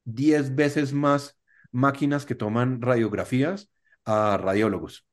10 0.06 0.56
veces 0.56 0.94
más 0.94 1.40
máquinas 1.72 2.26
que 2.26 2.36
toman 2.36 2.82
radiografías 2.82 3.72
a 4.06 4.38
radiólogos. 4.38 5.06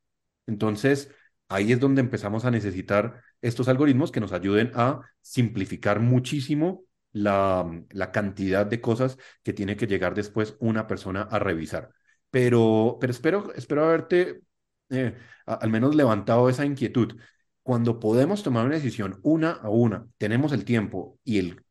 Entonces, 0.47 1.11
ahí 1.49 1.73
es 1.73 1.81
donde 1.81 2.01
empezamos 2.01 2.45
a 2.45 2.51
necesitar 2.51 3.23
estos 3.43 3.69
algoritmos 3.69 4.13
que 4.13 4.21
nos 4.21 4.33
ayuden 4.33 4.71
a 4.75 5.01
simplificar 5.21 6.01
muchísimo 6.01 6.85
la, 7.15 7.65
la 7.91 8.13
cantidad 8.13 8.67
de 8.67 8.81
cosas 8.81 9.17
que 9.43 9.55
tiene 9.55 9.77
que 9.77 9.87
llegar 9.87 10.15
después 10.15 10.57
una 10.61 10.87
persona 10.87 11.23
a 11.23 11.39
revisar. 11.39 11.91
Pero, 12.31 12.99
pero 13.01 13.11
espero, 13.13 13.55
espero 13.55 13.85
haberte 13.85 14.43
eh, 14.91 15.15
al 15.47 15.71
menos 15.71 15.95
levantado 15.95 16.49
esa 16.49 16.67
inquietud. 16.67 17.17
Cuando 17.63 18.01
podemos 18.01 18.43
tomar 18.43 18.67
una 18.67 18.75
decisión 18.75 19.21
una 19.23 19.53
a 19.53 19.71
una, 19.71 20.07
tenemos 20.19 20.53
el 20.53 20.65
tiempo 20.65 21.19
y, 21.25 21.39
el, 21.39 21.65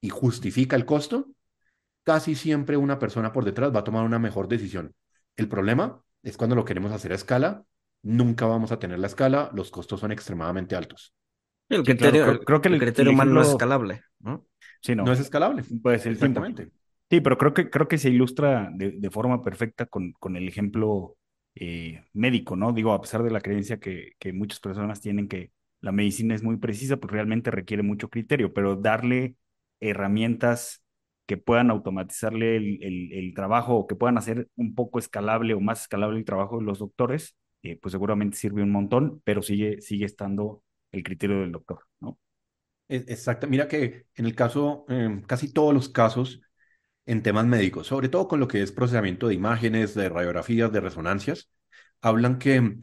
y 0.00 0.10
justifica 0.10 0.76
el 0.76 0.84
costo, 0.84 1.30
casi 2.04 2.34
siempre 2.34 2.76
una 2.76 2.98
persona 2.98 3.32
por 3.32 3.44
detrás 3.44 3.74
va 3.74 3.80
a 3.80 3.84
tomar 3.84 4.04
una 4.04 4.18
mejor 4.18 4.46
decisión. 4.46 4.94
El 5.36 5.48
problema 5.48 6.02
es 6.22 6.36
cuando 6.36 6.54
lo 6.54 6.64
queremos 6.64 6.92
hacer 6.92 7.12
a 7.12 7.16
escala, 7.16 7.64
nunca 8.02 8.46
vamos 8.46 8.70
a 8.70 8.78
tener 8.78 8.98
la 8.98 9.06
escala, 9.06 9.50
los 9.54 9.70
costos 9.70 10.00
son 10.00 10.12
extremadamente 10.12 10.76
altos. 10.76 11.14
El 11.68 11.82
criterio, 11.84 12.24
creo, 12.24 12.40
creo, 12.40 12.60
que 12.60 12.68
el, 12.68 12.74
el 12.74 12.80
criterio 12.80 13.12
humano 13.12 13.32
no 13.32 13.42
es 13.42 13.48
escalable, 13.48 14.02
¿no? 14.20 14.46
Sí, 14.82 14.94
no. 14.94 15.04
no 15.04 15.12
es 15.12 15.20
escalable. 15.20 15.62
Puede 15.82 15.98
ser 15.98 16.12
exactamente. 16.12 16.68
Sí, 17.08 17.20
pero 17.20 17.38
creo 17.38 17.54
que, 17.54 17.70
creo 17.70 17.88
que 17.88 17.98
se 17.98 18.10
ilustra 18.10 18.70
de, 18.72 18.92
de 18.92 19.10
forma 19.10 19.42
perfecta 19.42 19.86
con, 19.86 20.12
con 20.12 20.36
el 20.36 20.48
ejemplo 20.48 21.16
eh, 21.54 22.04
médico, 22.14 22.56
¿no? 22.56 22.72
Digo, 22.72 22.92
a 22.92 23.00
pesar 23.00 23.22
de 23.22 23.30
la 23.30 23.40
creencia 23.40 23.78
que, 23.78 24.12
que 24.18 24.32
muchas 24.32 24.60
personas 24.60 25.00
tienen 25.00 25.28
que 25.28 25.52
la 25.80 25.92
medicina 25.92 26.34
es 26.34 26.42
muy 26.42 26.56
precisa, 26.56 26.96
pues 26.96 27.12
realmente 27.12 27.50
requiere 27.50 27.82
mucho 27.82 28.08
criterio, 28.08 28.54
pero 28.54 28.76
darle 28.76 29.36
herramientas 29.80 30.84
que 31.26 31.36
puedan 31.36 31.70
automatizarle 31.70 32.56
el, 32.56 32.82
el, 32.82 33.12
el, 33.12 33.34
trabajo 33.34 33.74
o 33.76 33.86
que 33.86 33.96
puedan 33.96 34.16
hacer 34.16 34.48
un 34.56 34.74
poco 34.74 34.98
escalable 34.98 35.54
o 35.54 35.60
más 35.60 35.82
escalable 35.82 36.18
el 36.18 36.24
trabajo 36.24 36.58
de 36.58 36.64
los 36.64 36.78
doctores, 36.78 37.36
eh, 37.62 37.78
pues 37.80 37.92
seguramente 37.92 38.36
sirve 38.36 38.62
un 38.62 38.70
montón, 38.72 39.20
pero 39.24 39.42
sigue, 39.42 39.80
sigue 39.80 40.06
estando 40.06 40.62
el 40.92 41.02
criterio 41.02 41.40
del 41.40 41.52
doctor, 41.52 41.80
¿no? 42.00 42.18
Exacto. 42.94 43.46
Mira 43.46 43.68
que 43.68 44.06
en 44.14 44.26
el 44.26 44.34
caso, 44.34 44.84
eh, 44.88 45.22
casi 45.26 45.52
todos 45.52 45.72
los 45.72 45.88
casos 45.88 46.42
en 47.06 47.22
temas 47.22 47.46
médicos, 47.46 47.86
sobre 47.88 48.08
todo 48.10 48.28
con 48.28 48.40
lo 48.40 48.48
que 48.48 48.62
es 48.62 48.72
procesamiento 48.72 49.28
de 49.28 49.34
imágenes, 49.34 49.94
de 49.94 50.08
radiografías, 50.10 50.72
de 50.72 50.80
resonancias, 50.80 51.50
hablan 52.02 52.38
que 52.38 52.80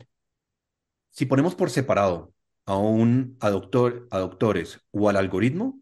si 1.12 1.26
ponemos 1.26 1.56
por 1.56 1.70
separado 1.70 2.34
a 2.66 2.78
un 2.78 3.38
a, 3.40 3.50
doctor, 3.50 4.08
a 4.12 4.20
doctores 4.20 4.82
o 4.92 5.10
al 5.10 5.18
algoritmo, 5.18 5.82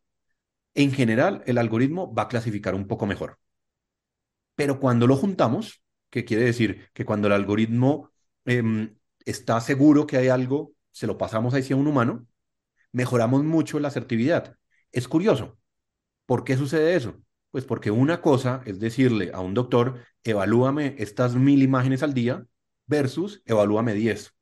en 0.75 0.91
general 0.91 1.43
el 1.47 1.57
algoritmo 1.57 2.13
va 2.13 2.23
a 2.23 2.27
clasificar 2.29 2.75
un 2.75 2.87
poco 2.87 3.05
mejor. 3.07 3.39
Pero 4.55 4.79
cuando 4.79 5.07
lo 5.07 5.15
juntamos, 5.15 5.81
que 6.09 6.25
quiere 6.25 6.43
decir 6.43 6.89
que 6.93 7.05
cuando 7.05 7.27
el 7.27 7.33
algoritmo 7.33 8.11
eh, 8.45 8.93
está 9.25 9.59
seguro 9.61 10.07
que 10.07 10.17
hay 10.17 10.29
algo, 10.29 10.73
se 10.91 11.07
lo 11.07 11.17
pasamos 11.17 11.53
hacia 11.53 11.75
un 11.75 11.87
humano, 11.87 12.25
mejoramos 12.91 13.43
mucho 13.43 13.79
la 13.79 13.89
asertividad. 13.89 14.55
Es 14.91 15.07
curioso. 15.07 15.57
¿Por 16.25 16.43
qué 16.43 16.57
sucede 16.57 16.95
eso? 16.95 17.15
Pues 17.51 17.65
porque 17.65 17.91
una 17.91 18.21
cosa 18.21 18.61
es 18.65 18.79
decirle 18.79 19.31
a 19.33 19.39
un 19.39 19.53
doctor, 19.53 19.99
evalúame 20.23 20.95
estas 20.97 21.35
mil 21.35 21.63
imágenes 21.63 22.03
al 22.03 22.13
día 22.13 22.45
versus 22.85 23.41
evalúame 23.45 23.93
diez. 23.93 24.33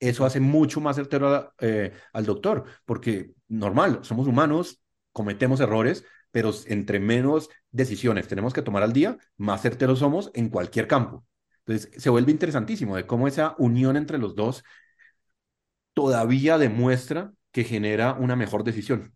Eso 0.00 0.26
hace 0.26 0.40
mucho 0.40 0.80
más 0.80 0.96
certero 0.96 1.54
eh, 1.60 1.92
al 2.12 2.26
doctor, 2.26 2.64
porque 2.84 3.32
normal, 3.48 4.00
somos 4.02 4.26
humanos, 4.26 4.82
cometemos 5.12 5.60
errores, 5.60 6.04
pero 6.30 6.50
entre 6.66 6.98
menos 7.00 7.48
decisiones 7.70 8.28
tenemos 8.28 8.52
que 8.52 8.62
tomar 8.62 8.82
al 8.82 8.92
día, 8.92 9.16
más 9.36 9.62
certeros 9.62 10.00
somos 10.00 10.30
en 10.34 10.50
cualquier 10.50 10.88
campo. 10.88 11.24
Entonces, 11.64 11.90
se 12.02 12.10
vuelve 12.10 12.32
interesantísimo 12.32 12.96
de 12.96 13.06
cómo 13.06 13.28
esa 13.28 13.54
unión 13.56 13.96
entre 13.96 14.18
los 14.18 14.34
dos 14.34 14.64
todavía 15.94 16.58
demuestra 16.58 17.32
que 17.54 17.62
genera 17.62 18.14
una 18.14 18.34
mejor 18.34 18.64
decisión. 18.64 19.14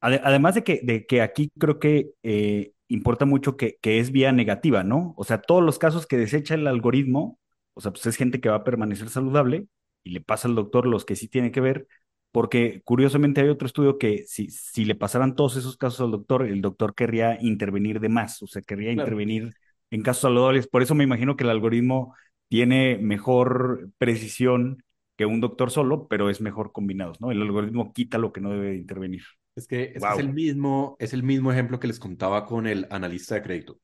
Además 0.00 0.54
de 0.54 0.62
que, 0.62 0.80
de 0.84 1.06
que 1.06 1.22
aquí 1.22 1.50
creo 1.58 1.80
que 1.80 2.10
eh, 2.22 2.72
importa 2.86 3.24
mucho 3.24 3.56
que, 3.56 3.78
que, 3.80 3.98
es 3.98 4.12
vía 4.12 4.30
negativa, 4.30 4.84
¿no? 4.84 5.14
O 5.16 5.24
sea, 5.24 5.40
todos 5.40 5.64
los 5.64 5.78
casos 5.78 6.06
que 6.06 6.18
desecha 6.18 6.54
el 6.54 6.66
algoritmo, 6.66 7.40
o 7.72 7.80
sea, 7.80 7.90
pues 7.90 8.04
es 8.06 8.16
gente 8.16 8.40
que 8.40 8.50
va 8.50 8.56
a 8.56 8.64
permanecer 8.64 9.08
saludable 9.08 9.66
y 10.04 10.10
le 10.10 10.20
pasa 10.20 10.48
al 10.48 10.54
doctor 10.54 10.86
los 10.86 11.06
que 11.06 11.16
sí 11.16 11.28
tiene 11.28 11.50
que 11.50 11.62
ver, 11.62 11.88
porque 12.30 12.82
curiosamente 12.84 13.40
hay 13.40 13.48
otro 13.48 13.66
estudio 13.66 13.96
que 13.96 14.24
si, 14.26 14.50
si 14.50 14.84
le 14.84 14.94
pasaran 14.94 15.34
todos 15.34 15.56
esos 15.56 15.78
casos 15.78 16.02
al 16.02 16.10
doctor, 16.10 16.46
el 16.46 16.60
doctor 16.60 16.94
querría 16.94 17.38
intervenir 17.40 18.00
de 18.00 18.10
más, 18.10 18.42
o 18.42 18.46
sea, 18.46 18.60
querría 18.60 18.92
claro. 18.92 19.08
intervenir 19.08 19.54
en 19.90 20.02
casos 20.02 20.22
saludables. 20.22 20.68
Por 20.68 20.82
eso 20.82 20.94
me 20.94 21.04
imagino 21.04 21.36
que 21.36 21.44
el 21.44 21.50
algoritmo 21.50 22.14
tiene 22.48 22.98
mejor 22.98 23.90
precisión 23.96 24.84
que 25.18 25.26
un 25.26 25.40
doctor 25.40 25.72
solo, 25.72 26.06
pero 26.06 26.30
es 26.30 26.40
mejor 26.40 26.70
combinados, 26.70 27.20
¿no? 27.20 27.32
El 27.32 27.42
algoritmo 27.42 27.92
quita 27.92 28.18
lo 28.18 28.32
que 28.32 28.40
no 28.40 28.50
debe 28.50 28.76
intervenir. 28.76 29.24
Es 29.56 29.66
que, 29.66 29.92
es, 29.96 30.00
wow. 30.00 30.10
que 30.10 30.14
es, 30.14 30.20
el 30.20 30.32
mismo, 30.32 30.96
es 31.00 31.12
el 31.12 31.24
mismo 31.24 31.50
ejemplo 31.50 31.80
que 31.80 31.88
les 31.88 31.98
contaba 31.98 32.46
con 32.46 32.68
el 32.68 32.86
analista 32.90 33.34
de 33.34 33.42
crédito. 33.42 33.80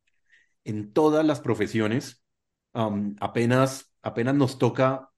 En 0.63 0.93
todas 0.93 1.27
las 1.27 1.41
profesiones, 1.41 2.25
um, 2.73 3.17
apenas, 3.19 3.93
apenas 4.01 4.37
nos 4.37 4.59
toca 4.59 5.11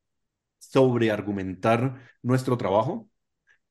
sobreargumentar 0.58 2.00
nuestro 2.22 2.56
trabajo, 2.56 3.10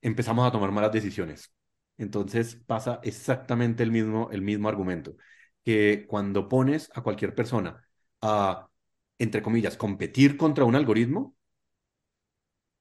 empezamos 0.02 0.48
a 0.48 0.52
tomar 0.52 0.72
malas 0.72 0.92
decisiones. 0.92 1.52
Entonces 1.98 2.56
pasa 2.68 3.00
exactamente 3.02 3.82
el 3.82 3.92
mismo, 3.92 4.30
el 4.32 4.44
mismo 4.44 4.70
argumento, 4.70 5.16
que 5.64 6.06
cuando 6.08 6.48
pones 6.48 6.92
a 6.94 7.02
cualquier 7.02 7.34
persona 7.34 7.84
a, 8.22 8.70
entre 9.18 9.42
comillas, 9.42 9.78
competir 9.78 10.38
contra 10.38 10.64
un 10.64 10.76
algoritmo, 10.76 11.36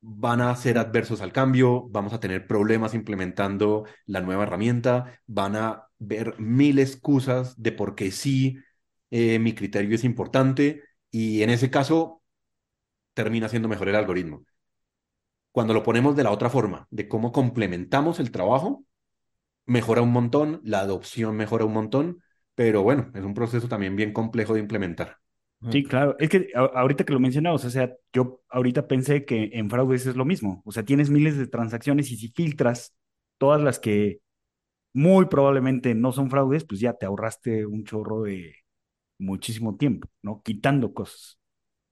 van 0.07 0.43
a 0.43 0.55
ser 0.57 0.79
adversos 0.79 1.23
al 1.23 1.33
cambio, 1.33 1.89
vamos 1.89 2.13
a 2.13 2.21
tener 2.21 2.47
problemas 2.47 2.93
implementando 2.95 3.87
la 4.05 4.21
nueva 4.21 4.43
herramienta, 4.43 5.21
van 5.27 5.57
a 5.57 5.89
ver 5.99 6.39
mil 6.39 6.79
excusas 6.79 7.61
de 7.61 7.73
por 7.73 7.95
qué 7.95 8.11
sí, 8.11 8.59
eh, 9.11 9.39
mi 9.39 9.55
criterio 9.55 9.95
es 9.95 10.05
importante 10.05 10.83
y 11.11 11.43
en 11.43 11.51
ese 11.51 11.71
caso 11.71 12.23
termina 13.15 13.49
siendo 13.49 13.69
mejor 13.69 13.89
el 13.89 13.97
algoritmo. 13.97 14.45
Cuando 15.53 15.73
lo 15.73 15.83
ponemos 15.83 16.17
de 16.17 16.25
la 16.25 16.33
otra 16.33 16.51
forma, 16.51 16.87
de 16.91 17.09
cómo 17.09 17.33
complementamos 17.33 18.21
el 18.21 18.31
trabajo, 18.31 18.85
mejora 19.67 20.03
un 20.03 20.13
montón, 20.13 20.61
la 20.65 20.81
adopción 20.81 21.37
mejora 21.37 21.65
un 21.65 21.73
montón, 21.73 22.23
pero 22.55 22.83
bueno, 22.83 23.11
es 23.15 23.25
un 23.25 23.35
proceso 23.35 23.69
también 23.69 23.97
bien 23.97 24.13
complejo 24.13 24.55
de 24.55 24.61
implementar. 24.61 25.19
Sí, 25.71 25.85
claro. 25.85 26.17
Es 26.19 26.29
que 26.29 26.51
ahorita 26.55 27.05
que 27.05 27.13
lo 27.13 27.21
mencionamos, 27.21 27.65
o 27.65 27.71
sea, 27.71 27.95
yo 28.13 28.43
ahorita 28.49 28.87
pensé 28.87 29.25
que 29.25 29.51
en 29.55 29.71
fraudes 29.71 30.07
es 30.07 30.17
lo 30.17 30.25
mismo. 30.25 30.63
O 30.65 30.73
sea, 30.73 30.85
tienes 30.85 31.11
miles 31.11 31.37
de 31.39 31.47
transacciones 31.47 32.11
y 32.11 32.17
si 32.17 32.29
filtras 32.29 32.95
todas 33.39 33.61
las 33.61 33.79
que 33.79 34.21
muy 34.93 35.27
probablemente 35.27 35.95
no 35.95 36.13
son 36.13 36.31
fraudes, 36.31 36.65
pues 36.65 36.81
ya 36.81 36.95
te 36.95 37.07
ahorraste 37.07 37.67
un 37.67 37.85
chorro 37.85 38.23
de 38.23 38.55
muchísimo 39.19 39.77
tiempo, 39.77 40.09
¿no? 40.23 40.43
Quitando 40.43 40.95
cosas. 40.95 41.39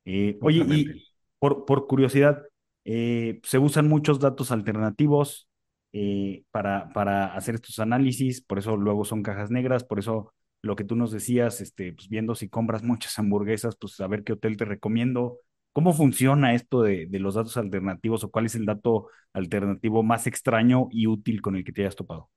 Eh, 0.05 0.39
oye, 0.43 0.65
y 0.69 1.05
por, 1.39 1.65
por 1.65 1.87
curiosidad, 1.87 2.43
eh, 2.85 3.41
se 3.45 3.59
usan 3.59 3.89
muchos 3.89 4.21
datos 4.21 4.51
alternativos 4.53 5.49
eh, 5.93 6.45
para, 6.51 6.93
para 6.93 7.35
hacer 7.35 7.57
estos 7.57 7.79
análisis, 7.79 8.41
por 8.41 8.59
eso 8.59 8.77
luego 8.77 9.05
son 9.05 9.23
cajas 9.23 9.51
negras, 9.51 9.85
por 9.85 9.99
eso 9.99 10.33
lo 10.63 10.77
que 10.77 10.85
tú 10.85 10.97
nos 10.97 11.11
decías, 11.13 11.61
este, 11.61 11.93
pues 11.93 12.09
viendo 12.09 12.35
si 12.35 12.49
compras 12.49 12.83
muchas 12.83 13.19
hamburguesas, 13.19 13.77
pues 13.77 14.01
a 14.01 14.07
ver 14.07 14.25
qué 14.25 14.35
hotel 14.35 14.57
te 14.57 14.65
recomiendo. 14.65 15.39
¿Cómo 15.73 15.93
funciona 15.93 16.55
esto 16.55 16.83
de, 16.83 17.09
los 17.13 17.35
datos 17.35 17.57
alternativos 17.57 18.25
o 18.25 18.31
cuál 18.31 18.47
es 18.47 18.55
el 18.55 18.67
dato 18.67 19.09
alternativo 19.33 20.03
más 20.03 20.27
extraño 20.27 20.89
y 20.91 21.07
útil 21.07 21.41
con 21.41 21.57
el 21.57 21.65
que 21.65 21.73
te 21.73 21.83
hayas 21.83 21.97
topado? 21.97 22.31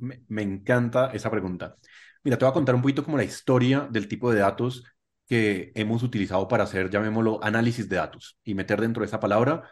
Me, 0.00 0.22
me 0.28 0.42
encanta 0.42 1.10
esa 1.12 1.30
pregunta. 1.30 1.76
Mira, 2.24 2.38
te 2.38 2.44
voy 2.44 2.50
a 2.50 2.54
contar 2.54 2.74
un 2.74 2.82
poquito 2.82 3.04
como 3.04 3.16
la 3.16 3.24
historia 3.24 3.88
del 3.90 4.08
tipo 4.08 4.32
de 4.32 4.40
datos 4.40 4.84
que 5.26 5.72
hemos 5.74 6.02
utilizado 6.02 6.48
para 6.48 6.64
hacer, 6.64 6.90
llamémoslo, 6.90 7.42
análisis 7.44 7.88
de 7.88 7.96
datos 7.96 8.38
y 8.44 8.54
meter 8.54 8.80
dentro 8.80 9.02
de 9.02 9.06
esa 9.06 9.20
palabra 9.20 9.70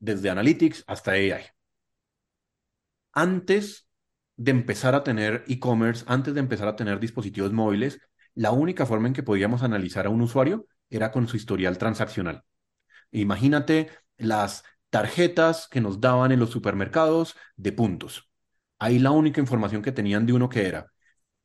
desde 0.00 0.30
Analytics 0.30 0.84
hasta 0.86 1.12
AI. 1.12 1.44
Antes 3.12 3.86
de 4.40 4.52
empezar 4.52 4.94
a 4.94 5.04
tener 5.04 5.44
e-commerce, 5.48 6.02
antes 6.08 6.32
de 6.32 6.40
empezar 6.40 6.66
a 6.66 6.74
tener 6.74 6.98
dispositivos 6.98 7.52
móviles, 7.52 8.00
la 8.34 8.52
única 8.52 8.86
forma 8.86 9.06
en 9.06 9.12
que 9.12 9.22
podíamos 9.22 9.62
analizar 9.62 10.06
a 10.06 10.08
un 10.08 10.22
usuario 10.22 10.66
era 10.88 11.12
con 11.12 11.28
su 11.28 11.36
historial 11.36 11.76
transaccional. 11.76 12.42
Imagínate 13.10 13.90
las 14.16 14.64
tarjetas 14.88 15.68
que 15.68 15.82
nos 15.82 16.00
daban 16.00 16.32
en 16.32 16.40
los 16.40 16.48
supermercados 16.48 17.36
de 17.56 17.72
puntos. 17.72 18.30
Ahí 18.78 18.98
la 18.98 19.10
única 19.10 19.42
información 19.42 19.82
que 19.82 19.92
tenían 19.92 20.24
de 20.24 20.32
uno 20.32 20.48
que 20.48 20.66
era 20.66 20.90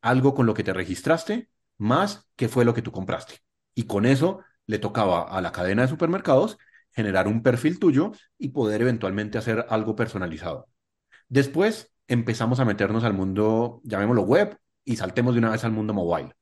algo 0.02 0.34
con 0.34 0.46
lo 0.46 0.54
que 0.54 0.64
te 0.64 0.72
registraste 0.72 1.50
más 1.78 2.30
qué 2.38 2.48
fue 2.48 2.64
lo 2.64 2.74
que 2.74 2.82
tú 2.82 2.94
compraste. 2.94 3.40
Y 3.74 3.88
con 3.88 4.06
eso 4.06 4.40
le 4.68 4.80
tocaba 4.80 5.24
a 5.24 5.42
la 5.42 5.52
cadena 5.52 5.82
de 5.82 5.90
supermercados 5.90 6.58
generar 6.94 7.28
un 7.28 7.44
perfil 7.44 7.78
tuyo 7.78 8.14
y 8.38 8.50
poder 8.50 8.84
eventualmente 8.84 9.38
hacer 9.38 9.66
algo 9.68 9.98
personalizado. 9.98 10.70
Después 11.28 11.92
empezamos 12.08 12.60
a 12.60 12.66
meternos 12.66 13.04
al 13.04 13.14
mundo, 13.14 13.82
llamémoslo 13.84 14.24
web, 14.24 14.58
y 14.84 14.98
saltemos 14.98 15.34
de 15.34 15.40
una 15.40 15.52
vez 15.52 15.64
al 15.64 15.72
mundo 15.72 15.94
mobile. 15.94 16.36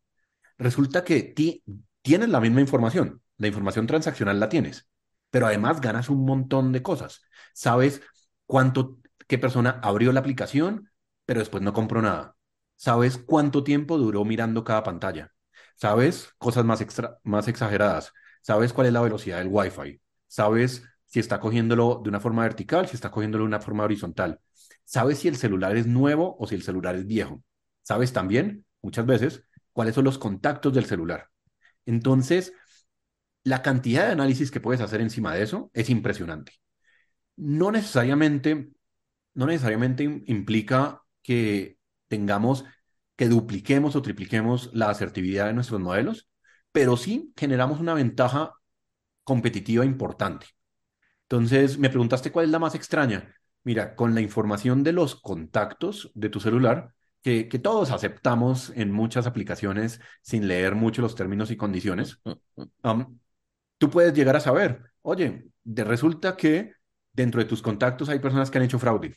Resulta 0.57 1.03
que 1.03 1.23
ti, 1.23 1.63
tienes 2.01 2.29
la 2.29 2.41
misma 2.41 2.61
información, 2.61 3.21
la 3.37 3.47
información 3.47 3.87
transaccional 3.87 4.39
la 4.39 4.49
tienes, 4.49 4.87
pero 5.29 5.47
además 5.47 5.81
ganas 5.81 6.09
un 6.09 6.25
montón 6.25 6.71
de 6.71 6.81
cosas. 6.83 7.21
Sabes 7.53 8.01
cuánto, 8.45 8.99
qué 9.27 9.37
persona 9.37 9.79
abrió 9.81 10.11
la 10.11 10.19
aplicación, 10.19 10.89
pero 11.25 11.39
después 11.39 11.63
no 11.63 11.73
compró 11.73 12.01
nada. 12.01 12.35
Sabes 12.75 13.17
cuánto 13.17 13.63
tiempo 13.63 13.97
duró 13.97 14.25
mirando 14.25 14.63
cada 14.63 14.83
pantalla. 14.83 15.31
Sabes 15.75 16.33
cosas 16.37 16.65
más, 16.65 16.81
extra, 16.81 17.19
más 17.23 17.47
exageradas. 17.47 18.13
Sabes 18.41 18.73
cuál 18.73 18.87
es 18.87 18.93
la 18.93 19.01
velocidad 19.01 19.37
del 19.39 19.47
Wi-Fi. 19.49 20.01
Sabes 20.27 20.83
si 21.05 21.19
está 21.19 21.39
cogiéndolo 21.39 22.01
de 22.03 22.09
una 22.09 22.19
forma 22.19 22.43
vertical, 22.43 22.87
si 22.87 22.95
está 22.95 23.09
cogiéndolo 23.11 23.43
de 23.43 23.47
una 23.47 23.59
forma 23.59 23.83
horizontal. 23.83 24.39
Sabes 24.85 25.19
si 25.19 25.27
el 25.27 25.37
celular 25.37 25.75
es 25.75 25.87
nuevo 25.87 26.35
o 26.39 26.47
si 26.47 26.55
el 26.55 26.63
celular 26.63 26.95
es 26.95 27.05
viejo. 27.05 27.43
Sabes 27.81 28.13
también, 28.13 28.65
muchas 28.81 29.05
veces, 29.05 29.45
cuáles 29.71 29.95
son 29.95 30.05
los 30.05 30.17
contactos 30.17 30.73
del 30.73 30.85
celular. 30.85 31.29
Entonces, 31.85 32.53
la 33.43 33.61
cantidad 33.61 34.05
de 34.05 34.13
análisis 34.13 34.51
que 34.51 34.61
puedes 34.61 34.81
hacer 34.81 35.01
encima 35.01 35.33
de 35.33 35.43
eso 35.43 35.71
es 35.73 35.89
impresionante. 35.89 36.53
No 37.35 37.71
necesariamente, 37.71 38.71
no 39.33 39.45
necesariamente 39.47 40.03
implica 40.27 41.03
que 41.21 41.77
tengamos 42.07 42.65
que 43.15 43.27
dupliquemos 43.27 43.95
o 43.95 44.01
tripliquemos 44.01 44.69
la 44.73 44.89
asertividad 44.89 45.47
de 45.47 45.53
nuestros 45.53 45.79
modelos, 45.79 46.29
pero 46.71 46.97
sí 46.97 47.33
generamos 47.37 47.79
una 47.79 47.93
ventaja 47.93 48.53
competitiva 49.23 49.85
importante. 49.85 50.47
Entonces, 51.23 51.77
me 51.77 51.89
preguntaste 51.89 52.31
cuál 52.31 52.45
es 52.45 52.51
la 52.51 52.59
más 52.59 52.75
extraña. 52.75 53.33
Mira, 53.63 53.95
con 53.95 54.13
la 54.13 54.21
información 54.21 54.83
de 54.83 54.91
los 54.91 55.15
contactos 55.15 56.11
de 56.15 56.29
tu 56.29 56.39
celular, 56.39 56.93
que, 57.21 57.47
que 57.47 57.59
todos 57.59 57.91
aceptamos 57.91 58.71
en 58.75 58.91
muchas 58.91 59.25
aplicaciones 59.25 60.01
sin 60.21 60.47
leer 60.47 60.75
mucho 60.75 61.01
los 61.01 61.15
términos 61.15 61.51
y 61.51 61.57
condiciones, 61.57 62.19
um, 62.83 63.17
tú 63.77 63.89
puedes 63.89 64.13
llegar 64.13 64.35
a 64.35 64.41
saber, 64.41 64.81
oye, 65.01 65.45
de, 65.63 65.83
resulta 65.83 66.35
que 66.35 66.73
dentro 67.13 67.41
de 67.41 67.47
tus 67.47 67.61
contactos 67.61 68.09
hay 68.09 68.19
personas 68.19 68.51
que 68.51 68.57
han 68.57 68.65
hecho 68.65 68.79
fraude. 68.79 69.15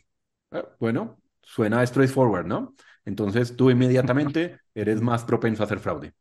Eh, 0.53 0.65
bueno, 0.79 1.21
suena 1.43 1.85
straightforward, 1.87 2.47
¿no? 2.47 2.75
Entonces 3.05 3.57
tú 3.57 3.71
inmediatamente 3.71 4.61
eres 4.75 5.01
más 5.01 5.25
propenso 5.25 5.63
a 5.63 5.67
hacer 5.67 5.81
fraude. 5.81 6.15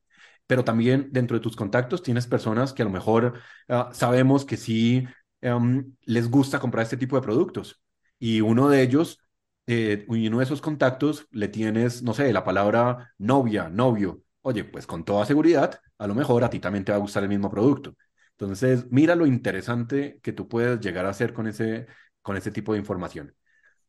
Pero 0.47 0.63
también 0.63 1.09
dentro 1.11 1.37
de 1.37 1.43
tus 1.43 1.55
contactos 1.55 2.03
tienes 2.03 2.27
personas 2.27 2.73
que 2.73 2.83
a 2.83 2.85
lo 2.85 2.91
mejor 2.91 3.39
ah, 3.67 3.89
sabemos 3.93 4.45
que 4.45 4.57
sí 4.57 5.07
em, 5.41 5.95
les 6.03 6.29
gusta 6.29 6.59
comprar 6.59 6.83
este 6.83 6.97
tipo 6.97 7.15
de 7.15 7.21
productos. 7.23 7.81
Y 8.25 8.41
uno 8.41 8.69
de 8.69 8.81
ellos, 8.81 9.19
eh, 9.67 10.03
uno 10.07 10.39
de 10.39 10.45
esos 10.45 10.59
contactos 10.59 11.27
le 11.29 11.47
tienes, 11.47 12.01
no 12.01 12.15
sé, 12.15 12.33
la 12.33 12.43
palabra 12.43 13.13
novia, 13.19 13.69
novio. 13.69 14.23
Oye, 14.41 14.63
pues 14.63 14.87
con 14.87 15.05
toda 15.05 15.27
seguridad, 15.27 15.79
a 15.99 16.07
lo 16.07 16.15
mejor 16.15 16.43
a 16.43 16.49
ti 16.49 16.59
también 16.59 16.83
te 16.83 16.91
va 16.91 16.97
a 16.97 17.01
gustar 17.01 17.21
el 17.21 17.29
mismo 17.29 17.51
producto. 17.51 17.95
Entonces, 18.31 18.87
mira 18.89 19.13
lo 19.15 19.27
interesante 19.27 20.19
que 20.23 20.33
tú 20.33 20.47
puedes 20.47 20.79
llegar 20.79 21.05
a 21.05 21.09
hacer 21.09 21.33
con 21.33 21.45
ese, 21.45 21.85
con 22.23 22.35
ese 22.35 22.49
tipo 22.49 22.73
de 22.73 22.79
información. 22.79 23.35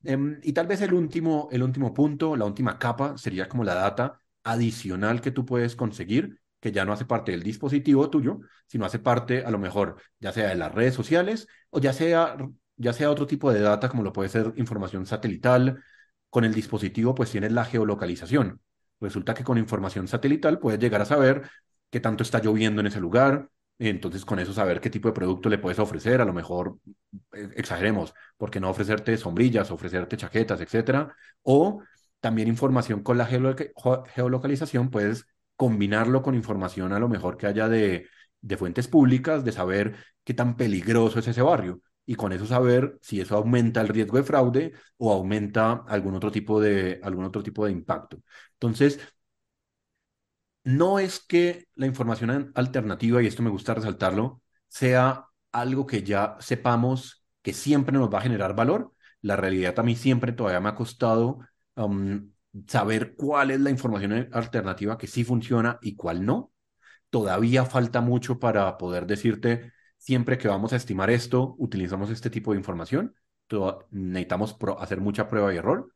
Em, 0.04 0.38
y 0.42 0.52
tal 0.52 0.66
vez 0.66 0.82
el 0.82 0.92
último, 0.94 1.48
el 1.50 1.62
último 1.62 1.94
punto, 1.94 2.36
la 2.36 2.44
última 2.44 2.78
capa, 2.78 3.16
sería 3.18 3.48
como 3.48 3.64
la 3.64 3.74
data 3.74 4.20
adicional 4.44 5.22
que 5.22 5.30
tú 5.30 5.46
puedes 5.46 5.76
conseguir, 5.76 6.40
que 6.60 6.72
ya 6.72 6.84
no 6.84 6.92
hace 6.92 7.06
parte 7.06 7.32
del 7.32 7.42
dispositivo 7.42 8.10
tuyo, 8.10 8.40
sino 8.66 8.84
hace 8.84 8.98
parte, 8.98 9.44
a 9.46 9.50
lo 9.50 9.58
mejor, 9.58 9.96
ya 10.20 10.32
sea 10.32 10.48
de 10.48 10.56
las 10.56 10.74
redes 10.74 10.94
sociales 10.94 11.48
o 11.70 11.80
ya 11.80 11.94
sea, 11.94 12.36
ya 12.76 12.92
sea 12.92 13.10
otro 13.10 13.26
tipo 13.26 13.52
de 13.52 13.60
data, 13.60 13.88
como 13.88 14.02
lo 14.02 14.12
puede 14.12 14.28
ser 14.28 14.52
información 14.56 15.06
satelital. 15.06 15.82
Con 16.30 16.44
el 16.44 16.54
dispositivo, 16.54 17.14
pues 17.14 17.30
tienes 17.30 17.52
la 17.52 17.64
geolocalización. 17.64 18.60
Resulta 19.00 19.34
que 19.34 19.44
con 19.44 19.58
información 19.58 20.08
satelital 20.08 20.58
puedes 20.58 20.80
llegar 20.80 21.00
a 21.00 21.06
saber 21.06 21.48
qué 21.90 22.00
tanto 22.00 22.22
está 22.22 22.40
lloviendo 22.40 22.80
en 22.80 22.88
ese 22.88 23.00
lugar, 23.00 23.48
entonces, 23.78 24.24
con 24.24 24.38
eso 24.38 24.52
saber 24.54 24.80
qué 24.80 24.88
tipo 24.90 25.08
de 25.08 25.14
producto 25.14 25.48
le 25.50 25.58
puedes 25.58 25.78
ofrecer, 25.78 26.20
a 26.20 26.24
lo 26.24 26.32
mejor 26.32 26.78
eh, 27.32 27.50
exageremos, 27.56 28.14
porque 28.38 28.58
no 28.58 28.70
ofrecerte 28.70 29.16
sombrillas, 29.18 29.70
ofrecerte 29.70 30.16
chaquetas, 30.16 30.60
etcétera. 30.60 31.14
O 31.42 31.82
también 32.20 32.48
información 32.48 33.02
con 33.02 33.18
la 33.18 33.26
geolocalización, 33.26 34.90
puedes 34.90 35.26
combinarlo 35.56 36.22
con 36.22 36.34
información 36.34 36.92
a 36.92 36.98
lo 36.98 37.08
mejor 37.08 37.36
que 37.36 37.46
haya 37.46 37.68
de, 37.68 38.08
de 38.40 38.56
fuentes 38.56 38.88
públicas, 38.88 39.44
de 39.44 39.52
saber 39.52 39.96
qué 40.24 40.32
tan 40.34 40.56
peligroso 40.56 41.18
es 41.18 41.28
ese 41.28 41.42
barrio 41.42 41.80
y 42.06 42.14
con 42.14 42.32
eso 42.32 42.46
saber 42.46 42.98
si 43.02 43.20
eso 43.20 43.36
aumenta 43.36 43.80
el 43.80 43.88
riesgo 43.88 44.16
de 44.16 44.22
fraude 44.24 44.72
o 44.96 45.12
aumenta 45.12 45.84
algún 45.88 46.14
otro 46.14 46.30
tipo 46.30 46.60
de, 46.60 47.00
algún 47.02 47.24
otro 47.24 47.42
tipo 47.42 47.66
de 47.66 47.72
impacto. 47.72 48.22
Entonces, 48.54 49.00
no 50.64 50.98
es 50.98 51.20
que 51.20 51.66
la 51.74 51.86
información 51.86 52.52
alternativa, 52.54 53.22
y 53.22 53.26
esto 53.26 53.42
me 53.42 53.50
gusta 53.50 53.74
resaltarlo, 53.74 54.42
sea 54.68 55.26
algo 55.52 55.86
que 55.86 56.02
ya 56.02 56.36
sepamos 56.40 57.24
que 57.42 57.52
siempre 57.52 57.96
nos 57.96 58.12
va 58.12 58.18
a 58.18 58.22
generar 58.22 58.54
valor. 58.54 58.92
La 59.22 59.36
realidad 59.36 59.78
a 59.78 59.82
mí 59.82 59.96
siempre 59.96 60.32
todavía 60.32 60.60
me 60.60 60.68
ha 60.70 60.74
costado 60.74 61.40
saber 62.66 63.14
cuál 63.16 63.50
es 63.50 63.60
la 63.60 63.70
información 63.70 64.28
alternativa 64.32 64.98
que 64.98 65.06
sí 65.06 65.24
funciona 65.24 65.78
y 65.82 65.96
cuál 65.96 66.24
no. 66.24 66.52
Todavía 67.10 67.64
falta 67.64 68.00
mucho 68.00 68.38
para 68.40 68.76
poder 68.78 69.06
decirte, 69.06 69.72
siempre 70.06 70.38
que 70.38 70.48
vamos 70.48 70.72
a 70.72 70.76
estimar 70.76 71.10
esto, 71.10 71.56
utilizamos 71.58 72.10
este 72.10 72.30
tipo 72.30 72.52
de 72.52 72.58
información. 72.58 73.14
necesitamos 73.90 74.56
hacer 74.78 75.00
mucha 75.00 75.28
prueba 75.28 75.52
y 75.52 75.56
error, 75.58 75.92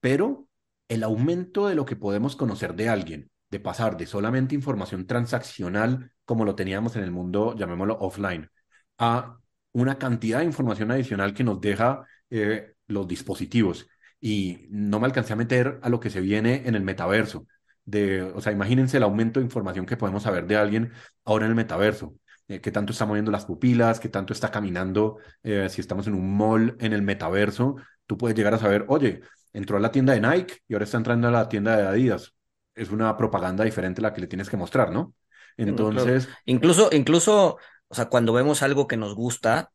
pero 0.00 0.48
el 0.88 1.04
aumento 1.04 1.68
de 1.68 1.74
lo 1.76 1.84
que 1.84 1.96
podemos 1.96 2.36
conocer 2.36 2.74
de 2.74 2.88
alguien 2.88 3.30
de 3.50 3.60
pasar 3.60 3.96
de 3.98 4.06
solamente 4.06 4.54
información 4.54 5.06
transaccional, 5.06 6.10
como 6.24 6.44
lo 6.46 6.54
teníamos 6.54 6.96
en 6.96 7.04
el 7.04 7.10
mundo, 7.10 7.54
llamémoslo 7.54 7.98
offline, 8.00 8.50
a 8.98 9.38
una 9.72 9.98
cantidad 9.98 10.38
de 10.40 10.46
información 10.46 10.90
adicional 10.90 11.34
que 11.34 11.44
nos 11.44 11.60
deja 11.60 12.06
eh, 12.30 12.74
los 12.86 13.06
dispositivos. 13.06 13.88
Y 14.20 14.66
no 14.70 15.00
me 15.00 15.06
alcancé 15.06 15.34
a 15.34 15.36
meter 15.36 15.78
a 15.82 15.90
lo 15.90 16.00
que 16.00 16.08
se 16.10 16.20
viene 16.22 16.62
en 16.66 16.74
el 16.74 16.82
metaverso. 16.82 17.46
De, 17.84 18.22
o 18.22 18.40
sea, 18.40 18.52
imagínense 18.52 18.96
el 18.96 19.02
aumento 19.02 19.40
de 19.40 19.44
información 19.44 19.84
que 19.86 19.96
podemos 19.98 20.22
saber 20.22 20.46
de 20.46 20.56
alguien 20.56 20.92
ahora 21.24 21.44
en 21.44 21.50
el 21.50 21.56
metaverso. 21.56 22.14
Eh, 22.48 22.60
qué 22.60 22.70
tanto 22.70 22.92
está 22.92 23.06
moviendo 23.06 23.30
las 23.30 23.44
pupilas, 23.44 24.00
qué 24.00 24.08
tanto 24.08 24.32
está 24.32 24.50
caminando, 24.50 25.18
eh, 25.42 25.68
si 25.68 25.80
estamos 25.80 26.06
en 26.06 26.14
un 26.14 26.36
mall 26.36 26.76
en 26.80 26.92
el 26.92 27.02
metaverso, 27.02 27.76
tú 28.06 28.18
puedes 28.18 28.36
llegar 28.36 28.54
a 28.54 28.58
saber, 28.58 28.84
oye, 28.88 29.20
entró 29.52 29.76
a 29.76 29.80
la 29.80 29.92
tienda 29.92 30.12
de 30.12 30.20
Nike 30.20 30.58
y 30.68 30.74
ahora 30.74 30.84
está 30.84 30.96
entrando 30.96 31.28
a 31.28 31.30
la 31.30 31.48
tienda 31.48 31.76
de 31.76 31.86
Adidas 31.86 32.34
es 32.74 32.90
una 32.90 33.16
propaganda 33.16 33.64
diferente 33.64 34.00
a 34.00 34.02
la 34.02 34.12
que 34.12 34.20
le 34.20 34.26
tienes 34.26 34.48
que 34.48 34.56
mostrar, 34.56 34.90
¿no? 34.90 35.14
Entonces. 35.56 36.28
Incluso, 36.44 36.88
incluso, 36.92 37.58
o 37.88 37.94
sea, 37.94 38.06
cuando 38.06 38.32
vemos 38.32 38.62
algo 38.62 38.86
que 38.86 38.96
nos 38.96 39.14
gusta, 39.14 39.70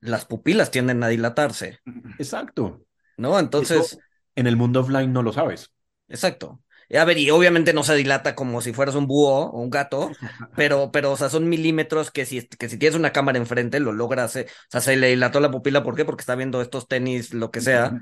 las 0.00 0.24
pupilas 0.24 0.70
tienden 0.70 1.02
a 1.02 1.08
dilatarse. 1.08 1.80
Exacto. 2.18 2.82
¿No? 3.16 3.38
Entonces. 3.38 3.98
en 4.34 4.46
el 4.46 4.56
mundo 4.56 4.80
offline 4.80 5.12
no 5.12 5.22
lo 5.22 5.32
sabes. 5.32 5.72
Exacto. 6.08 6.62
A 6.98 7.04
ver, 7.04 7.18
y 7.18 7.30
obviamente 7.30 7.72
no 7.72 7.84
se 7.84 7.94
dilata 7.94 8.34
como 8.34 8.60
si 8.60 8.72
fueras 8.72 8.96
un 8.96 9.06
búho 9.06 9.50
o 9.50 9.60
un 9.60 9.70
gato, 9.70 10.10
pero, 10.56 10.90
pero, 10.92 11.12
o 11.12 11.16
sea, 11.16 11.28
son 11.28 11.48
milímetros 11.48 12.10
que 12.10 12.26
si, 12.26 12.46
que 12.46 12.68
si 12.68 12.78
tienes 12.78 12.98
una 12.98 13.12
cámara 13.12 13.38
enfrente 13.38 13.78
lo 13.78 13.92
logras. 13.92 14.34
Eh, 14.36 14.46
o 14.48 14.70
sea, 14.70 14.80
se 14.80 14.96
le 14.96 15.08
dilató 15.08 15.40
la 15.40 15.50
pupila, 15.50 15.82
¿por 15.84 15.94
qué? 15.94 16.04
Porque 16.04 16.22
está 16.22 16.34
viendo 16.34 16.60
estos 16.60 16.88
tenis, 16.88 17.32
lo 17.32 17.50
que 17.50 17.60
sea, 17.60 18.00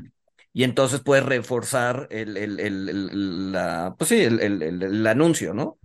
y 0.53 0.64
entonces 0.64 1.01
puedes 1.01 1.24
reforzar 1.24 2.09
el, 2.11 2.36
el, 2.36 2.61
el, 2.61 3.53
la, 3.53 3.95
pues 3.99 4.09
sí, 4.09 4.22
el, 4.22 5.07
anuncio, 5.07 5.55
¿no? 5.55 5.78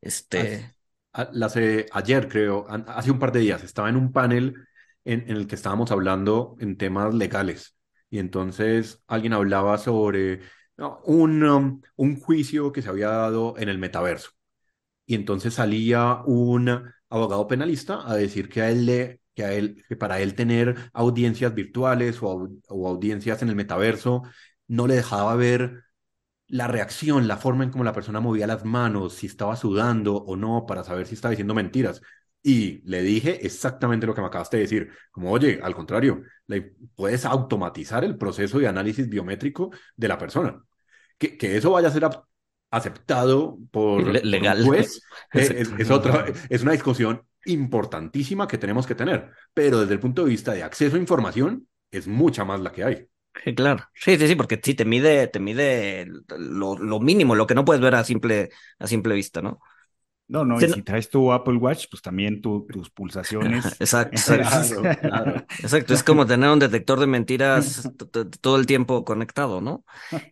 Este... 0.00 0.72
Hace, 1.12 1.86
ayer, 1.92 2.28
creo, 2.28 2.66
hace 2.68 3.10
un 3.10 3.18
par 3.18 3.32
de 3.32 3.40
días, 3.40 3.64
estaba 3.64 3.88
en 3.88 3.96
un 3.96 4.12
panel 4.12 4.54
en, 5.02 5.22
en, 5.30 5.36
el 5.38 5.46
que 5.46 5.54
estábamos 5.54 5.90
hablando 5.90 6.56
en 6.60 6.76
temas 6.76 7.14
legales. 7.14 7.74
Y 8.10 8.18
entonces 8.18 9.02
alguien 9.06 9.32
hablaba 9.32 9.78
sobre 9.78 10.40
un, 11.04 11.42
um, 11.44 11.80
un 11.96 12.20
juicio 12.20 12.72
que 12.72 12.82
se 12.82 12.88
había 12.88 13.08
dado 13.08 13.54
en 13.58 13.68
el 13.68 13.78
metaverso. 13.78 14.30
Y 15.06 15.14
entonces 15.14 15.54
salía 15.54 16.22
un 16.26 16.68
abogado 17.08 17.46
penalista 17.48 18.02
a 18.10 18.16
decir 18.16 18.48
que 18.48 18.62
a 18.62 18.70
él 18.70 18.86
le 18.86 19.20
que, 19.36 19.44
a 19.44 19.52
él, 19.52 19.84
que 19.88 19.96
para 19.96 20.20
él 20.20 20.34
tener 20.34 20.90
audiencias 20.94 21.54
virtuales 21.54 22.18
o, 22.22 22.48
audiencias 22.68 23.42
en 23.42 23.50
el 23.50 23.56
metaverso 23.56 24.22
no 24.66 24.86
le 24.88 24.96
dejaba 24.96 25.36
ver 25.36 25.84
la 26.48 26.68
reacción, 26.68 27.28
la 27.28 27.36
forma 27.36 27.64
en 27.64 27.70
cómo 27.70 27.84
la 27.84 27.92
persona 27.92 28.20
movía 28.20 28.46
las 28.46 28.64
manos, 28.64 29.14
si 29.14 29.26
estaba 29.26 29.56
sudando 29.56 30.16
o 30.16 30.36
no, 30.36 30.64
para 30.66 30.84
saber 30.84 31.06
si 31.06 31.14
estaba 31.14 31.30
diciendo 31.30 31.54
mentiras. 31.54 32.00
Y 32.48 32.80
le 32.84 33.02
dije 33.02 33.44
exactamente 33.44 34.06
lo 34.06 34.14
que 34.14 34.20
me 34.20 34.28
acabaste 34.28 34.58
de 34.58 34.62
decir, 34.62 34.90
como, 35.10 35.32
oye, 35.32 35.58
al 35.60 35.74
contrario, 35.74 36.22
le, 36.46 36.76
puedes 36.94 37.24
automatizar 37.24 38.04
el 38.04 38.16
proceso 38.16 38.60
de 38.60 38.68
análisis 38.68 39.08
biométrico 39.08 39.72
de 39.96 40.06
la 40.06 40.16
persona. 40.16 40.62
Que, 41.18 41.36
que 41.36 41.56
eso 41.56 41.72
vaya 41.72 41.88
a 41.88 41.90
ser 41.90 42.08
aceptado 42.70 43.58
por 43.72 44.24
legal. 44.24 44.64
juez 44.64 45.02
es, 45.32 45.50
es, 45.50 45.90
otra, 45.90 46.26
es 46.48 46.62
una 46.62 46.70
discusión 46.70 47.26
importantísima 47.46 48.46
que 48.46 48.58
tenemos 48.58 48.86
que 48.86 48.94
tener, 48.94 49.28
pero 49.52 49.80
desde 49.80 49.94
el 49.94 50.00
punto 50.00 50.22
de 50.22 50.30
vista 50.30 50.52
de 50.52 50.62
acceso 50.62 50.94
a 50.94 51.00
información, 51.00 51.66
es 51.90 52.06
mucha 52.06 52.44
más 52.44 52.60
la 52.60 52.70
que 52.70 52.84
hay. 52.84 53.08
claro, 53.56 53.82
sí, 53.92 54.16
sí, 54.16 54.28
sí, 54.28 54.36
porque 54.36 54.60
sí 54.62 54.74
te 54.74 54.84
mide, 54.84 55.26
te 55.26 55.40
mide 55.40 56.06
lo, 56.38 56.78
lo, 56.78 57.00
mínimo, 57.00 57.34
lo 57.34 57.48
que 57.48 57.56
no 57.56 57.64
puedes 57.64 57.82
ver 57.82 57.96
a 57.96 58.04
simple, 58.04 58.50
a 58.78 58.86
simple 58.86 59.16
vista, 59.16 59.42
¿no? 59.42 59.58
No, 60.28 60.44
no, 60.44 60.60
y 60.60 60.68
si 60.68 60.82
traes 60.82 61.08
tu 61.08 61.32
Apple 61.32 61.56
Watch, 61.56 61.86
pues 61.88 62.02
también 62.02 62.40
tu, 62.40 62.66
tus 62.66 62.90
pulsaciones. 62.90 63.64
Exacto, 63.80 64.16
exacto. 65.60 65.94
Es 65.94 66.02
como 66.02 66.26
tener 66.26 66.50
un 66.50 66.58
detector 66.58 66.98
de 66.98 67.06
mentiras 67.06 67.88
todo 68.40 68.56
el 68.56 68.66
tiempo 68.66 69.04
conectado, 69.04 69.60
¿no? 69.60 69.84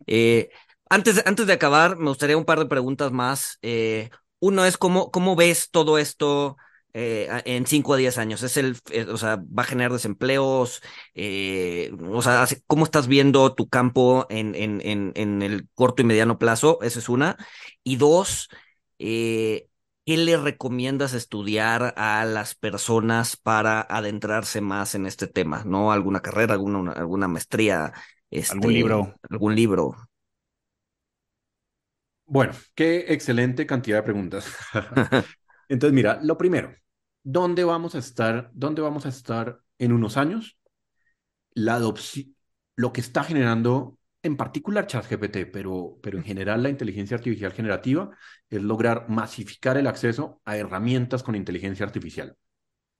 Eh, 0.06 0.50
antes, 0.90 1.22
antes 1.26 1.46
de 1.46 1.52
acabar, 1.52 1.96
me 1.96 2.08
gustaría 2.08 2.36
un 2.36 2.44
par 2.44 2.58
de 2.58 2.66
preguntas 2.66 3.12
más. 3.12 3.58
Eh, 3.62 4.10
uno 4.40 4.64
es 4.64 4.76
cómo, 4.76 5.10
cómo 5.10 5.36
ves 5.36 5.70
todo 5.70 5.98
esto 5.98 6.56
eh, 6.96 7.28
en 7.44 7.66
5 7.66 7.94
a 7.94 7.96
10 7.96 8.18
años? 8.18 8.42
¿Es 8.44 8.56
el, 8.56 8.76
eh, 8.90 9.06
o 9.10 9.16
sea, 9.16 9.36
va 9.36 9.64
a 9.64 9.66
generar 9.66 9.92
desempleos? 9.92 10.80
Eh, 11.14 11.90
o 12.08 12.22
sea, 12.22 12.46
¿cómo 12.68 12.84
estás 12.84 13.08
viendo 13.08 13.52
tu 13.54 13.68
campo 13.68 14.26
en, 14.30 14.54
en, 14.54 14.80
en, 14.84 15.12
en, 15.16 15.42
el 15.42 15.68
corto 15.74 16.02
y 16.02 16.04
mediano 16.04 16.38
plazo? 16.38 16.78
Esa 16.82 17.00
es 17.00 17.08
una. 17.08 17.36
Y 17.82 17.96
dos, 17.96 18.48
¿qué 20.04 20.16
le 20.16 20.36
recomiendas 20.36 21.14
estudiar 21.14 21.94
a 21.96 22.24
las 22.24 22.54
personas 22.54 23.36
para 23.36 23.80
adentrarse 23.80 24.60
más 24.60 24.94
en 24.94 25.06
este 25.06 25.26
tema? 25.26 25.62
¿No? 25.64 25.92
¿Alguna 25.92 26.20
carrera, 26.20 26.54
alguna, 26.54 26.92
alguna 26.92 27.28
maestría? 27.28 27.92
Este, 28.30 28.54
¿Algún 28.54 28.72
libro? 28.72 29.14
¿Algún 29.30 29.54
libro? 29.54 29.96
Bueno, 32.26 32.52
qué 32.74 33.06
excelente 33.08 33.66
cantidad 33.66 33.98
de 33.98 34.02
preguntas. 34.02 34.46
Entonces, 35.68 35.94
mira, 35.94 36.20
lo 36.22 36.36
primero, 36.36 36.74
¿Dónde 37.26 37.64
vamos 37.64 37.94
a 37.94 37.98
estar? 37.98 38.50
¿Dónde 38.52 38.82
vamos 38.82 39.06
a 39.06 39.08
estar 39.08 39.62
en 39.78 39.92
unos 39.92 40.18
años? 40.18 40.58
La 41.54 41.76
adopción, 41.76 42.36
lo 42.76 42.92
que 42.92 43.00
está 43.00 43.24
generando 43.24 43.98
en 44.24 44.36
particular 44.36 44.86
ChatGPT, 44.86 45.50
pero, 45.52 45.98
pero 46.02 46.18
en 46.18 46.24
general 46.24 46.62
la 46.62 46.70
inteligencia 46.70 47.16
artificial 47.16 47.52
generativa 47.52 48.10
es 48.48 48.62
lograr 48.62 49.08
masificar 49.08 49.76
el 49.76 49.86
acceso 49.86 50.40
a 50.44 50.56
herramientas 50.56 51.22
con 51.22 51.36
inteligencia 51.36 51.84
artificial. 51.84 52.34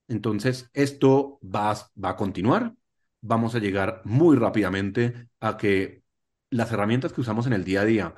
Entonces, 0.06 0.70
esto 0.74 1.40
va, 1.42 1.74
va 2.02 2.10
a 2.10 2.16
continuar. 2.16 2.74
Vamos 3.22 3.54
a 3.54 3.58
llegar 3.58 4.02
muy 4.04 4.36
rápidamente 4.36 5.28
a 5.40 5.56
que 5.56 6.02
las 6.50 6.70
herramientas 6.70 7.12
que 7.12 7.22
usamos 7.22 7.46
en 7.46 7.54
el 7.54 7.64
día 7.64 7.80
a 7.80 7.84
día, 7.86 8.14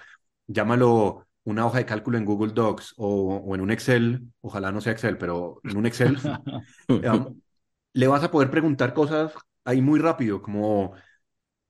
llámalo 0.48 1.26
una 1.44 1.64
hoja 1.64 1.78
de 1.78 1.86
cálculo 1.86 2.18
en 2.18 2.24
Google 2.24 2.52
Docs 2.52 2.94
o, 2.96 3.36
o 3.36 3.54
en 3.54 3.60
un 3.60 3.70
Excel, 3.70 4.22
ojalá 4.40 4.72
no 4.72 4.80
sea 4.80 4.92
Excel, 4.92 5.16
pero 5.16 5.60
en 5.62 5.76
un 5.76 5.86
Excel, 5.86 6.18
um, 6.88 7.40
le 7.92 8.08
vas 8.08 8.24
a 8.24 8.30
poder 8.32 8.50
preguntar 8.50 8.92
cosas 8.92 9.32
ahí 9.64 9.80
muy 9.80 10.00
rápido, 10.00 10.42
como 10.42 10.94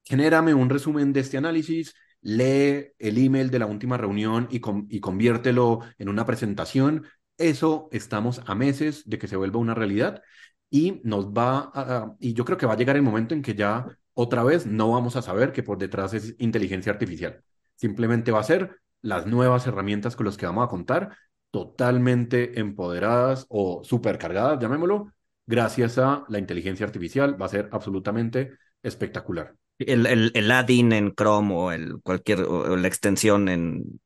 genérame 0.06 0.54
un 0.54 0.70
resumen 0.70 1.12
de 1.12 1.20
este 1.20 1.36
análisis, 1.36 1.94
lee 2.22 2.92
el 2.98 3.18
email 3.18 3.50
de 3.50 3.58
la 3.58 3.66
última 3.66 3.96
reunión 3.98 4.48
y, 4.50 4.60
y 4.88 5.00
conviértelo 5.00 5.80
en 5.98 6.08
una 6.08 6.24
presentación. 6.24 7.06
Eso 7.38 7.88
estamos 7.92 8.40
a 8.46 8.54
meses 8.54 9.02
de 9.06 9.18
que 9.18 9.28
se 9.28 9.36
vuelva 9.36 9.58
una 9.58 9.74
realidad 9.74 10.22
y 10.70 11.00
nos 11.04 11.28
va 11.28 11.70
a, 11.74 12.14
y 12.20 12.32
yo 12.34 12.44
creo 12.44 12.58
que 12.58 12.66
va 12.66 12.74
a 12.74 12.76
llegar 12.76 12.96
el 12.96 13.02
momento 13.02 13.34
en 13.34 13.42
que 13.42 13.54
ya 13.54 13.86
otra 14.14 14.42
vez 14.44 14.66
no 14.66 14.90
vamos 14.92 15.16
a 15.16 15.22
saber 15.22 15.52
que 15.52 15.62
por 15.62 15.78
detrás 15.78 16.14
es 16.14 16.34
inteligencia 16.38 16.92
artificial. 16.92 17.42
Simplemente 17.74 18.32
va 18.32 18.40
a 18.40 18.44
ser 18.44 18.80
las 19.02 19.26
nuevas 19.26 19.66
herramientas 19.66 20.16
con 20.16 20.26
las 20.26 20.36
que 20.36 20.46
vamos 20.46 20.64
a 20.64 20.68
contar, 20.68 21.16
totalmente 21.50 22.58
empoderadas 22.58 23.46
o 23.48 23.82
supercargadas, 23.84 24.58
llamémoslo, 24.58 25.12
gracias 25.46 25.98
a 25.98 26.24
la 26.28 26.38
inteligencia 26.38 26.86
artificial. 26.86 27.40
Va 27.40 27.46
a 27.46 27.50
ser 27.50 27.68
absolutamente 27.72 28.52
espectacular. 28.82 29.54
El, 29.78 30.06
el, 30.06 30.32
el 30.34 30.50
add-in 30.50 30.92
en 30.92 31.14
Chrome 31.14 31.54
o 31.54 31.72
el 31.72 32.00
cualquier 32.02 32.40
o 32.40 32.76
la 32.76 32.88
extensión 32.88 33.48
en 33.48 34.00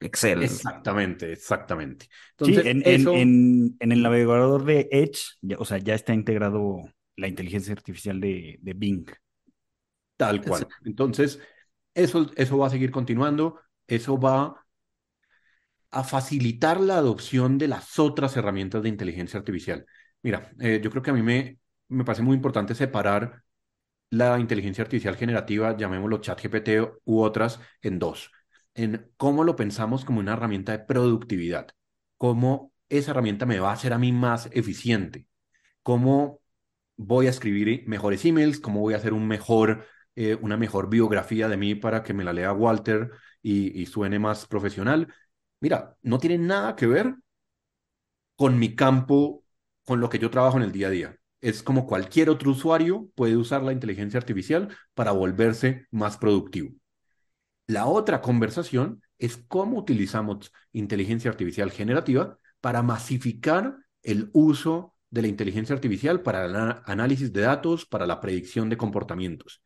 Excel. 0.00 0.42
Exactamente, 0.42 1.32
exactamente. 1.32 2.08
Entonces, 2.32 2.64
sí, 2.64 2.68
en, 2.68 2.82
eso... 2.84 3.12
en, 3.14 3.76
en, 3.78 3.92
el 3.92 4.02
navegador 4.02 4.64
de 4.64 4.88
Edge, 4.90 5.36
ya, 5.40 5.56
o 5.58 5.64
sea, 5.64 5.78
ya 5.78 5.94
está 5.94 6.12
integrado 6.12 6.82
la 7.16 7.28
inteligencia 7.28 7.72
artificial 7.72 8.20
de, 8.20 8.58
de 8.60 8.72
Bing. 8.72 9.06
Tal 10.16 10.42
cual. 10.42 10.66
Entonces, 10.84 11.40
eso, 11.94 12.30
eso 12.36 12.58
va 12.58 12.66
a 12.66 12.70
seguir 12.70 12.90
continuando, 12.90 13.60
eso 13.86 14.18
va 14.18 14.64
a 15.90 16.04
facilitar 16.04 16.80
la 16.80 16.96
adopción 16.96 17.58
de 17.58 17.68
las 17.68 17.98
otras 17.98 18.36
herramientas 18.36 18.82
de 18.82 18.88
inteligencia 18.88 19.38
artificial. 19.38 19.84
Mira, 20.22 20.50
eh, 20.58 20.80
yo 20.82 20.90
creo 20.90 21.02
que 21.02 21.10
a 21.10 21.14
mí 21.14 21.22
me, 21.22 21.58
me 21.88 22.04
parece 22.04 22.22
muy 22.22 22.34
importante 22.34 22.74
separar 22.74 23.42
la 24.12 24.38
inteligencia 24.38 24.82
artificial 24.84 25.16
generativa, 25.16 25.74
llamémoslo 25.74 26.18
ChatGPT 26.20 26.68
u 27.04 27.22
otras, 27.22 27.60
en 27.80 27.98
dos. 27.98 28.30
En 28.74 29.10
cómo 29.16 29.42
lo 29.42 29.56
pensamos 29.56 30.04
como 30.04 30.20
una 30.20 30.34
herramienta 30.34 30.72
de 30.72 30.80
productividad, 30.80 31.68
cómo 32.18 32.72
esa 32.90 33.12
herramienta 33.12 33.46
me 33.46 33.58
va 33.58 33.70
a 33.70 33.72
hacer 33.72 33.94
a 33.94 33.98
mí 33.98 34.12
más 34.12 34.50
eficiente, 34.52 35.26
cómo 35.82 36.40
voy 36.96 37.26
a 37.26 37.30
escribir 37.30 37.84
mejores 37.88 38.24
emails, 38.26 38.60
cómo 38.60 38.80
voy 38.80 38.92
a 38.92 38.98
hacer 38.98 39.14
un 39.14 39.26
mejor, 39.26 39.86
eh, 40.14 40.36
una 40.42 40.58
mejor 40.58 40.90
biografía 40.90 41.48
de 41.48 41.56
mí 41.56 41.74
para 41.74 42.02
que 42.02 42.12
me 42.12 42.24
la 42.24 42.34
lea 42.34 42.52
Walter 42.52 43.10
y, 43.40 43.80
y 43.80 43.86
suene 43.86 44.18
más 44.18 44.46
profesional. 44.46 45.08
Mira, 45.60 45.96
no 46.02 46.18
tiene 46.18 46.36
nada 46.36 46.76
que 46.76 46.86
ver 46.86 47.14
con 48.36 48.58
mi 48.58 48.74
campo, 48.74 49.42
con 49.84 50.00
lo 50.00 50.10
que 50.10 50.18
yo 50.18 50.30
trabajo 50.30 50.58
en 50.58 50.64
el 50.64 50.72
día 50.72 50.88
a 50.88 50.90
día 50.90 51.21
es 51.42 51.62
como 51.62 51.86
cualquier 51.86 52.30
otro 52.30 52.52
usuario 52.52 53.08
puede 53.14 53.36
usar 53.36 53.62
la 53.62 53.72
inteligencia 53.72 54.18
artificial 54.18 54.74
para 54.94 55.10
volverse 55.10 55.86
más 55.90 56.16
productivo. 56.16 56.70
La 57.66 57.86
otra 57.86 58.22
conversación 58.22 59.02
es 59.18 59.36
cómo 59.48 59.78
utilizamos 59.78 60.52
inteligencia 60.72 61.30
artificial 61.30 61.70
generativa 61.70 62.38
para 62.60 62.82
masificar 62.82 63.76
el 64.02 64.30
uso 64.32 64.94
de 65.10 65.22
la 65.22 65.28
inteligencia 65.28 65.74
artificial 65.74 66.22
para 66.22 66.46
el 66.46 66.56
análisis 66.86 67.32
de 67.32 67.42
datos, 67.42 67.86
para 67.86 68.06
la 68.06 68.20
predicción 68.20 68.68
de 68.68 68.76
comportamientos. 68.76 69.62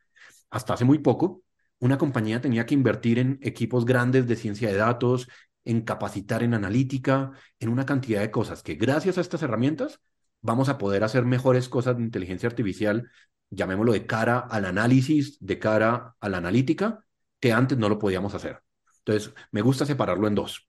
Hasta 0.50 0.74
hace 0.74 0.84
muy 0.84 0.98
poco, 0.98 1.42
una 1.78 1.98
compañía 1.98 2.40
tenía 2.40 2.64
que 2.64 2.74
invertir 2.74 3.18
en 3.18 3.38
equipos 3.42 3.84
grandes 3.84 4.26
de 4.26 4.36
ciencia 4.36 4.68
de 4.68 4.76
datos, 4.76 5.28
en 5.64 5.82
capacitar 5.82 6.42
en 6.42 6.54
analítica, 6.54 7.32
en 7.60 7.68
una 7.68 7.84
cantidad 7.84 8.20
de 8.20 8.30
cosas 8.30 8.62
que 8.62 8.74
gracias 8.74 9.18
a 9.18 9.20
estas 9.20 9.42
herramientas 9.42 10.00
vamos 10.40 10.68
a 10.68 10.78
poder 10.78 11.04
hacer 11.04 11.24
mejores 11.24 11.68
cosas 11.68 11.96
de 11.96 12.02
inteligencia 12.02 12.48
artificial, 12.48 13.10
llamémoslo 13.50 13.92
de 13.92 14.06
cara 14.06 14.38
al 14.38 14.64
análisis, 14.64 15.38
de 15.40 15.58
cara 15.58 16.16
a 16.20 16.28
la 16.28 16.38
analítica, 16.38 17.04
que 17.40 17.52
antes 17.52 17.78
no 17.78 17.88
lo 17.88 17.98
podíamos 17.98 18.34
hacer. 18.34 18.62
Entonces, 18.98 19.34
me 19.52 19.62
gusta 19.62 19.86
separarlo 19.86 20.26
en 20.28 20.34
dos. 20.34 20.68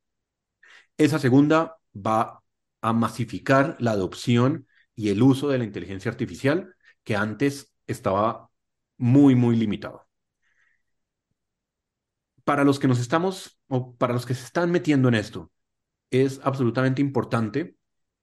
Esa 0.98 1.20
segunda 1.20 1.78
va 1.96 2.44
a 2.82 2.94
masificar 2.94 3.76
la 3.80 3.92
adopción 3.92 4.68
y 4.96 5.10
el 5.10 5.22
uso 5.22 5.50
de 5.50 5.60
la 5.60 5.64
inteligencia 5.64 6.12
artificial 6.12 6.76
que 7.04 7.16
antes 7.16 7.74
estaba 7.88 8.50
muy, 8.98 9.36
muy 9.36 9.56
limitado. 9.56 10.08
Para 12.44 12.64
los 12.64 12.80
que 12.80 12.88
nos 12.88 13.00
estamos, 13.00 13.60
o 13.68 13.96
para 13.96 14.14
los 14.14 14.26
que 14.26 14.34
se 14.34 14.46
están 14.46 14.72
metiendo 14.72 15.08
en 15.10 15.16
esto, 15.16 15.52
es 16.12 16.40
absolutamente 16.44 17.02
importante 17.02 17.77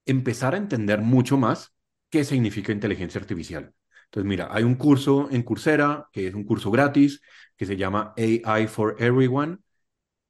empezar 0.05 0.53
a 0.55 0.57
entender 0.57 1.01
mucho 1.01 1.37
más 1.37 1.73
qué 2.09 2.23
significa 2.23 2.71
inteligencia 2.71 3.19
artificial. 3.19 3.73
Entonces, 4.05 4.27
mira, 4.27 4.49
hay 4.51 4.63
un 4.63 4.75
curso 4.75 5.29
en 5.31 5.43
Coursera, 5.43 6.07
que 6.11 6.27
es 6.27 6.33
un 6.35 6.45
curso 6.45 6.71
gratis, 6.71 7.21
que 7.57 7.65
se 7.65 7.77
llama 7.77 8.13
AI 8.17 8.67
for 8.67 8.95
Everyone. 8.99 9.59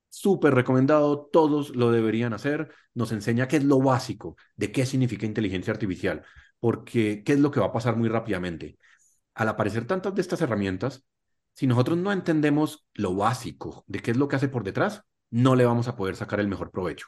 Súper 0.09 0.55
recomendado, 0.55 1.27
todos 1.31 1.75
lo 1.75 1.91
deberían 1.91 2.33
hacer. 2.33 2.73
Nos 2.93 3.11
enseña 3.11 3.47
qué 3.47 3.57
es 3.57 3.63
lo 3.65 3.79
básico 3.79 4.37
de 4.55 4.71
qué 4.71 4.85
significa 4.85 5.25
inteligencia 5.25 5.73
artificial, 5.73 6.23
porque 6.59 7.23
qué 7.23 7.33
es 7.33 7.39
lo 7.39 7.51
que 7.51 7.59
va 7.59 7.67
a 7.67 7.71
pasar 7.73 7.97
muy 7.97 8.09
rápidamente. 8.09 8.77
Al 9.33 9.49
aparecer 9.49 9.85
tantas 9.85 10.15
de 10.15 10.21
estas 10.21 10.41
herramientas, 10.41 11.05
si 11.53 11.67
nosotros 11.67 11.97
no 11.97 12.11
entendemos 12.11 12.87
lo 12.93 13.15
básico 13.15 13.83
de 13.87 13.99
qué 13.99 14.11
es 14.11 14.17
lo 14.17 14.27
que 14.27 14.37
hace 14.37 14.49
por 14.49 14.63
detrás, 14.63 15.03
no 15.29 15.55
le 15.55 15.65
vamos 15.65 15.87
a 15.87 15.95
poder 15.95 16.15
sacar 16.15 16.39
el 16.39 16.47
mejor 16.47 16.71
provecho 16.71 17.07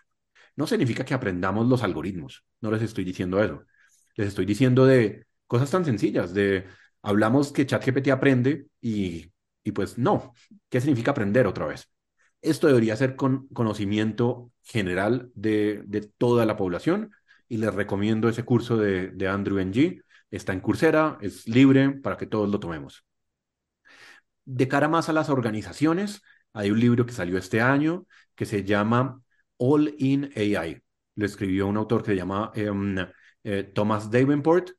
no 0.58 0.68
significa 0.68 1.06
que 1.06 1.14
aprendamos 1.14 1.68
los 1.68 1.84
algoritmos, 1.84 2.44
no 2.60 2.72
les 2.72 2.82
estoy 2.82 3.06
diciendo 3.06 3.42
eso. 3.42 3.64
Les 4.16 4.28
estoy 4.28 4.46
diciendo 4.46 4.86
de 4.86 5.26
cosas 5.48 5.72
tan 5.72 5.86
sencillas, 5.86 6.34
de 6.34 6.66
hablamos 7.02 7.54
que 7.54 7.66
ChatGPT 7.66 8.10
aprende 8.10 8.68
y, 8.82 9.32
y 9.64 9.72
pues 9.72 9.98
no, 9.98 10.34
¿qué 10.70 10.82
significa 10.82 11.12
aprender 11.12 11.48
otra 11.48 11.68
vez? 11.68 11.90
Esto 12.42 12.68
debería 12.68 12.96
ser 12.98 13.16
con 13.16 13.48
conocimiento 13.50 14.52
general 14.64 15.32
de, 15.36 15.84
de 15.86 16.02
toda 16.02 16.46
la 16.46 16.58
población 16.58 17.12
y 17.50 17.58
les 17.58 17.74
recomiendo 17.74 18.30
ese 18.30 18.44
curso 18.44 18.78
de, 18.78 19.28
Andrew 19.28 19.60
Ng. 19.60 20.02
Está 20.32 20.54
en 20.54 20.60
Coursera, 20.60 21.18
es 21.22 21.48
libre 21.48 21.92
para 21.92 22.18
que 22.18 22.28
todos 22.28 22.50
lo 22.50 22.60
tomemos. 22.60 23.06
De 24.46 24.68
cara 24.68 24.88
más 24.88 25.10
a 25.10 25.14
las 25.14 25.30
organizaciones, 25.30 26.22
hay 26.54 26.72
un 26.72 26.80
libro 26.80 27.06
que 27.06 27.14
salió 27.14 27.38
este 27.38 27.62
año 27.62 28.06
que 28.36 28.46
se 28.46 28.64
llama 28.64 29.22
All 29.58 29.94
in 29.98 30.32
AI. 30.36 30.82
Lo 31.16 31.26
escribió 31.26 31.68
un 31.68 31.78
autor 31.78 32.04
que 32.04 32.12
se 32.12 32.16
llama 32.16 32.52
em, 32.56 32.98
eh, 33.44 33.64
Thomas 33.74 34.12
Davenport. 34.12 34.72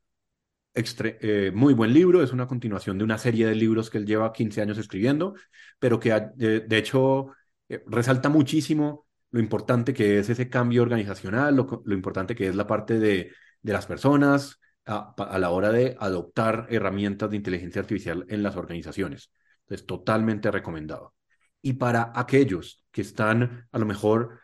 Eh, 0.73 1.51
muy 1.53 1.73
buen 1.73 1.93
libro, 1.93 2.23
es 2.23 2.31
una 2.31 2.47
continuación 2.47 2.97
de 2.97 3.03
una 3.03 3.17
serie 3.17 3.45
de 3.47 3.55
libros 3.55 3.89
que 3.89 3.97
él 3.97 4.05
lleva 4.05 4.31
15 4.31 4.61
años 4.61 4.77
escribiendo, 4.77 5.33
pero 5.79 5.99
que 5.99 6.11
de, 6.35 6.77
hecho 6.77 7.31
eh, 7.67 7.83
resalta 7.87 8.29
muchísimo 8.29 9.07
lo 9.31 9.39
importante 9.39 9.93
que 9.93 10.19
es 10.19 10.29
ese 10.29 10.49
cambio 10.49 10.81
organizacional, 10.83 11.55
lo, 11.55 11.93
importante 11.93 12.35
que 12.35 12.47
es 12.47 12.55
la 12.55 12.67
parte 12.67 12.99
de, 12.99 13.31
las 13.63 13.87
personas 13.87 14.59
a, 14.85 15.37
la 15.37 15.49
hora 15.49 15.71
de 15.71 15.95
adoptar 15.99 16.67
herramientas 16.69 17.29
de 17.29 17.37
inteligencia 17.37 17.81
artificial 17.81 18.25
en 18.29 18.43
las 18.43 18.55
organizaciones. 18.55 19.31
Es 19.67 19.85
totalmente 19.85 20.49
recomendado. 20.49 21.13
Y 21.61 21.73
para 21.73 22.11
aquellos 22.15 22.85
que 22.91 23.01
están 23.01 23.67
a 23.71 23.79
lo 23.79 23.85
mejor 23.85 24.39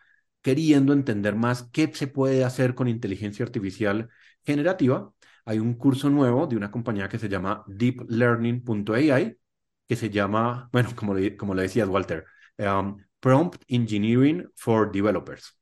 queriendo 0.45 0.93
entender 0.93 1.35
más 1.35 1.63
qué 1.71 1.91
se 1.95 2.05
puede 2.05 2.43
hacer 2.43 2.75
con 2.75 2.87
inteligencia 2.87 3.43
artificial 3.43 4.09
generativa, 4.43 5.11
hay 5.43 5.57
un 5.57 5.73
curso 5.73 6.07
nuevo 6.11 6.45
de 6.45 6.55
una 6.55 6.69
compañía 6.69 7.09
que 7.09 7.17
se 7.17 7.29
llama 7.29 7.63
deeplearning.ai, 7.65 9.39
que 9.87 9.95
se 9.95 10.11
llama, 10.11 10.69
bueno, 10.71 10.89
como 10.95 11.15
le, 11.15 11.35
como 11.35 11.55
le 11.55 11.63
decías, 11.63 11.89
Walter, 11.89 12.25
um, 12.59 12.95
Prompt 13.19 13.63
Engineering 13.67 14.47
for 14.55 14.91
Developers. 14.91 15.57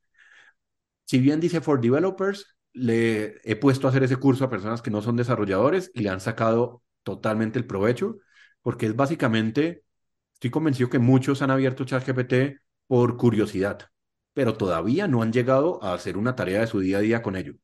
Si 1.06 1.18
bien 1.18 1.40
dice 1.40 1.62
for 1.62 1.80
developers, 1.80 2.54
le 2.74 3.36
he 3.42 3.56
puesto 3.56 3.86
a 3.86 3.90
hacer 3.90 4.02
ese 4.02 4.16
curso 4.16 4.44
a 4.44 4.50
personas 4.50 4.82
que 4.82 4.90
no 4.90 5.00
son 5.00 5.16
desarrolladores 5.16 5.90
y 5.94 6.02
le 6.02 6.10
han 6.10 6.20
sacado 6.20 6.82
totalmente 7.04 7.58
el 7.58 7.66
provecho, 7.66 8.18
porque 8.60 8.84
es 8.84 8.94
básicamente, 8.94 9.82
estoy 10.34 10.50
convencido 10.50 10.90
que 10.90 10.98
muchos 10.98 11.40
han 11.40 11.50
abierto 11.50 11.84
ChatGPT 11.84 12.60
por 12.86 13.16
curiosidad 13.16 13.88
pero 14.34 14.56
todavía 14.56 15.08
no 15.08 15.22
han 15.22 15.32
llegado 15.32 15.82
a 15.82 15.94
hacer 15.94 16.16
una 16.16 16.36
tarea 16.36 16.60
de 16.60 16.66
su 16.66 16.80
día 16.80 16.98
a 16.98 17.00
día 17.00 17.22
con 17.22 17.36
ello. 17.36 17.54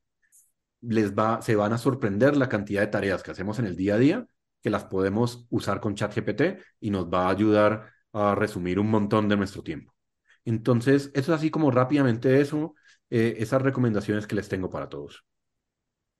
Les 0.80 1.12
va, 1.14 1.42
se 1.42 1.56
van 1.56 1.72
a 1.72 1.78
sorprender 1.78 2.36
la 2.36 2.48
cantidad 2.48 2.80
de 2.80 2.86
tareas 2.86 3.22
que 3.22 3.32
hacemos 3.32 3.58
en 3.58 3.66
el 3.66 3.76
día 3.76 3.96
a 3.96 3.98
día, 3.98 4.26
que 4.62 4.70
las 4.70 4.84
podemos 4.84 5.46
usar 5.50 5.80
con 5.80 5.94
ChatGPT 5.94 6.42
y 6.80 6.90
nos 6.90 7.06
va 7.12 7.26
a 7.26 7.30
ayudar 7.30 7.90
a 8.12 8.34
resumir 8.34 8.78
un 8.78 8.90
montón 8.90 9.28
de 9.28 9.36
nuestro 9.36 9.62
tiempo. 9.62 9.94
Entonces, 10.44 11.10
eso 11.14 11.32
es 11.32 11.38
así 11.38 11.50
como 11.50 11.70
rápidamente 11.70 12.40
eso, 12.40 12.74
eh, 13.10 13.36
esas 13.38 13.62
recomendaciones 13.62 14.26
que 14.26 14.36
les 14.36 14.48
tengo 14.48 14.70
para 14.70 14.88
todos. 14.88 15.24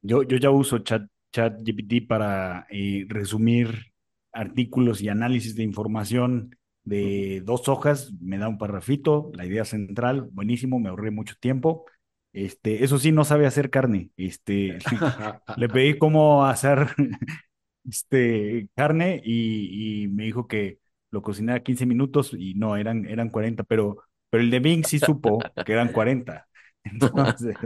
Yo, 0.02 0.22
yo 0.22 0.36
ya 0.36 0.50
uso 0.50 0.78
Chat, 0.78 1.02
ChatGPT 1.32 2.06
para 2.08 2.66
eh, 2.70 3.06
resumir 3.08 3.92
artículos 4.32 5.00
y 5.00 5.08
análisis 5.08 5.54
de 5.54 5.62
información 5.62 6.56
de 6.84 7.42
dos 7.44 7.68
hojas, 7.68 8.12
me 8.20 8.38
da 8.38 8.48
un 8.48 8.58
parrafito, 8.58 9.30
la 9.34 9.46
idea 9.46 9.64
central, 9.64 10.28
buenísimo, 10.32 10.78
me 10.80 10.88
ahorré 10.88 11.10
mucho 11.10 11.34
tiempo. 11.40 11.84
Este, 12.32 12.84
eso 12.84 12.98
sí, 12.98 13.12
no 13.12 13.24
sabe 13.24 13.46
hacer 13.46 13.70
carne. 13.70 14.10
Este, 14.16 14.78
le 15.56 15.68
pedí 15.68 15.98
cómo 15.98 16.46
hacer 16.46 16.88
este, 17.88 18.68
carne 18.74 19.20
y, 19.24 20.04
y 20.04 20.08
me 20.08 20.24
dijo 20.24 20.46
que 20.46 20.78
lo 21.10 21.22
cocinara 21.22 21.62
15 21.62 21.86
minutos 21.86 22.34
y 22.38 22.54
no, 22.54 22.76
eran, 22.76 23.06
eran 23.06 23.30
40, 23.30 23.64
pero, 23.64 23.98
pero 24.30 24.42
el 24.42 24.50
de 24.50 24.60
Bing 24.60 24.84
sí 24.86 24.98
supo 24.98 25.38
que 25.66 25.72
eran 25.72 25.92
40. 25.92 26.46
Entonces, 26.84 27.56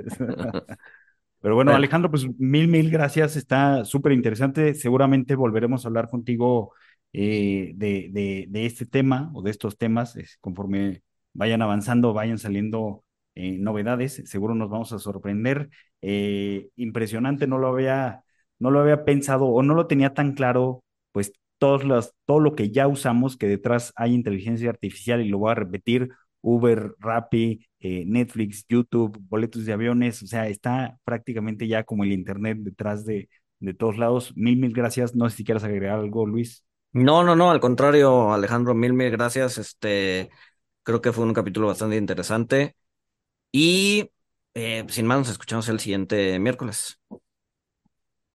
pero 1.40 1.54
bueno, 1.54 1.72
Bueno, 1.72 1.76
Alejandro, 1.76 2.10
pues 2.10 2.26
mil, 2.38 2.68
mil 2.68 2.90
gracias. 2.90 3.36
Está 3.36 3.84
súper 3.84 4.12
interesante. 4.12 4.74
Seguramente 4.74 5.34
volveremos 5.34 5.84
a 5.84 5.88
hablar 5.88 6.08
contigo 6.08 6.72
eh, 7.14 7.72
de, 7.76 8.10
de, 8.12 8.46
de 8.50 8.66
este 8.66 8.86
tema 8.86 9.30
o 9.34 9.42
de 9.42 9.50
estos 9.50 9.78
temas 9.78 10.16
conforme 10.42 11.02
vayan 11.32 11.62
avanzando, 11.62 12.12
vayan 12.12 12.38
saliendo 12.38 13.04
eh, 13.34 13.58
novedades. 13.58 14.22
Seguro 14.26 14.54
nos 14.54 14.70
vamos 14.70 14.92
a 14.92 14.98
sorprender. 14.98 15.70
Eh, 16.02 16.68
impresionante, 16.76 17.46
no 17.46 17.58
lo 17.58 17.68
había, 17.68 18.24
no 18.58 18.70
lo 18.70 18.80
había 18.80 19.04
pensado 19.04 19.46
o 19.46 19.62
no 19.62 19.74
lo 19.74 19.86
tenía 19.86 20.14
tan 20.14 20.34
claro, 20.34 20.84
pues 21.12 21.32
todos 21.58 21.84
los, 21.84 22.12
todo 22.26 22.40
lo 22.40 22.54
que 22.54 22.70
ya 22.70 22.88
usamos, 22.88 23.36
que 23.36 23.46
detrás 23.48 23.92
hay 23.96 24.14
inteligencia 24.14 24.70
artificial 24.70 25.22
y 25.22 25.28
lo 25.28 25.38
voy 25.38 25.52
a 25.52 25.54
repetir 25.54 26.10
Uber, 26.42 26.94
Rappi, 26.98 27.66
eh, 27.80 28.04
Netflix, 28.06 28.66
YouTube, 28.68 29.18
boletos 29.28 29.64
de 29.64 29.72
aviones, 29.72 30.22
o 30.22 30.26
sea, 30.26 30.48
está 30.48 30.98
prácticamente 31.04 31.66
ya 31.68 31.84
como 31.84 32.04
el 32.04 32.12
Internet 32.12 32.58
detrás 32.60 33.04
de, 33.06 33.28
de 33.60 33.74
todos 33.74 33.96
lados. 33.98 34.36
Mil, 34.36 34.56
mil 34.58 34.72
gracias. 34.74 35.14
No 35.14 35.28
sé 35.30 35.38
si 35.38 35.44
quieres 35.44 35.64
agregar 35.64 35.98
algo, 35.98 36.26
Luis. 36.26 36.64
No, 36.94 37.24
no, 37.24 37.36
no, 37.36 37.50
al 37.50 37.60
contrario, 37.60 38.32
Alejandro, 38.32 38.74
mil, 38.74 38.94
gracias. 39.10 39.58
Este, 39.58 40.30
creo 40.82 41.00
que 41.00 41.12
fue 41.12 41.24
un 41.24 41.34
capítulo 41.34 41.68
bastante 41.68 41.96
interesante. 41.96 42.76
Y 43.52 44.10
eh, 44.54 44.86
sin 44.90 45.06
más, 45.06 45.18
nos 45.20 45.30
escuchamos 45.30 45.68
el 45.70 45.80
siguiente 45.80 46.38
miércoles. 46.40 47.00